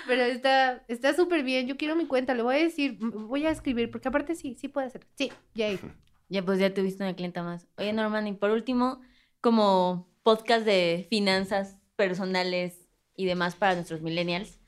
Pero 0.06 0.22
está 0.22 0.84
está 0.88 1.14
súper 1.14 1.42
bien. 1.42 1.66
Yo 1.66 1.76
quiero 1.76 1.96
mi 1.96 2.06
cuenta. 2.06 2.34
Le 2.34 2.42
voy 2.42 2.56
a 2.56 2.58
decir, 2.58 2.98
voy 3.00 3.46
a 3.46 3.50
escribir, 3.50 3.90
porque 3.90 4.08
aparte 4.08 4.34
sí, 4.34 4.56
sí 4.58 4.68
puede 4.68 4.86
hacer. 4.88 5.06
Sí, 5.16 5.32
ya. 5.54 5.68
Ya, 6.30 6.44
pues 6.44 6.58
ya 6.58 6.74
tuviste 6.74 7.02
una 7.02 7.16
clienta 7.16 7.42
más. 7.42 7.66
Oye, 7.78 7.90
Norman, 7.94 8.26
y 8.26 8.34
por 8.34 8.50
último, 8.50 9.00
como 9.40 10.12
podcast 10.22 10.66
de 10.66 11.06
finanzas 11.08 11.78
personales 11.96 12.86
y 13.16 13.24
demás 13.24 13.54
para 13.54 13.76
nuestros 13.76 14.02
millennials, 14.02 14.60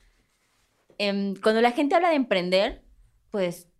em, 0.97 1.35
cuando 1.35 1.61
la 1.61 1.69
gente 1.69 1.93
habla 1.93 2.09
de 2.09 2.15
emprender, 2.15 2.83
pues 3.29 3.71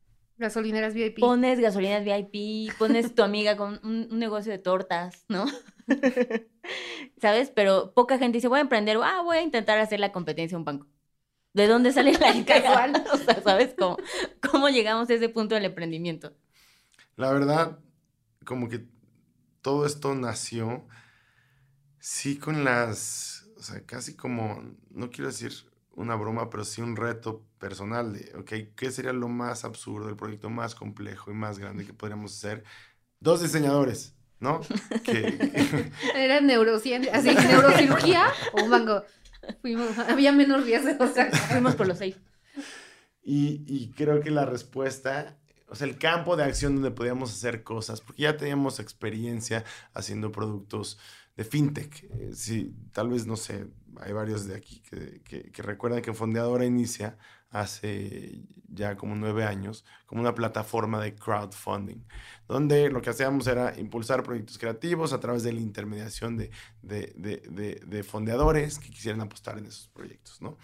Gasolineras 0.41 0.95
VIP. 0.95 1.19
Pones 1.19 1.59
gasolineras 1.59 2.03
VIP, 2.03 2.73
pones 2.79 3.13
tu 3.13 3.21
amiga 3.21 3.55
con 3.55 3.79
un, 3.83 4.07
negocio 4.17 4.51
de 4.51 4.57
tortas, 4.57 5.23
¿no? 5.29 5.45
¿Sabes? 7.21 7.51
Pero 7.51 7.93
poca 7.93 8.17
gente 8.17 8.37
dice, 8.37 8.47
voy 8.47 8.57
a 8.57 8.63
emprender, 8.63 8.97
ah, 9.03 9.21
voy 9.23 9.37
a 9.37 9.43
intentar 9.43 9.77
hacer 9.77 9.99
la 9.99 10.11
competencia 10.11 10.55
en 10.55 10.61
un 10.61 10.65
banco. 10.65 10.87
¿De 11.53 11.67
dónde 11.67 11.91
sale 11.91 12.13
la 12.13 12.33
casual? 12.45 13.03
o 13.13 13.17
sea, 13.17 13.41
¿sabes 13.41 13.73
cómo, 13.77 13.97
cómo 14.51 14.69
llegamos 14.69 15.09
a 15.09 15.13
ese 15.13 15.29
punto 15.29 15.55
del 15.55 15.65
emprendimiento? 15.65 16.33
La 17.15 17.31
verdad, 17.31 17.79
como 18.45 18.69
que 18.69 18.85
todo 19.61 19.85
esto 19.85 20.15
nació, 20.15 20.87
sí, 21.99 22.37
con 22.37 22.63
las, 22.63 23.47
o 23.57 23.63
sea, 23.63 23.85
casi 23.85 24.15
como, 24.15 24.63
no 24.89 25.11
quiero 25.11 25.27
decir 25.27 25.51
una 25.93 26.15
broma, 26.15 26.49
pero 26.49 26.65
sí 26.65 26.81
un 26.81 26.95
reto 26.95 27.45
personal 27.59 28.13
de, 28.13 28.31
ok, 28.37 28.75
¿qué 28.75 28.91
sería 28.91 29.13
lo 29.13 29.27
más 29.27 29.65
absurdo, 29.65 30.09
el 30.09 30.15
proyecto 30.15 30.49
más 30.49 30.73
complejo 30.73 31.31
y 31.31 31.33
más 31.33 31.59
grande 31.59 31.85
que 31.85 31.93
podríamos 31.93 32.35
hacer? 32.35 32.63
Dos 33.19 33.41
diseñadores, 33.41 34.15
¿no? 34.39 34.61
que, 35.03 35.91
Era 36.15 36.41
neurociencia, 36.41 37.13
así, 37.13 37.35
neurocirugía 37.35 38.25
o 38.53 38.63
un 38.63 38.71
banco. 38.71 39.03
Fuimos, 39.61 39.97
había 40.09 40.31
menos 40.31 40.63
riesgos, 40.65 40.95
o 40.99 41.13
sea, 41.13 41.31
fuimos 41.31 41.75
por 41.75 41.87
los 41.87 41.97
seis. 41.97 42.15
Y, 43.23 43.63
y 43.67 43.91
creo 43.91 44.21
que 44.21 44.31
la 44.31 44.45
respuesta 44.45 45.37
o 45.71 45.75
sea, 45.75 45.87
el 45.87 45.97
campo 45.97 46.35
de 46.35 46.43
acción 46.43 46.75
donde 46.75 46.91
podíamos 46.91 47.31
hacer 47.31 47.63
cosas, 47.63 48.01
porque 48.01 48.23
ya 48.23 48.35
teníamos 48.35 48.81
experiencia 48.81 49.63
haciendo 49.93 50.29
productos 50.29 50.99
de 51.37 51.45
fintech. 51.45 52.03
Eh, 52.03 52.31
sí, 52.33 52.75
tal 52.91 53.07
vez, 53.07 53.25
no 53.25 53.37
sé, 53.37 53.67
hay 54.01 54.11
varios 54.11 54.45
de 54.47 54.55
aquí 54.55 54.81
que, 54.81 55.21
que, 55.23 55.61
recuerdan 55.61 56.01
que 56.01 56.13
Fondeadora 56.13 56.65
inicia 56.65 57.17
hace 57.51 58.41
ya 58.67 58.95
como 58.95 59.15
nueve 59.15 59.43
años 59.43 59.85
como 60.05 60.21
una 60.21 60.33
plataforma 60.33 60.99
de 61.01 61.13
crowdfunding, 61.13 62.03
donde 62.47 62.89
lo 62.89 63.01
que 63.01 63.09
hacíamos 63.09 63.45
era 63.47 63.77
impulsar 63.77 64.23
proyectos 64.23 64.57
creativos 64.57 65.13
a 65.13 65.19
través 65.19 65.43
de 65.43 65.53
la 65.53 65.59
intermediación 65.59 66.37
de, 66.37 66.51
de, 66.81 67.13
de, 67.15 67.81
de 67.85 68.03
fondeadores 68.03 68.79
que 68.79 68.89
quisieran 68.89 69.21
apostar 69.21 69.57
en 69.57 69.65
esos 69.65 69.89
proyectos, 69.89 70.41
¿no? 70.41 70.57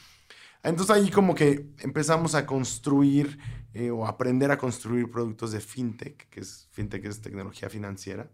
Entonces 0.63 0.95
ahí 0.95 1.09
como 1.09 1.35
que 1.35 1.69
empezamos 1.79 2.35
a 2.35 2.45
construir 2.45 3.39
eh, 3.73 3.91
o 3.91 4.05
aprender 4.05 4.51
a 4.51 4.57
construir 4.57 5.09
productos 5.09 5.51
de 5.51 5.59
fintech, 5.59 6.27
que 6.29 6.39
es 6.41 6.67
fintech 6.71 7.05
es 7.05 7.21
tecnología 7.21 7.69
financiera, 7.69 8.29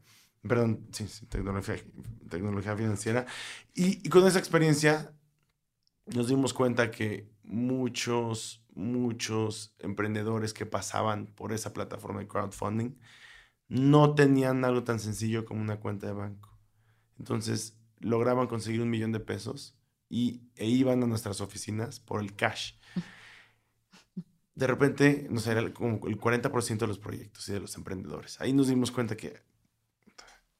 perdón, 0.47 0.87
sí, 0.91 1.05
tecnología, 1.27 1.75
tecnología 2.29 2.75
financiera. 2.75 3.25
Y, 3.73 4.07
con 4.09 4.25
esa 4.25 4.39
experiencia 4.39 5.13
nos 6.07 6.27
dimos 6.27 6.53
cuenta 6.53 6.91
que 6.91 7.29
muchos, 7.43 8.65
muchos 8.73 9.75
emprendedores 9.79 10.53
que 10.53 10.65
pasaban 10.65 11.27
por 11.27 11.53
esa 11.53 11.73
plataforma 11.73 12.19
de 12.19 12.27
crowdfunding 12.27 12.95
no 13.67 14.15
tenían 14.15 14.65
algo 14.65 14.83
tan 14.83 14.99
sencillo 14.99 15.45
como 15.45 15.61
una 15.61 15.79
cuenta 15.79 16.07
de 16.07 16.13
banco. 16.13 16.57
Entonces 17.17 17.77
lograban 17.99 18.47
conseguir 18.47 18.81
un 18.81 18.89
millón 18.89 19.11
de 19.11 19.19
pesos 19.19 19.77
y, 20.09 20.41
e 20.55 20.67
iban 20.67 21.01
a 21.03 21.07
nuestras 21.07 21.41
oficinas 21.41 21.99
por 21.99 22.21
el 22.21 22.35
cash. 22.35 22.73
De 24.55 24.67
repente, 24.67 25.27
no 25.31 25.39
sé, 25.39 25.51
era 25.51 25.73
como 25.73 26.05
el 26.07 26.19
40% 26.19 26.77
de 26.77 26.87
los 26.87 26.99
proyectos 26.99 27.49
y 27.49 27.53
de 27.53 27.59
los 27.59 27.75
emprendedores. 27.75 28.39
Ahí 28.39 28.53
nos 28.53 28.67
dimos 28.67 28.91
cuenta 28.91 29.17
que 29.17 29.41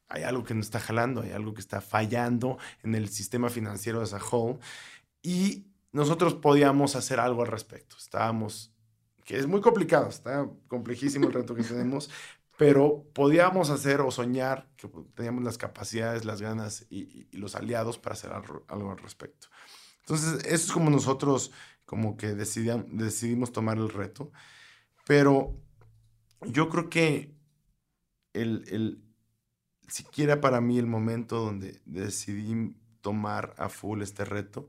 hay 0.08 0.24
algo 0.24 0.44
que 0.44 0.56
no 0.56 0.62
está 0.62 0.80
jalando, 0.80 1.22
hay 1.22 1.32
algo 1.32 1.54
que 1.54 1.62
está 1.62 1.80
fallando 1.80 2.58
en 2.82 2.96
el 2.96 3.10
sistema 3.10 3.52
financiero 3.52 4.00
de 4.00 4.06
esa 4.06 4.18
whole. 4.18 4.58
Y 5.22 5.68
nosotros 5.94 6.34
podíamos 6.34 6.96
hacer 6.96 7.20
algo 7.20 7.44
al 7.44 7.48
respecto. 7.48 7.96
Estábamos, 7.98 8.74
que 9.24 9.38
es 9.38 9.48
muy 9.48 9.62
complicado, 9.62 10.10
está 10.10 10.50
complejísimo 10.68 11.28
el 11.28 11.34
reto 11.34 11.56
que 11.56 11.64
tenemos, 11.64 12.10
pero 12.58 13.06
podíamos 13.14 13.70
hacer 13.70 14.02
o 14.02 14.12
soñar 14.12 14.68
que 14.76 14.90
teníamos 15.16 15.44
las 15.44 15.58
capacidades, 15.58 16.26
las 16.26 16.42
ganas 16.42 16.86
y, 16.90 17.28
los 17.32 17.56
aliados 17.56 17.98
para 17.98 18.14
hacer 18.14 18.32
algo, 18.34 18.92
al 18.92 18.98
respecto. 18.98 19.48
Entonces, 20.02 20.44
eso 20.46 20.66
es 20.66 20.72
como 20.72 20.90
nosotros 20.90 21.52
como 21.86 22.18
que 22.18 22.34
decidimos 22.34 23.52
tomar 23.52 23.78
el 23.78 23.90
reto, 23.90 24.32
pero 25.06 25.56
yo 26.42 26.70
creo 26.70 26.90
que 26.90 27.36
el, 28.34 28.66
el, 28.68 29.04
siquiera 29.88 30.42
para 30.42 30.60
mí 30.60 30.80
el 30.80 30.88
momento 30.88 31.40
donde 31.40 31.82
decidí 31.86 32.76
tomar 33.02 33.54
a 33.58 33.70
full 33.70 34.02
este 34.02 34.26
reto, 34.26 34.68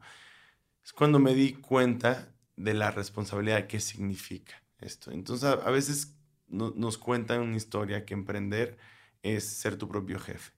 es 0.85 0.93
cuando 0.93 1.19
me 1.19 1.35
di 1.35 1.55
cuenta 1.55 2.35
de 2.57 2.75
la 2.75 2.91
responsabilidad 2.91 3.67
que 3.67 3.81
significa 3.81 4.63
esto. 4.79 5.11
Entonces 5.11 5.49
a, 5.49 5.71
veces 5.71 6.15
nos 6.49 6.99
cuentan 6.99 7.41
una 7.41 7.57
historia 7.57 8.05
que 8.05 8.15
emprender 8.15 8.77
es 9.23 9.45
ser 9.45 9.77
tu 9.77 9.89
propio 9.89 10.19
jefe. 10.19 10.53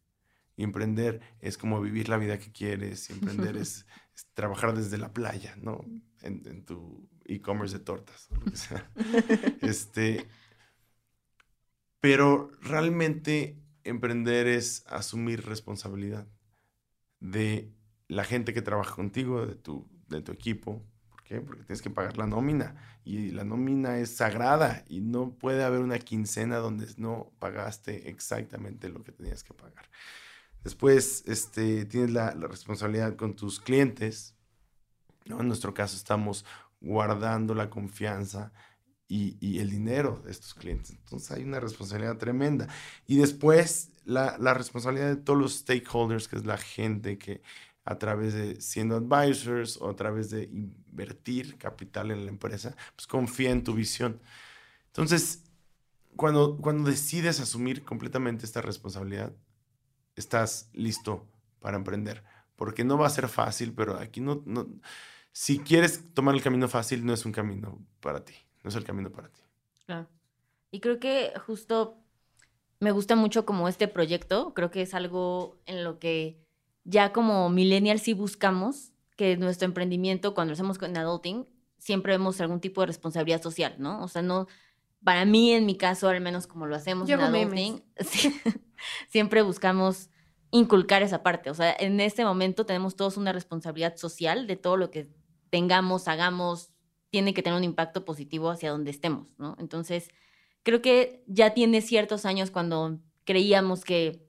Y 0.56 0.64
emprender 0.64 1.20
es 1.40 1.56
como 1.56 1.80
vivir 1.80 2.08
la 2.08 2.16
vida 2.16 2.38
que 2.38 2.50
quieres. 2.50 3.08
Y 3.08 3.12
emprender 3.12 3.56
es, 3.56 3.86
trabajar 4.34 4.74
desde 4.74 4.98
la 4.98 5.12
playa, 5.12 5.54
¿no? 5.56 5.84
En, 6.22 6.64
tu 6.64 7.08
e-commerce 7.24 7.78
de 7.78 7.84
tortas 7.84 8.28
o 8.30 8.36
lo 8.36 8.46
que 8.46 8.56
sea. 8.56 8.90
este, 9.60 10.26
pero 12.00 12.50
realmente 12.62 13.60
emprender 13.84 14.48
es 14.48 14.84
asumir 14.86 15.44
responsabilidad 15.44 16.26
de 17.20 17.72
la 18.08 18.24
gente 18.24 18.54
que 18.54 18.62
trabaja 18.62 18.94
contigo, 18.94 19.46
de 19.46 19.54
tu, 19.54 19.88
de 20.08 20.20
tu 20.22 20.32
equipo. 20.32 20.82
¿Por 21.08 21.22
qué? 21.22 21.40
Porque 21.40 21.64
tienes 21.64 21.82
que 21.82 21.90
pagar 21.90 22.16
la 22.16 22.26
nómina 22.26 22.76
y 23.04 23.30
la 23.30 23.44
nómina 23.44 23.98
es 23.98 24.16
sagrada 24.16 24.84
y 24.88 25.00
no 25.00 25.30
puede 25.30 25.62
haber 25.62 25.80
una 25.80 25.98
quincena 25.98 26.56
donde 26.56 26.86
no 26.96 27.32
pagaste 27.38 28.08
exactamente 28.08 28.88
lo 28.88 29.02
que 29.02 29.12
tenías 29.12 29.44
que 29.44 29.54
pagar. 29.54 29.88
Después 30.64 31.22
este, 31.26 31.84
tienes 31.84 32.10
la, 32.10 32.32
responsabilidad 32.32 33.14
con 33.14 33.36
tus 33.36 33.60
clientes. 33.60 34.34
¿no? 35.24 35.40
En 35.40 35.46
nuestro 35.46 35.72
caso 35.72 35.96
estamos 35.96 36.44
guardando 36.80 37.54
la 37.54 37.70
confianza 37.70 38.52
y, 39.08 39.60
el 39.60 39.70
dinero 39.70 40.20
de 40.24 40.32
estos 40.32 40.54
clientes. 40.54 40.90
Entonces 40.90 41.30
hay 41.30 41.44
una 41.44 41.60
responsabilidad 41.60 42.16
tremenda. 42.16 42.66
Y 43.06 43.18
después 43.18 43.92
la, 44.04 44.36
responsabilidad 44.54 45.08
de 45.08 45.16
todos 45.16 45.38
los 45.38 45.54
stakeholders, 45.58 46.28
que 46.28 46.36
es 46.36 46.46
la 46.46 46.58
gente 46.58 47.18
que 47.18 47.42
a 47.86 47.98
través 47.98 48.34
de 48.34 48.60
siendo 48.60 48.96
advisors 48.96 49.78
o 49.78 49.88
a 49.88 49.96
través 49.96 50.30
de 50.30 50.44
invertir 50.44 51.56
capital 51.56 52.10
en 52.10 52.26
la 52.26 52.30
empresa, 52.30 52.76
pues 52.94 53.06
confía 53.06 53.50
en 53.50 53.64
tu 53.64 53.72
visión. 53.72 54.20
Entonces, 54.88 55.42
cuando, 56.16 56.58
cuando 56.58 56.90
decides 56.90 57.40
asumir 57.40 57.84
completamente 57.84 58.44
esta 58.44 58.60
responsabilidad, 58.60 59.32
estás 60.14 60.68
listo 60.74 61.26
para 61.60 61.78
emprender. 61.78 62.22
Porque 62.56 62.84
no 62.84 62.98
va 62.98 63.06
a 63.06 63.10
ser 63.10 63.28
fácil, 63.28 63.72
pero 63.72 63.98
aquí 63.98 64.20
no, 64.20 64.42
no 64.46 64.66
si 65.32 65.58
quieres 65.58 66.02
tomar 66.14 66.34
el 66.34 66.42
camino 66.42 66.68
fácil, 66.68 67.04
no 67.04 67.12
es 67.12 67.24
un 67.24 67.32
camino 67.32 67.78
para 68.00 68.24
ti 68.24 68.34
no 68.66 68.70
es 68.70 68.74
el 68.74 68.82
camino 68.82 69.12
para 69.12 69.28
ti. 69.28 69.40
Claro. 69.86 70.08
Y 70.72 70.80
creo 70.80 70.98
que 70.98 71.32
justo 71.46 72.02
me 72.80 72.90
gusta 72.90 73.14
mucho 73.14 73.46
como 73.46 73.68
este 73.68 73.86
proyecto. 73.86 74.54
Creo 74.54 74.72
que 74.72 74.82
es 74.82 74.92
algo 74.92 75.56
en 75.66 75.84
lo 75.84 76.00
que 76.00 76.44
ya 76.86 77.12
como 77.12 77.50
millennials 77.50 78.02
sí 78.02 78.14
buscamos 78.14 78.92
que 79.16 79.36
nuestro 79.36 79.66
emprendimiento, 79.66 80.34
cuando 80.34 80.50
lo 80.50 80.54
hacemos 80.54 80.78
con 80.78 80.96
adulting, 80.96 81.46
siempre 81.78 82.12
vemos 82.12 82.40
algún 82.40 82.60
tipo 82.60 82.80
de 82.80 82.86
responsabilidad 82.86 83.42
social, 83.42 83.74
¿no? 83.78 84.02
O 84.02 84.08
sea, 84.08 84.22
no, 84.22 84.46
para 85.02 85.24
mí, 85.24 85.52
en 85.52 85.66
mi 85.66 85.76
caso, 85.76 86.08
al 86.08 86.20
menos 86.20 86.46
como 86.46 86.66
lo 86.66 86.76
hacemos 86.76 87.08
Yo 87.08 87.16
en 87.16 87.22
adulting, 87.22 87.82
sí, 88.00 88.34
siempre 89.08 89.42
buscamos 89.42 90.10
inculcar 90.50 91.02
esa 91.02 91.22
parte. 91.22 91.50
O 91.50 91.54
sea, 91.54 91.74
en 91.78 92.00
este 92.00 92.24
momento 92.24 92.66
tenemos 92.66 92.94
todos 92.94 93.16
una 93.16 93.32
responsabilidad 93.32 93.96
social 93.96 94.46
de 94.46 94.56
todo 94.56 94.76
lo 94.76 94.90
que 94.90 95.08
tengamos, 95.50 96.08
hagamos, 96.08 96.70
tiene 97.10 97.34
que 97.34 97.42
tener 97.42 97.56
un 97.56 97.64
impacto 97.64 98.04
positivo 98.04 98.50
hacia 98.50 98.70
donde 98.70 98.90
estemos, 98.90 99.28
¿no? 99.38 99.56
Entonces, 99.58 100.10
creo 100.62 100.82
que 100.82 101.24
ya 101.26 101.52
tiene 101.54 101.80
ciertos 101.80 102.26
años 102.26 102.50
cuando 102.50 103.00
creíamos 103.24 103.84
que 103.84 104.25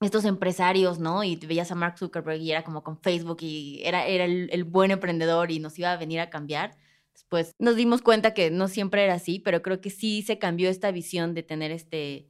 estos 0.00 0.24
empresarios, 0.24 0.98
¿no? 0.98 1.24
Y 1.24 1.36
veías 1.36 1.70
a 1.72 1.74
Mark 1.74 1.98
Zuckerberg 1.98 2.40
y 2.40 2.52
era 2.52 2.62
como 2.62 2.82
con 2.82 2.98
Facebook 2.98 3.38
y 3.40 3.80
era, 3.84 4.06
era 4.06 4.24
el, 4.24 4.48
el 4.52 4.64
buen 4.64 4.90
emprendedor 4.90 5.50
y 5.50 5.58
nos 5.58 5.78
iba 5.78 5.92
a 5.92 5.96
venir 5.96 6.20
a 6.20 6.30
cambiar. 6.30 6.76
Después 7.12 7.52
nos 7.58 7.74
dimos 7.76 8.00
cuenta 8.00 8.32
que 8.32 8.50
no 8.50 8.68
siempre 8.68 9.04
era 9.04 9.14
así, 9.14 9.40
pero 9.40 9.60
creo 9.60 9.80
que 9.80 9.90
sí 9.90 10.22
se 10.22 10.38
cambió 10.38 10.70
esta 10.70 10.90
visión 10.92 11.34
de 11.34 11.42
tener 11.42 11.72
este 11.72 12.28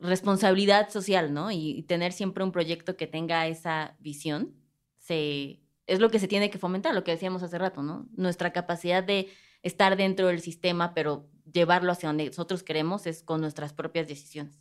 responsabilidad 0.00 0.90
social, 0.90 1.32
¿no? 1.32 1.50
Y, 1.50 1.70
y 1.70 1.82
tener 1.82 2.12
siempre 2.12 2.44
un 2.44 2.52
proyecto 2.52 2.96
que 2.96 3.06
tenga 3.06 3.46
esa 3.46 3.96
visión. 3.98 4.54
Se, 4.98 5.60
es 5.86 6.00
lo 6.00 6.10
que 6.10 6.18
se 6.18 6.28
tiene 6.28 6.50
que 6.50 6.58
fomentar, 6.58 6.94
lo 6.94 7.02
que 7.04 7.12
decíamos 7.12 7.42
hace 7.42 7.58
rato, 7.58 7.82
¿no? 7.82 8.06
Nuestra 8.14 8.52
capacidad 8.52 9.02
de 9.02 9.28
estar 9.62 9.96
dentro 9.96 10.28
del 10.28 10.40
sistema, 10.40 10.94
pero 10.94 11.26
llevarlo 11.50 11.90
hacia 11.90 12.10
donde 12.10 12.26
nosotros 12.26 12.62
queremos 12.62 13.06
es 13.06 13.22
con 13.22 13.40
nuestras 13.40 13.72
propias 13.72 14.06
decisiones. 14.06 14.60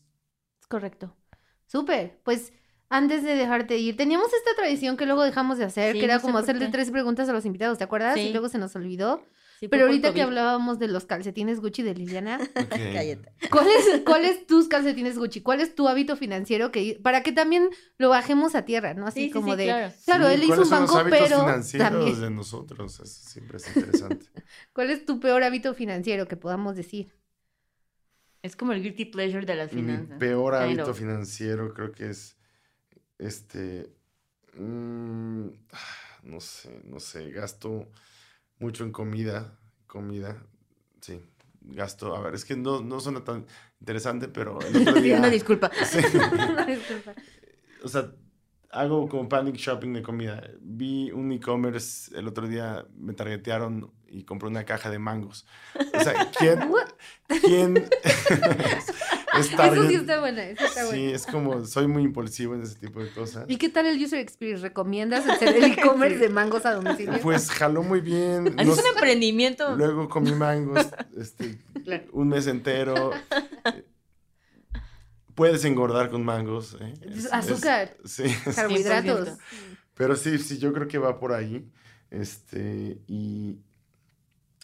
Es 0.60 0.68
correcto. 0.68 1.14
Súper. 1.68 2.20
Pues 2.24 2.54
antes 2.90 3.24
de 3.24 3.36
dejarte 3.36 3.78
ir, 3.78 3.98
teníamos 3.98 4.28
esta 4.34 4.56
tradición 4.56 4.98
que 4.98 5.06
luego 5.06 5.24
dejamos 5.24 5.58
de 5.58 5.66
hacer, 5.66 5.94
Sí, 5.94 6.00
que 6.00 6.06
era 6.06 6.16
no 6.16 6.20
sé 6.22 6.26
como 6.26 6.38
hacerle 6.40 6.66
qué. 6.68 6.72
tres 6.72 6.90
preguntas 6.92 7.28
a 7.30 7.34
los 7.34 7.46
invitados, 7.46 7.78
¿te 7.78 7.84
acuerdas? 7.84 8.16
Sí. 8.16 8.22
Y 8.22 8.32
luego 8.32 8.50
se 8.50 8.58
nos 8.58 8.76
olvidó. 8.76 9.24
Sí, 9.60 9.68
Pero 9.68 9.86
ahorita 9.88 10.14
que 10.14 10.22
hablábamos 10.22 10.78
de 10.78 10.88
los 10.88 11.06
calcetines 11.06 11.60
Gucci 11.62 11.82
de 11.82 11.96
Liliana, 11.96 12.38
Ok. 12.56 12.70
Cállate. 12.94 13.34
¿cuáles 13.50 14.02
cuáles 14.06 14.46
tus 14.46 14.68
calcetines 14.68 15.18
Gucci? 15.18 15.42
¿Cuál 15.42 15.62
es 15.62 15.74
tu 15.74 15.88
hábito 15.88 16.16
financiero 16.16 16.72
que 16.72 17.00
para 17.02 17.24
que 17.24 17.32
también 17.32 17.68
lo 17.98 18.10
bajemos 18.10 18.54
a 18.54 18.66
tierra, 18.66 18.94
¿no? 18.94 19.08
Así 19.08 19.22
Sí, 19.22 19.26
sí, 19.28 19.34
como 19.34 19.54
sí, 19.54 19.58
de 19.58 19.64
claro. 19.66 19.94
Claro, 20.06 20.28
Sí, 20.28 20.34
él 20.36 20.44
hizo 20.44 20.48
¿cuáles 20.50 20.66
un 20.66 20.70
son 20.70 20.82
los 20.82 20.92
banco, 20.92 21.00
hábitos 21.00 21.20
pero 21.28 21.40
financieros 21.42 21.90
también 21.90 22.22
de 22.22 22.30
nosotros? 22.30 22.94
Eso 23.00 23.06
siempre 23.06 23.58
es 23.58 23.68
interesante. 23.76 24.28
¿cuál 24.74 24.92
es 24.92 25.06
tu 25.06 25.20
peor 25.20 25.42
hábito 25.44 25.74
financiero 25.74 26.28
que 26.28 26.38
podamos 26.38 26.76
decir? 26.76 27.12
Es 28.42 28.56
como 28.56 28.72
el 28.74 28.82
guilty 28.82 29.06
pleasure 29.06 29.46
de 29.46 29.56
las 29.56 29.72
Mi 29.72 29.82
finanzas. 29.82 30.18
peor 30.20 30.54
Kind 30.54 30.80
hábito 30.80 30.94
financiero 30.94 31.74
creo 31.74 31.92
que 31.92 32.10
es 32.10 32.38
este 33.18 33.94
mm, 34.56 35.48
ah, 35.74 35.80
no 36.24 36.40
sé, 36.42 36.82
no 36.86 37.00
sé, 37.00 37.32
gasto 37.32 37.92
mucho 38.60 38.84
en 38.86 38.92
comida, 38.92 39.60
comida, 39.88 40.46
sí, 41.02 41.22
gasto, 41.62 42.16
a 42.16 42.22
ver, 42.22 42.36
es 42.36 42.46
que 42.46 42.56
no, 42.58 42.82
no 42.82 43.00
suena 43.00 43.24
tan 43.24 43.46
interesante, 43.80 44.28
pero 44.30 44.66
el 44.66 44.78
otro 44.78 44.96
Sí, 45.02 45.02
día, 45.02 45.18
una 45.18 45.30
disculpa. 45.30 45.72
sí, 45.84 46.00
Una 46.50 46.66
disculpa. 46.66 47.16
o 47.84 47.88
sea, 47.88 48.12
hago 48.72 49.08
como 49.10 49.30
panic 49.30 49.56
shopping 49.56 49.94
de 49.94 50.02
comida. 50.04 50.44
Vi 50.62 51.12
un 51.12 51.32
e-commerce 51.32 52.18
el 52.18 52.28
otro 52.28 52.48
día, 52.48 52.86
me 52.96 53.14
targetearon 53.14 53.92
y 54.10 54.24
compré 54.24 54.48
una 54.50 54.64
caja 54.66 54.90
de 54.90 55.00
mangos. 55.00 55.46
O 55.94 56.00
sea, 56.04 56.32
¿quién? 56.38 56.60
¿Quién? 57.42 57.78
es 58.04 59.48
Eso 59.48 59.58
target? 59.58 59.88
sí 59.90 59.96
está 59.96 60.20
buena, 60.20 60.44
eso 60.44 60.66
está 60.66 60.82
Sí, 60.86 60.88
buena. 60.98 61.16
es 61.16 61.26
como, 61.26 61.66
soy 61.66 61.88
muy 61.88 62.04
impulsivo 62.04 62.56
en 62.56 62.64
ese 62.64 62.76
tipo 62.76 63.02
de 63.04 63.12
cosas. 63.12 63.46
¿Y 63.48 63.58
qué 63.58 63.70
tal 63.70 63.86
el 63.86 64.02
user 64.04 64.20
experience? 64.20 64.62
¿Recomiendas 64.64 65.28
hacer 65.28 65.56
el 65.58 65.64
e-commerce 65.66 66.18
de 66.20 66.30
mangos 66.30 66.66
a 66.66 66.74
domicilio? 66.74 67.20
Pues 67.22 67.50
jaló 67.52 67.84
muy 67.84 68.02
bien. 68.02 68.48
Es 68.60 68.68
no 68.68 68.74
un 68.74 68.80
emprendimiento. 68.96 69.76
luego 69.76 70.08
comí 70.10 70.32
mangos 70.32 70.88
este, 71.18 71.60
Claro. 71.84 72.06
un 72.14 72.30
mes 72.30 72.48
entero. 72.48 73.12
Puedes 75.36 75.64
engordar 75.66 76.10
con 76.10 76.24
mangos. 76.26 76.76
¿eh? 76.82 76.94
Es- 77.02 77.26
es- 77.26 77.34
Azúcar. 77.34 77.96
sí, 78.06 78.24
Carbohidratos. 78.56 79.30
100%. 79.30 79.38
pero 79.94 80.16
sí, 80.16 80.38
sí, 80.40 80.58
yo 80.58 80.74
creo 80.74 80.88
que 80.88 80.98
va 80.98 81.20
por 81.20 81.34
ahí. 81.34 81.70
Este, 82.10 82.98
y, 83.08 83.60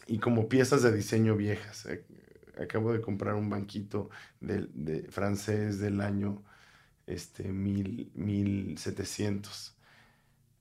y 0.07 0.19
como 0.19 0.47
piezas 0.49 0.81
de 0.83 0.91
diseño 0.91 1.35
viejas. 1.35 1.85
eh, 1.85 2.05
Acabo 2.61 2.93
de 2.93 3.01
comprar 3.01 3.33
un 3.33 3.49
banquito 3.49 4.09
de, 4.39 4.67
de 4.73 5.09
francés 5.09 5.79
del 5.79 6.01
año 6.01 6.43
este, 7.07 7.43
mil, 7.45 8.11
1700. 8.13 9.75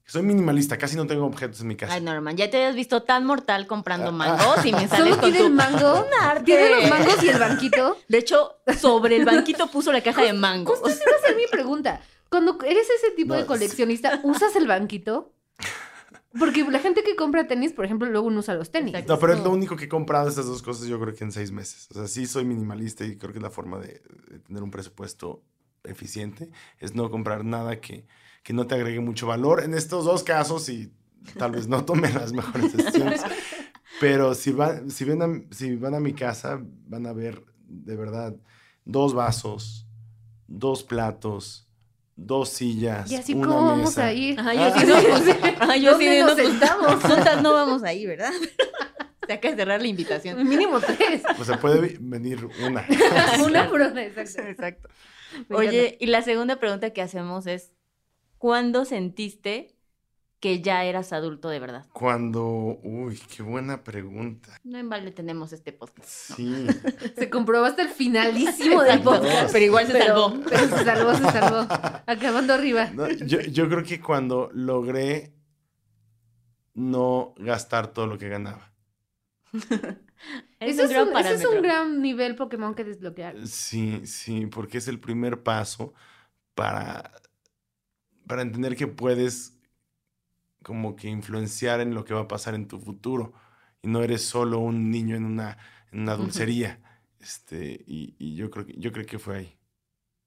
Soy 0.04 0.22
minimalista, 0.22 0.76
casi 0.78 0.96
no 0.96 1.06
tengo 1.06 1.24
objetos 1.26 1.60
en 1.60 1.68
mi 1.68 1.76
casa. 1.76 1.94
Ay, 1.94 2.00
Norman, 2.00 2.36
ya 2.36 2.50
te 2.50 2.56
habías 2.56 2.74
visto 2.74 3.02
tan 3.02 3.24
mortal 3.24 3.66
comprando 3.66 4.08
Ah, 4.08 4.12
mangos 4.12 4.64
y 4.66 4.72
me 4.72 4.88
sales 4.88 5.14
Solo 5.14 5.20
con 5.20 5.20
tiene 5.20 5.38
tu... 5.38 5.46
el 5.46 5.52
mango. 5.52 6.00
Un 6.06 6.14
arte. 6.20 6.44
Tiene 6.44 6.70
los 6.70 6.90
mangos 6.90 7.22
y 7.22 7.28
el 7.28 7.38
banquito. 7.38 7.96
De 8.08 8.18
hecho, 8.18 8.56
sobre 8.78 9.16
el 9.16 9.24
banquito 9.24 9.68
puso 9.70 9.92
la 9.92 10.02
caja 10.02 10.22
de 10.22 10.32
mangos. 10.32 10.78
Justo 10.80 10.88
esa 10.88 11.04
iba 11.08 11.16
a 11.16 11.26
ser 11.28 11.36
mi 11.36 11.46
pregunta. 11.50 12.00
Cuando 12.30 12.58
eres 12.64 12.88
ese 12.90 13.10
tipo 13.14 13.34
No, 13.34 13.40
de 13.40 13.46
coleccionista, 13.46 14.20
¿usas 14.24 14.56
el 14.56 14.66
banquito? 14.66 15.32
Porque 16.38 16.64
la 16.64 16.78
gente 16.78 17.02
que 17.02 17.14
compra 17.16 17.46
tenis, 17.46 17.72
por 17.72 17.84
ejemplo, 17.84 18.08
luego 18.08 18.30
no 18.30 18.40
usa 18.40 18.54
los 18.54 18.70
tenis. 18.70 18.94
Exacto. 18.94 19.12
No, 19.12 19.18
pero 19.18 19.34
es 19.34 19.40
lo 19.40 19.50
único 19.50 19.76
que 19.76 19.84
he 19.84 19.88
comprado 19.88 20.28
estas 20.28 20.46
dos 20.46 20.62
cosas, 20.62 20.86
yo 20.86 20.98
creo 21.00 21.14
que 21.14 21.24
en 21.24 21.32
seis 21.32 21.52
meses. 21.52 21.88
O 21.90 21.94
sea, 21.94 22.08
sí 22.08 22.26
soy 22.26 22.44
minimalista 22.44 23.04
y 23.04 23.16
creo 23.16 23.32
que 23.32 23.40
la 23.40 23.50
forma 23.50 23.78
de, 23.78 24.02
de 24.30 24.38
tener 24.38 24.62
un 24.62 24.70
presupuesto 24.70 25.42
eficiente 25.84 26.50
es 26.78 26.94
no 26.94 27.10
comprar 27.10 27.44
nada 27.44 27.80
que, 27.80 28.06
que 28.42 28.52
no 28.52 28.66
te 28.66 28.74
agregue 28.74 29.00
mucho 29.00 29.26
valor. 29.26 29.62
En 29.62 29.74
estos 29.74 30.04
dos 30.04 30.22
casos, 30.22 30.68
y 30.68 30.92
tal 31.38 31.52
vez 31.52 31.68
no 31.68 31.84
tome 31.86 32.12
las 32.12 32.32
mejores 32.32 32.76
decisiones, 32.76 33.22
pero 34.00 34.34
si 34.34 34.52
van, 34.52 34.90
si, 34.90 35.04
ven 35.04 35.22
a, 35.22 35.54
si 35.54 35.76
van 35.76 35.94
a 35.94 36.00
mi 36.00 36.12
casa, 36.12 36.60
van 36.86 37.06
a 37.06 37.12
ver 37.12 37.44
de 37.66 37.96
verdad 37.96 38.36
dos 38.84 39.14
vasos, 39.14 39.86
dos 40.46 40.82
platos, 40.82 41.68
dos 42.16 42.50
sillas. 42.50 43.10
Y 43.10 43.16
así, 43.16 43.34
una 43.34 43.48
¿cómo 43.48 43.66
vamos 43.66 43.90
mesa. 43.90 44.06
a 44.06 44.12
ir? 44.12 44.38
Ajá, 44.38 44.54
yo 44.54 44.78
sí, 44.78 44.86
no, 44.86 44.94
Ajá, 45.60 45.76
yo 45.76 45.98
sí, 45.98 46.04
¿Dónde 46.06 46.20
no, 46.20 46.26
nos 46.26 46.34
pues, 46.34 46.48
sentamos? 46.48 46.94
juntas 47.02 47.42
no 47.42 47.54
vamos 47.54 47.82
ahí, 47.82 48.06
¿verdad? 48.06 48.32
Se 49.26 49.32
acaba 49.34 49.52
de 49.52 49.62
cerrar 49.62 49.80
la 49.80 49.86
invitación. 49.86 50.48
Mínimo 50.48 50.80
tres. 50.80 51.22
O 51.38 51.44
sea, 51.44 51.60
puede 51.60 51.96
venir 52.00 52.44
una. 52.66 52.84
Una 53.44 53.68
por 53.70 53.80
una, 53.80 54.04
exacto. 54.04 54.42
Exacto. 54.42 54.88
Oye, 55.50 55.96
y 56.00 56.06
la 56.06 56.22
segunda 56.22 56.56
pregunta 56.56 56.90
que 56.90 57.02
hacemos 57.02 57.46
es, 57.46 57.72
¿cuándo 58.38 58.84
sentiste 58.84 59.76
que 60.42 60.60
ya 60.60 60.82
eras 60.84 61.12
adulto 61.12 61.48
de 61.50 61.60
verdad? 61.60 61.86
Cuando, 61.92 62.44
uy, 62.82 63.16
qué 63.34 63.44
buena 63.44 63.84
pregunta. 63.84 64.58
No 64.64 64.76
en 64.76 64.88
balde 64.88 65.12
tenemos 65.12 65.52
este 65.52 65.72
podcast. 65.72 66.08
Sí, 66.08 66.66
Se 67.16 67.30
comprobó 67.30 67.64
hasta 67.66 67.82
el 67.82 67.88
finalísimo 67.88 68.82
del 68.82 69.02
podcast. 69.02 69.52
Pero 69.52 69.64
igual 69.64 69.86
se 69.86 69.92
Pero, 69.92 70.30
salvó. 70.30 70.40
pero 70.42 70.68
se 70.76 70.84
salvó, 70.84 71.14
se 71.14 71.22
salvó. 71.22 71.58
Acabando 72.06 72.54
arriba. 72.54 72.90
No, 72.90 73.08
yo, 73.08 73.40
yo 73.40 73.68
creo 73.68 73.84
que 73.84 74.00
cuando 74.00 74.50
logré 74.52 75.32
no 76.74 77.34
gastar 77.36 77.92
todo 77.92 78.08
lo 78.08 78.18
que 78.18 78.28
ganaba. 78.28 78.72
Eso 80.58 80.82
un 80.82 80.86
es 80.86 80.90
gran 80.90 81.08
un, 81.08 81.16
ese 81.18 81.34
es 81.34 81.44
un 81.44 81.62
gran 81.62 82.02
nivel 82.02 82.34
Pokémon 82.34 82.74
que 82.74 82.82
desbloquear. 82.82 83.46
Sí, 83.46 84.06
sí, 84.06 84.46
porque 84.46 84.78
es 84.78 84.88
el 84.88 84.98
primer 84.98 85.44
paso 85.44 85.94
para, 86.56 87.12
para 88.26 88.42
entender 88.42 88.74
que 88.76 88.86
puedes 88.88 89.58
como 90.62 90.96
que 90.96 91.08
influenciar 91.08 91.80
en 91.80 91.94
lo 91.94 92.04
que 92.04 92.14
va 92.14 92.22
a 92.22 92.28
pasar 92.28 92.54
en 92.54 92.68
tu 92.68 92.80
futuro 92.80 93.32
y 93.82 93.88
no 93.88 94.02
eres 94.02 94.22
solo 94.22 94.58
un 94.60 94.90
niño 94.90 95.16
en 95.16 95.24
una, 95.24 95.58
en 95.92 96.00
una 96.00 96.16
dulcería. 96.16 96.80
Este, 97.20 97.84
y, 97.86 98.14
y 98.18 98.34
yo 98.36 98.50
creo 98.50 98.66
que 98.66 98.74
yo 98.78 98.92
creo 98.92 99.06
que 99.06 99.18
fue 99.18 99.38
ahí. 99.38 99.58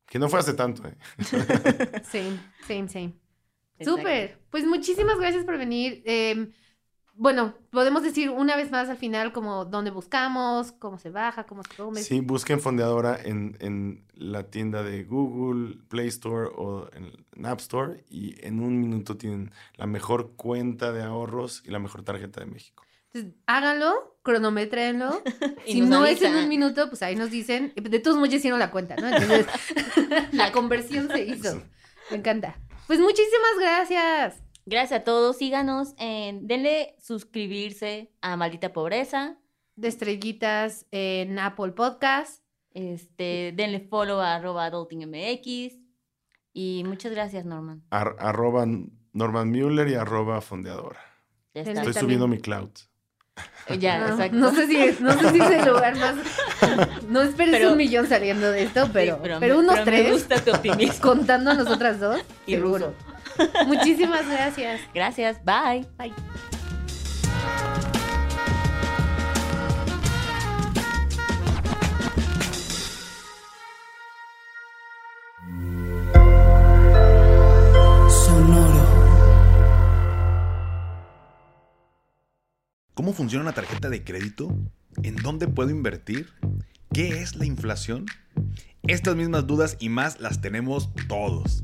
Que 0.06 0.20
no 0.20 0.30
fue 0.30 0.40
hace 0.40 0.54
tanto, 0.54 0.88
¿eh? 0.88 0.96
Same, 2.04 2.40
same, 2.68 2.88
same. 2.88 3.14
Súper. 3.82 4.40
Pues 4.50 4.66
muchísimas 4.66 5.18
gracias 5.18 5.44
por 5.44 5.58
venir. 5.58 6.04
Eh, 6.06 6.50
bueno, 7.18 7.56
podemos 7.72 8.04
decir 8.04 8.30
una 8.30 8.56
vez 8.58 8.72
más 8.72 8.90
al 8.90 8.98
final 8.98 9.32
como 9.32 9.66
dónde 9.66 9.90
buscamos, 9.90 10.74
cómo 10.74 11.00
se 11.00 11.10
baja, 11.10 11.46
cómo 11.46 11.64
se 11.64 11.76
come. 11.76 12.02
Sí, 12.02 12.20
busquen 12.20 12.60
Fondeadora 12.60 13.18
en, 13.24 13.58
en 13.62 14.06
la 14.14 14.44
tienda 14.44 14.84
de 14.84 15.04
Google, 15.04 15.78
Play 15.88 16.08
Store 16.08 16.50
o 16.56 16.90
en, 16.94 17.12
en 17.36 17.46
App 17.46 17.60
Store 17.60 18.04
y 18.10 18.36
en 18.46 18.60
un 18.60 18.80
minuto 18.80 19.16
tienen 19.16 19.52
la 19.76 19.88
mejor 19.88 20.34
cuenta 20.36 20.92
de 20.92 21.04
ahorros 21.04 21.64
y 21.66 21.72
la 21.72 21.80
mejor 21.80 22.04
tarjeta 22.04 22.42
de 22.42 22.48
México. 22.48 22.84
Entonces, 23.14 23.40
háganlo, 23.48 24.18
cronométrenlo. 24.22 25.24
Y 25.66 25.74
si 25.74 25.82
no 25.82 26.06
es 26.06 26.22
en 26.22 26.36
un 26.36 26.50
minuto, 26.50 26.90
pues 26.90 27.02
ahí 27.02 27.16
nos 27.16 27.32
dicen. 27.32 27.74
De 27.76 28.00
todos 28.00 28.18
modos 28.18 28.30
ya 28.30 28.38
hicieron 28.38 28.60
la 28.60 28.72
cuenta, 28.72 28.96
¿no? 28.98 29.08
Entonces, 29.08 29.48
la 30.34 30.52
conversión 30.52 31.08
se 31.08 31.24
hizo. 31.24 31.62
Me 32.12 32.18
encanta. 32.18 32.60
Pues 32.88 33.00
muchísimas 33.00 33.58
gracias. 33.60 34.45
Gracias 34.66 35.02
a 35.02 35.04
todos. 35.04 35.38
Síganos. 35.38 35.94
En, 35.98 36.48
denle 36.48 36.96
suscribirse 37.00 38.12
a 38.22 38.36
Maldita 38.38 38.74
Pobreza. 38.74 39.38
De 39.76 39.88
estrellitas 39.90 40.86
en 40.92 41.38
Apple 41.40 41.74
Podcast. 41.74 42.42
Este, 42.72 43.54
denle 43.56 43.80
follow 43.82 44.20
a 44.20 44.36
arroba 44.36 44.66
adultingmx. 44.66 45.76
Y 46.54 46.84
muchas 46.86 47.12
gracias, 47.12 47.46
Norman. 47.46 47.84
Ar- 47.90 48.16
arroba 48.20 48.66
Norman 49.14 49.50
Mueller 49.52 49.88
y 49.90 49.96
arroba 49.96 50.42
fondeadora. 50.42 51.00
Ya 51.54 51.62
Él 51.62 51.68
está. 51.70 51.82
Estoy 51.82 51.94
también. 51.94 51.94
subiendo 52.20 52.28
mi 52.28 52.40
cloud. 52.40 52.70
Ya, 53.80 54.00
No, 54.08 54.08
exacto. 54.14 54.38
no 54.38 54.52
sé 54.54 54.68
si 54.68 54.78
es, 54.78 55.02
no 55.02 55.12
sé 55.20 55.32
si 55.32 55.40
es 55.40 55.50
el 55.52 55.66
lugar 55.74 55.96
más. 55.98 56.16
No 57.10 57.22
esperes 57.22 57.56
Pero- 57.56 57.72
un 57.74 57.78
millón 57.78 58.08
saliendo 58.08 58.50
de 58.52 58.64
esto, 58.64 58.86
Sí, 58.86 58.92
pero, 58.94 59.20
pero, 59.22 59.40
me- 59.40 59.54
unos 59.54 59.74
pero 59.80 59.86
Me 59.86 59.92
tres, 60.04 60.12
gusta 60.14 60.44
tu 60.44 60.52
optimismo. 60.52 61.02
contando 61.02 61.52
a 61.52 61.54
nosotras 61.56 62.00
dos, 62.00 62.22
Y 62.48 62.54
seguro. 62.56 62.94
Muchísimas 63.68 64.28
gracias. 64.28 64.82
Gracias. 64.94 65.44
Bye. 65.44 65.86
Bye. 65.98 66.14
¿Cómo 83.06 83.14
funciona 83.14 83.44
una 83.44 83.54
tarjeta 83.54 83.90
de 83.90 84.04
crédito? 84.04 84.48
¿En 85.04 85.18
dónde 85.18 85.48
puedo 85.48 85.70
invertir? 85.70 86.30
¿Qué 86.92 87.22
es 87.22 87.36
la 87.36 87.46
inflación? 87.46 88.06
Estas 88.88 89.16
mismas 89.16 89.46
dudas 89.46 89.78
y 89.80 89.90
más 89.90 90.20
las 90.20 90.42
tenemos 90.42 90.90
todos. 91.08 91.64